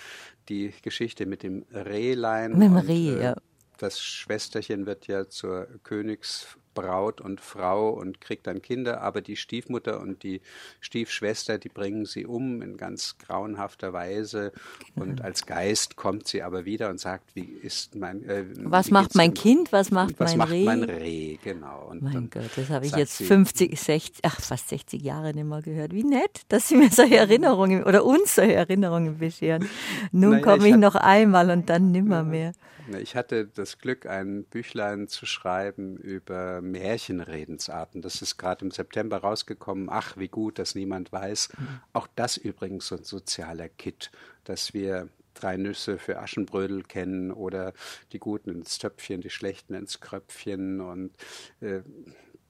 [0.49, 2.53] die Geschichte mit dem Rehlein.
[2.53, 3.37] Mit dem Reh, äh, ja.
[3.79, 9.37] Das Schwesterchen wird ja zur Königs Braut und Frau und kriegt dann Kinder, aber die
[9.37, 10.41] Stiefmutter und die
[10.81, 14.53] Stiefschwester, die bringen sie um in ganz grauenhafter Weise
[14.95, 15.07] genau.
[15.07, 19.15] und als Geist kommt sie aber wieder und sagt, wie ist mein äh, Was macht
[19.15, 20.65] mein Kind, was macht was mein macht Reh?
[20.65, 21.89] mein Reh, genau.
[21.91, 25.63] Und mein Gott, das habe ich jetzt 50, 60, ach fast 60 Jahre nicht mehr
[25.63, 25.93] gehört.
[25.93, 29.69] Wie nett, dass Sie mir solche Erinnerungen oder uns solche Erinnerungen bescheren.
[30.13, 32.53] Nun naja, komme ich, ich noch einmal und dann nimmer mehr.
[32.99, 38.03] Ich hatte das Glück, ein Büchlein zu schreiben über Märchenredensarten.
[38.03, 39.89] Das ist gerade im September rausgekommen.
[39.91, 41.51] Ach, wie gut, dass niemand weiß.
[41.57, 41.81] Mhm.
[41.93, 44.11] Auch das übrigens so ein sozialer Kit,
[44.45, 47.73] dass wir drei Nüsse für Aschenbrödel kennen oder
[48.13, 51.13] die Guten ins Töpfchen, die Schlechten ins Kröpfchen und
[51.61, 51.81] äh,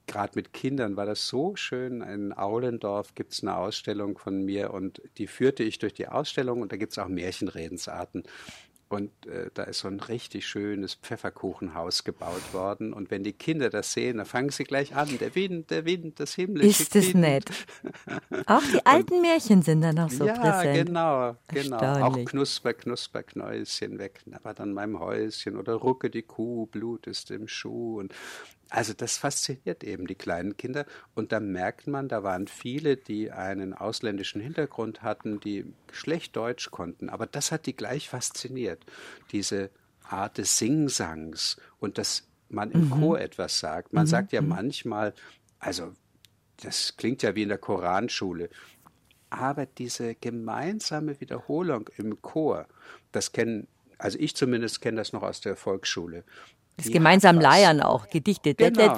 [0.07, 2.03] gerade mit Kindern war das so schön.
[2.03, 6.61] In Aulendorf gibt es eine Ausstellung von mir und die führte ich durch die Ausstellung
[6.61, 8.25] und da gibt es auch Märchenredensarten.
[8.89, 12.93] Und äh, da ist so ein richtig schönes Pfefferkuchenhaus gebaut worden.
[12.93, 15.19] Und wenn die Kinder das sehen, dann fangen sie gleich an.
[15.19, 17.51] Der Wind, der Wind, das himmlische Ist es nett.
[18.47, 20.91] Auch die alten und, Märchen sind dann noch so ja, präsent.
[20.91, 22.07] Ja, genau, genau.
[22.07, 27.31] Auch Knusper, Knusper, Knäuschen weg, aber dann meinem Häuschen oder Rucke die Kuh, Blut ist
[27.31, 27.99] im Schuh.
[28.01, 28.15] Und
[28.75, 30.85] also das fasziniert eben die kleinen Kinder
[31.15, 36.73] und da merkt man, da waren viele, die einen ausländischen Hintergrund hatten, die schlecht Deutsch
[36.73, 38.85] konnten, aber das hat die gleich fasziniert,
[39.31, 39.71] diese
[40.03, 42.91] Art des Singsangs und dass man im mhm.
[42.91, 43.93] Chor etwas sagt.
[43.93, 44.09] Man mhm.
[44.09, 44.49] sagt ja mhm.
[44.49, 45.15] manchmal,
[45.61, 45.93] also
[46.61, 48.51] das klingt ja wie in der Koranschule,
[49.31, 52.67] aber diese gemeinsame Wiederholung im Chor,
[53.13, 53.69] das kennen
[53.99, 56.25] also ich zumindest kenne das noch aus der Volksschule.
[56.77, 58.55] Das gemeinsam Leiern auch, Gedichte.
[58.55, 58.95] Genau.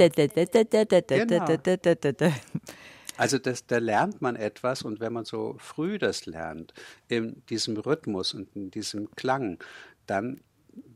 [3.19, 6.74] Also das, da lernt man etwas und wenn man so früh das lernt,
[7.09, 9.59] in diesem Rhythmus und in diesem Klang,
[10.07, 10.40] dann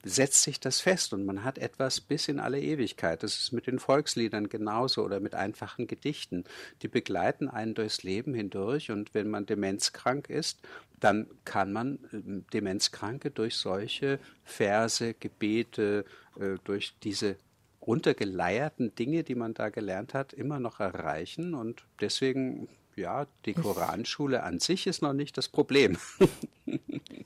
[0.02, 3.22] setzt sich das fest und man hat etwas bis in alle Ewigkeit.
[3.22, 6.44] Das ist mit den Volksliedern genauso oder mit einfachen Gedichten.
[6.82, 10.60] Die begleiten einen durchs Leben hindurch und wenn man demenzkrank ist,
[11.00, 16.04] dann kann man ähm, Demenzkranke durch solche Verse, Gebete,
[16.38, 17.36] äh, durch diese
[17.82, 21.54] runtergeleierten Dinge, die man da gelernt hat, immer noch erreichen.
[21.54, 25.96] Und deswegen, ja, die Koranschule an sich ist noch nicht das Problem.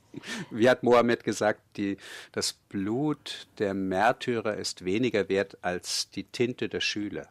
[0.51, 1.97] Wie hat Mohammed gesagt, die,
[2.31, 7.27] das Blut der Märtyrer ist weniger wert als die Tinte der Schüler.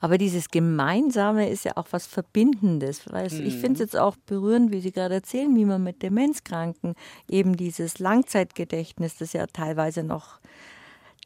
[0.00, 3.10] Aber dieses Gemeinsame ist ja auch was Verbindendes.
[3.10, 3.40] Weißt?
[3.40, 3.46] Mhm.
[3.46, 6.94] Ich finde es jetzt auch berührend, wie Sie gerade erzählen, wie man mit Demenzkranken
[7.28, 10.40] eben dieses Langzeitgedächtnis, das ja teilweise noch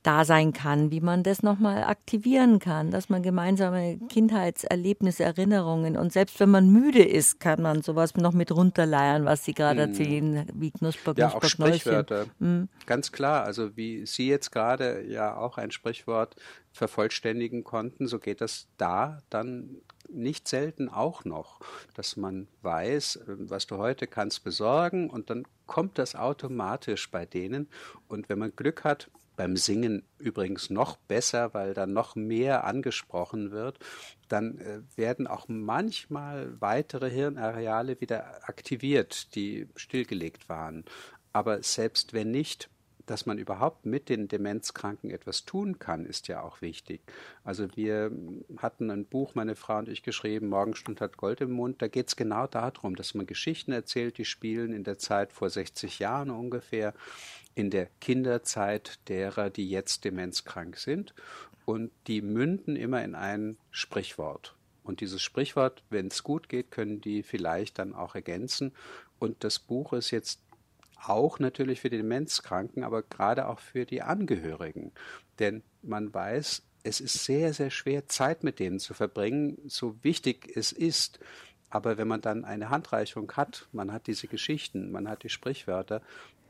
[0.08, 6.14] da sein kann, wie man das nochmal aktivieren kann, dass man gemeinsame Kindheitserlebnisse, Erinnerungen und
[6.14, 9.90] selbst wenn man müde ist, kann man sowas noch mit runterleiern, was Sie gerade hm.
[9.90, 12.70] erzählen, wie Knusper, Knusper, Ja, auch Sprichwörter, hm.
[12.86, 13.44] ganz klar.
[13.44, 16.36] Also wie Sie jetzt gerade ja auch ein Sprichwort
[16.72, 19.76] vervollständigen konnten, so geht das da dann
[20.08, 21.60] nicht selten auch noch,
[21.92, 27.68] dass man weiß, was du heute kannst besorgen und dann kommt das automatisch bei denen
[28.08, 33.52] und wenn man Glück hat, beim Singen übrigens noch besser, weil dann noch mehr angesprochen
[33.52, 33.78] wird,
[34.28, 40.84] dann äh, werden auch manchmal weitere Hirnareale wieder aktiviert, die stillgelegt waren.
[41.32, 42.68] Aber selbst wenn nicht,
[43.08, 47.00] dass man überhaupt mit den Demenzkranken etwas tun kann, ist ja auch wichtig.
[47.42, 48.12] Also wir
[48.58, 51.80] hatten ein Buch, meine Frau und ich geschrieben, Morgenstund hat Gold im Mund.
[51.80, 55.48] Da geht es genau darum, dass man Geschichten erzählt, die spielen in der Zeit vor
[55.48, 56.92] 60 Jahren ungefähr,
[57.58, 61.12] in der Kinderzeit derer, die jetzt demenzkrank sind.
[61.64, 64.54] Und die münden immer in ein Sprichwort.
[64.84, 68.72] Und dieses Sprichwort, wenn es gut geht, können die vielleicht dann auch ergänzen.
[69.18, 70.40] Und das Buch ist jetzt
[71.02, 74.92] auch natürlich für die Demenzkranken, aber gerade auch für die Angehörigen.
[75.40, 80.48] Denn man weiß, es ist sehr, sehr schwer, Zeit mit denen zu verbringen, so wichtig
[80.56, 81.18] es ist.
[81.70, 86.02] Aber wenn man dann eine Handreichung hat, man hat diese Geschichten, man hat die Sprichwörter,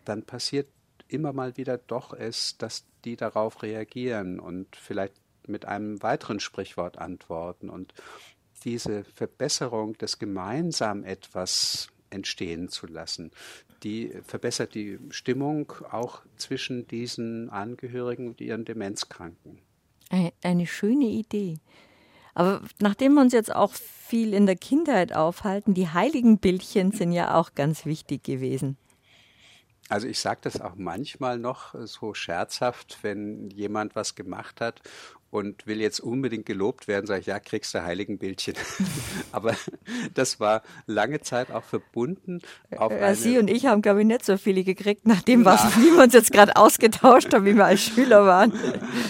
[0.05, 0.69] dann passiert
[1.09, 5.15] immer mal wieder doch es, dass die darauf reagieren und vielleicht
[5.47, 7.71] mit einem weiteren Sprichwort antworten.
[7.71, 7.95] Und
[8.65, 13.31] diese Verbesserung des gemeinsam etwas entstehen zu lassen,
[13.83, 19.59] die verbessert die Stimmung auch zwischen diesen Angehörigen und ihren Demenzkranken.
[20.43, 21.59] Eine schöne Idee.
[22.35, 27.13] Aber nachdem wir uns jetzt auch viel in der Kindheit aufhalten, die heiligen Bildchen sind
[27.13, 28.77] ja auch ganz wichtig gewesen.
[29.89, 34.83] Also ich sage das auch manchmal noch so scherzhaft, wenn jemand was gemacht hat
[35.31, 38.55] und will jetzt unbedingt gelobt werden, sage ich, ja, kriegst du Heiligenbildchen.
[39.33, 39.55] Aber
[40.15, 42.41] das war lange Zeit auch verbunden
[42.77, 45.95] auf ja, Sie und ich haben, glaube ich, nicht so viele gekriegt, nachdem was, wie
[45.95, 48.53] wir uns jetzt gerade ausgetauscht haben, wie wir als Schüler waren.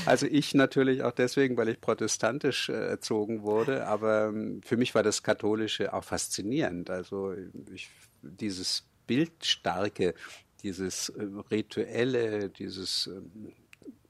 [0.06, 4.94] Also ich natürlich auch deswegen, weil ich protestantisch äh, erzogen wurde, aber ähm, für mich
[4.94, 6.90] war das Katholische auch faszinierend.
[6.90, 7.34] Also
[7.72, 7.90] ich,
[8.22, 10.14] dieses Bildstarke,
[10.62, 13.52] dieses äh, Rituelle, dieses ähm,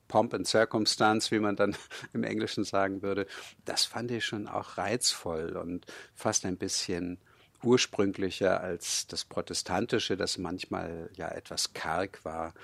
[0.09, 1.77] Pomp and Circumstance, wie man dann
[2.12, 3.27] im Englischen sagen würde,
[3.65, 7.19] das fand ich schon auch reizvoll und fast ein bisschen
[7.62, 12.55] ursprünglicher als das Protestantische, das manchmal ja etwas karg war.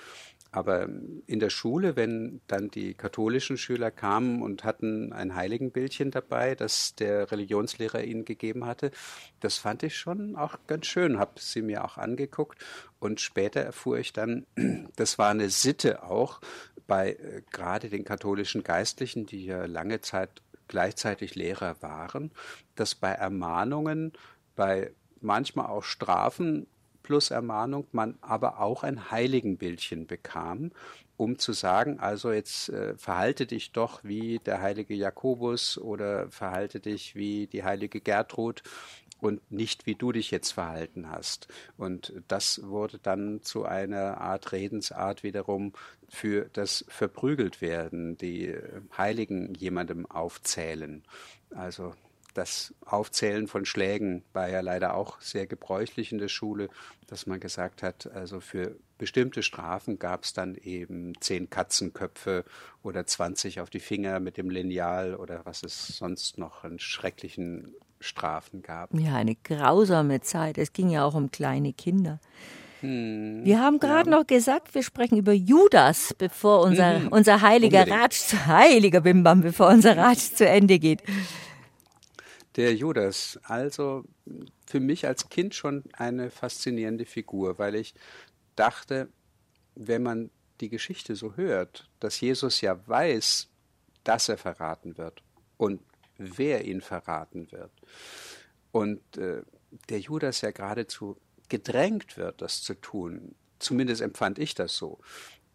[0.54, 0.88] Aber
[1.26, 6.94] in der Schule, wenn dann die katholischen Schüler kamen und hatten ein Heiligenbildchen dabei, das
[6.94, 8.92] der Religionslehrer ihnen gegeben hatte,
[9.40, 12.64] das fand ich schon auch ganz schön, habe sie mir auch angeguckt.
[13.00, 14.46] Und später erfuhr ich dann,
[14.96, 16.40] das war eine Sitte auch
[16.86, 22.30] bei äh, gerade den katholischen Geistlichen, die ja lange Zeit gleichzeitig Lehrer waren,
[22.76, 24.12] dass bei Ermahnungen,
[24.54, 26.68] bei manchmal auch Strafen
[27.04, 30.72] plus Ermahnung man aber auch ein Heiligenbildchen bekam,
[31.16, 36.80] um zu sagen, also jetzt äh, verhalte dich doch wie der heilige Jakobus oder verhalte
[36.80, 38.64] dich wie die heilige Gertrud
[39.20, 41.46] und nicht wie du dich jetzt verhalten hast.
[41.78, 45.72] Und das wurde dann zu einer Art Redensart wiederum
[46.08, 48.54] für das Verprügeltwerden, die
[48.96, 51.04] Heiligen jemandem aufzählen.
[51.50, 51.94] Also
[52.34, 56.68] das Aufzählen von Schlägen war ja leider auch sehr gebräuchlich in der Schule,
[57.06, 62.44] dass man gesagt hat, also für bestimmte Strafen gab es dann eben zehn Katzenköpfe
[62.82, 67.74] oder zwanzig auf die Finger mit dem Lineal oder was es sonst noch an schrecklichen
[68.00, 68.92] Strafen gab.
[68.94, 70.58] Ja, eine grausame Zeit.
[70.58, 72.20] Es ging ja auch um kleine Kinder.
[72.80, 74.16] Hm, wir haben gerade ja.
[74.18, 77.08] noch gesagt, wir sprechen über Judas, bevor unser, mhm.
[77.08, 77.88] unser heiliger.
[77.88, 81.02] Ratsch, heiliger Bimbam, bevor unser Ratsch zu Ende geht.
[82.56, 84.04] Der Judas, also
[84.66, 87.94] für mich als Kind schon eine faszinierende Figur, weil ich
[88.54, 89.08] dachte,
[89.74, 93.48] wenn man die Geschichte so hört, dass Jesus ja weiß,
[94.04, 95.22] dass er verraten wird
[95.56, 95.82] und
[96.16, 97.72] wer ihn verraten wird.
[98.70, 99.42] Und äh,
[99.88, 101.16] der Judas ja geradezu
[101.48, 103.34] gedrängt wird, das zu tun.
[103.58, 105.00] Zumindest empfand ich das so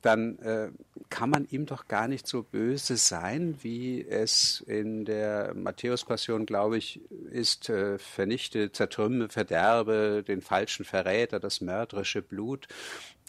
[0.02, 0.70] dann äh,
[1.10, 6.78] kann man ihm doch gar nicht so böse sein, wie es in der Matthäus-Passion, glaube
[6.78, 7.02] ich,
[7.32, 12.68] ist, äh, vernichte, zertrümme, verderbe den falschen Verräter, das mörderische Blut.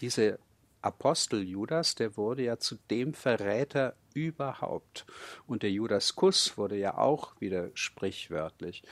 [0.00, 0.38] Diese
[0.82, 5.06] Apostel Judas, der wurde ja zu dem Verräter überhaupt.
[5.46, 8.82] Und der Judas-Kuss wurde ja auch wieder sprichwörtlich.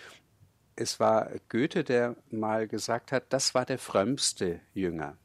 [0.76, 5.16] Es war Goethe, der mal gesagt hat, das war der frömmste Jünger.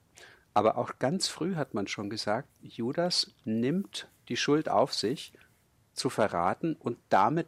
[0.53, 5.33] Aber auch ganz früh hat man schon gesagt, Judas nimmt die Schuld auf sich,
[5.93, 7.47] zu verraten und damit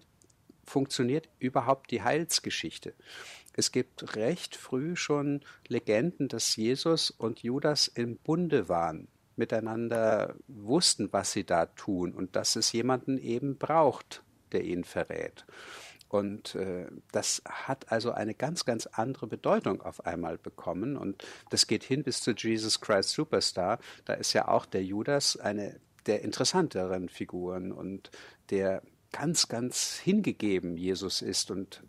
[0.63, 2.93] funktioniert überhaupt die Heilsgeschichte.
[3.53, 11.11] Es gibt recht früh schon Legenden, dass Jesus und Judas im Bunde waren, miteinander wussten,
[11.13, 15.45] was sie da tun und dass es jemanden eben braucht, der ihn verrät.
[16.09, 20.97] Und äh, das hat also eine ganz, ganz andere Bedeutung auf einmal bekommen.
[20.97, 23.79] Und das geht hin bis zu Jesus Christ Superstar.
[24.05, 28.11] Da ist ja auch der Judas eine der interessanteren Figuren und
[28.51, 31.83] der ganz, ganz hingegeben Jesus ist und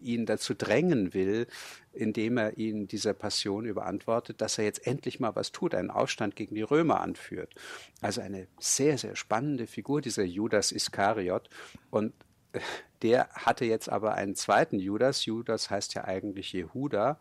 [0.00, 1.46] ihn dazu drängen will,
[1.92, 6.36] indem er ihn dieser Passion überantwortet, dass er jetzt endlich mal was tut, einen Aufstand
[6.36, 7.54] gegen die Römer anführt.
[8.00, 11.48] Also eine sehr, sehr spannende Figur, dieser Judas Iskariot.
[11.90, 12.12] Und
[12.52, 12.60] äh,
[13.02, 15.24] der hatte jetzt aber einen zweiten Judas.
[15.24, 17.18] Judas heißt ja eigentlich Jehuda.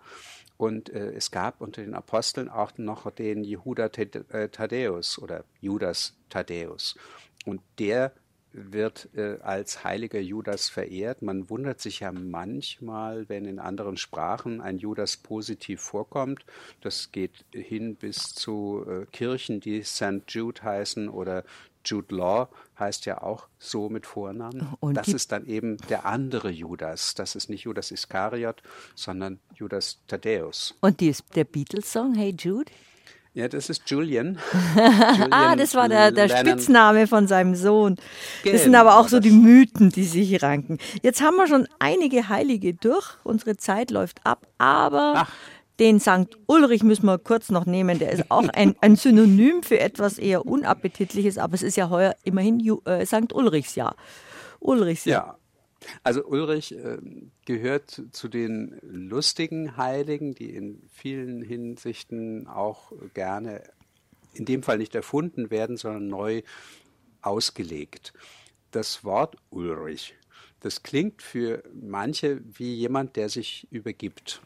[0.58, 6.16] Und äh, es gab unter den Aposteln auch noch den Jehuda äh, Thaddäus oder Judas
[6.30, 6.96] Thaddäus.
[7.46, 8.14] Und der
[8.54, 11.22] wird äh, als heiliger Judas verehrt.
[11.22, 16.46] Man wundert sich ja manchmal, wenn in anderen Sprachen ein Judas positiv vorkommt.
[16.82, 20.24] Das geht hin bis zu äh, Kirchen, die St.
[20.28, 21.44] Jude heißen oder
[21.86, 22.50] Jude Law
[22.80, 24.68] heißt ja auch so mit Vornamen.
[24.80, 27.14] Und das ist dann eben der andere Judas.
[27.16, 28.62] Das ist nicht Judas Iskariot,
[28.96, 30.76] sondern Judas Thaddäus.
[30.82, 32.72] Und die, der Beatles-Song Hey Jude?
[33.34, 34.40] Ja, das ist Julian.
[34.76, 37.96] Julian ah, das war der, der Spitzname von seinem Sohn.
[38.44, 40.80] Genau, das sind aber auch so die Mythen, die sich ranken.
[41.02, 43.16] Jetzt haben wir schon einige Heilige durch.
[43.24, 45.32] Unsere Zeit läuft ab, aber Ach.
[45.82, 46.38] Den St.
[46.46, 47.98] Ulrich müssen wir kurz noch nehmen.
[47.98, 52.16] Der ist auch ein, ein Synonym für etwas eher Unappetitliches, aber es ist ja heuer
[52.24, 53.34] immerhin äh, St.
[53.34, 53.96] Ulrichsjahr.
[54.60, 55.26] Ulrichsjahr.
[55.26, 55.38] Ja.
[56.04, 57.00] Also Ulrich äh,
[57.46, 63.64] gehört zu den lustigen Heiligen, die in vielen Hinsichten auch gerne,
[64.36, 66.44] in dem Fall nicht erfunden werden, sondern neu
[67.24, 68.14] ausgelegt.
[68.70, 70.14] Das Wort Ulrich,
[70.60, 74.44] das klingt für manche wie jemand, der sich übergibt.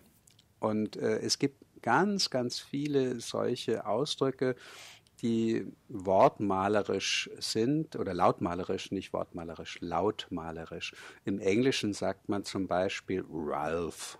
[0.65, 4.55] Und äh, es gibt ganz, ganz viele solche Ausdrücke,
[5.21, 10.93] die wortmalerisch sind oder lautmalerisch, nicht wortmalerisch, lautmalerisch.
[11.23, 14.17] Im Englischen sagt man zum Beispiel Ralph.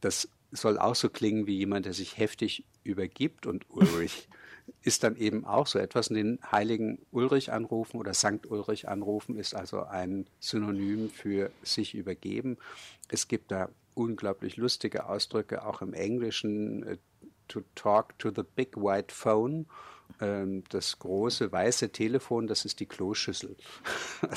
[0.00, 4.28] Das soll auch so klingen wie jemand, der sich heftig übergibt und Ulrich
[4.82, 6.08] ist dann eben auch so etwas.
[6.08, 11.94] Und den heiligen Ulrich anrufen oder Sankt Ulrich anrufen ist also ein Synonym für sich
[11.94, 12.56] übergeben.
[13.08, 16.96] Es gibt da unglaublich lustige Ausdrücke, auch im Englischen, äh,
[17.48, 19.66] to talk to the big white phone
[20.20, 23.56] ähm, das große weiße Telefon, das ist die Kloschüssel.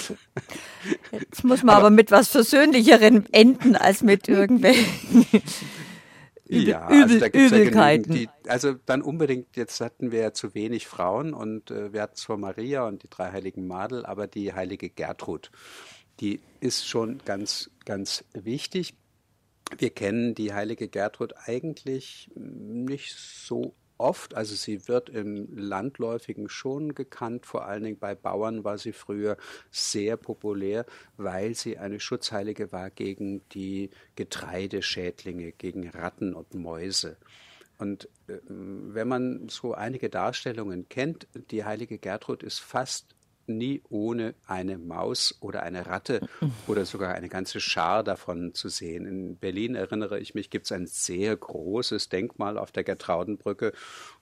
[1.11, 5.25] Jetzt muss man aber, aber mit was Versöhnlicherem enden als mit irgendwelchen
[6.45, 8.13] ja, also da gibt's Übelkeiten.
[8.13, 12.01] Ja die, also dann unbedingt, jetzt hatten wir ja zu wenig Frauen und äh, wir
[12.01, 15.51] hatten zwar Maria und die drei heiligen Madel, aber die heilige Gertrud,
[16.19, 18.95] die ist schon ganz, ganz wichtig.
[19.77, 26.95] Wir kennen die heilige Gertrud eigentlich nicht so oft, also sie wird im Landläufigen schon
[26.95, 29.37] gekannt, vor allen Dingen bei Bauern war sie früher
[29.71, 30.85] sehr populär,
[31.17, 37.17] weil sie eine Schutzheilige war gegen die Getreideschädlinge, gegen Ratten und Mäuse.
[37.77, 43.15] Und äh, wenn man so einige Darstellungen kennt, die heilige Gertrud ist fast
[43.49, 46.21] nie ohne eine Maus oder eine Ratte
[46.67, 49.05] oder sogar eine ganze Schar davon zu sehen.
[49.05, 53.73] In Berlin erinnere ich mich, gibt es ein sehr großes Denkmal auf der Gertraudenbrücke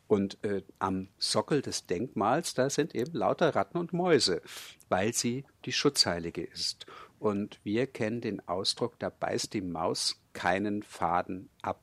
[0.07, 4.41] und äh, am Sockel des Denkmals, da sind eben lauter Ratten und Mäuse,
[4.89, 6.85] weil sie die Schutzheilige ist.
[7.19, 11.81] Und wir kennen den Ausdruck, da beißt die Maus keinen Faden ab.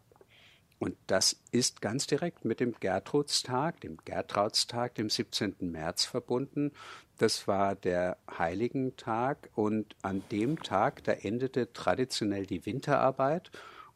[0.85, 5.55] Und das ist ganz direkt mit dem Gertrudstag, dem Gertraudstag, dem 17.
[5.61, 6.73] März verbunden.
[7.17, 13.51] Das war der Heiligentag und an dem Tag, da endete traditionell die Winterarbeit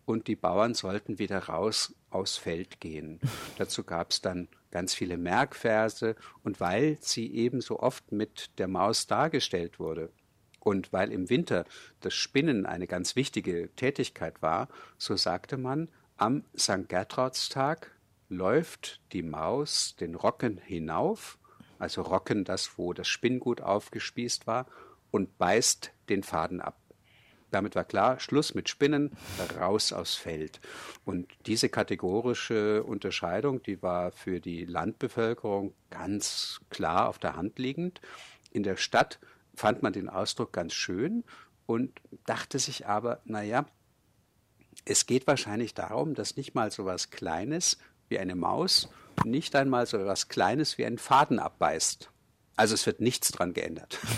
[0.06, 3.20] und die Bauern sollten wieder raus aufs Feld gehen.
[3.58, 9.06] Dazu gab es dann ganz viele Merkverse und weil sie ebenso oft mit der Maus
[9.06, 10.10] dargestellt wurde
[10.60, 11.66] und weil im Winter
[12.00, 16.88] das Spinnen eine ganz wichtige Tätigkeit war, so sagte man, am St.
[16.88, 17.92] Gertraudstag
[18.28, 21.38] läuft die Maus den Rocken hinauf
[21.78, 24.66] also Rocken, das, wo das Spinngut aufgespießt war,
[25.10, 26.76] und beißt den Faden ab.
[27.50, 29.16] Damit war klar, Schluss mit Spinnen,
[29.58, 30.60] raus aufs Feld.
[31.06, 38.02] Und diese kategorische Unterscheidung, die war für die Landbevölkerung ganz klar auf der Hand liegend.
[38.50, 39.18] In der Stadt
[39.54, 41.24] fand man den Ausdruck ganz schön
[41.64, 43.64] und dachte sich aber, naja,
[44.88, 47.78] es geht wahrscheinlich darum, dass nicht mal so was Kleines
[48.08, 48.88] wie eine Maus
[49.24, 52.10] nicht einmal so etwas Kleines wie einen Faden abbeißt.
[52.56, 53.98] Also es wird nichts dran geändert.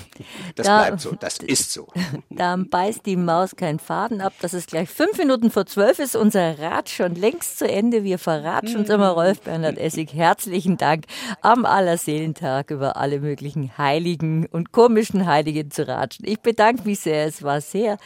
[0.55, 1.89] Das da, bleibt so, das ist so.
[2.29, 6.15] Da beißt die Maus keinen Faden ab, dass es gleich fünf Minuten vor zwölf ist.
[6.15, 8.05] Unser Rad schon längst zu Ende.
[8.05, 10.13] Wir verratschen uns immer Rolf Bernhard Essig.
[10.13, 11.07] Herzlichen Dank
[11.41, 16.27] am Allerseelentag über alle möglichen Heiligen und komischen Heiligen zu ratschen.
[16.27, 17.25] Ich bedanke mich sehr.
[17.25, 17.97] Es war sehr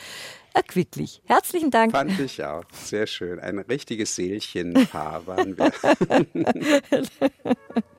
[0.55, 1.21] erquicklich.
[1.25, 1.93] Herzlichen Dank.
[1.93, 2.65] Fand ich auch.
[2.73, 3.41] Sehr schön.
[3.41, 5.71] Ein richtiges Seelchenpaar waren wir.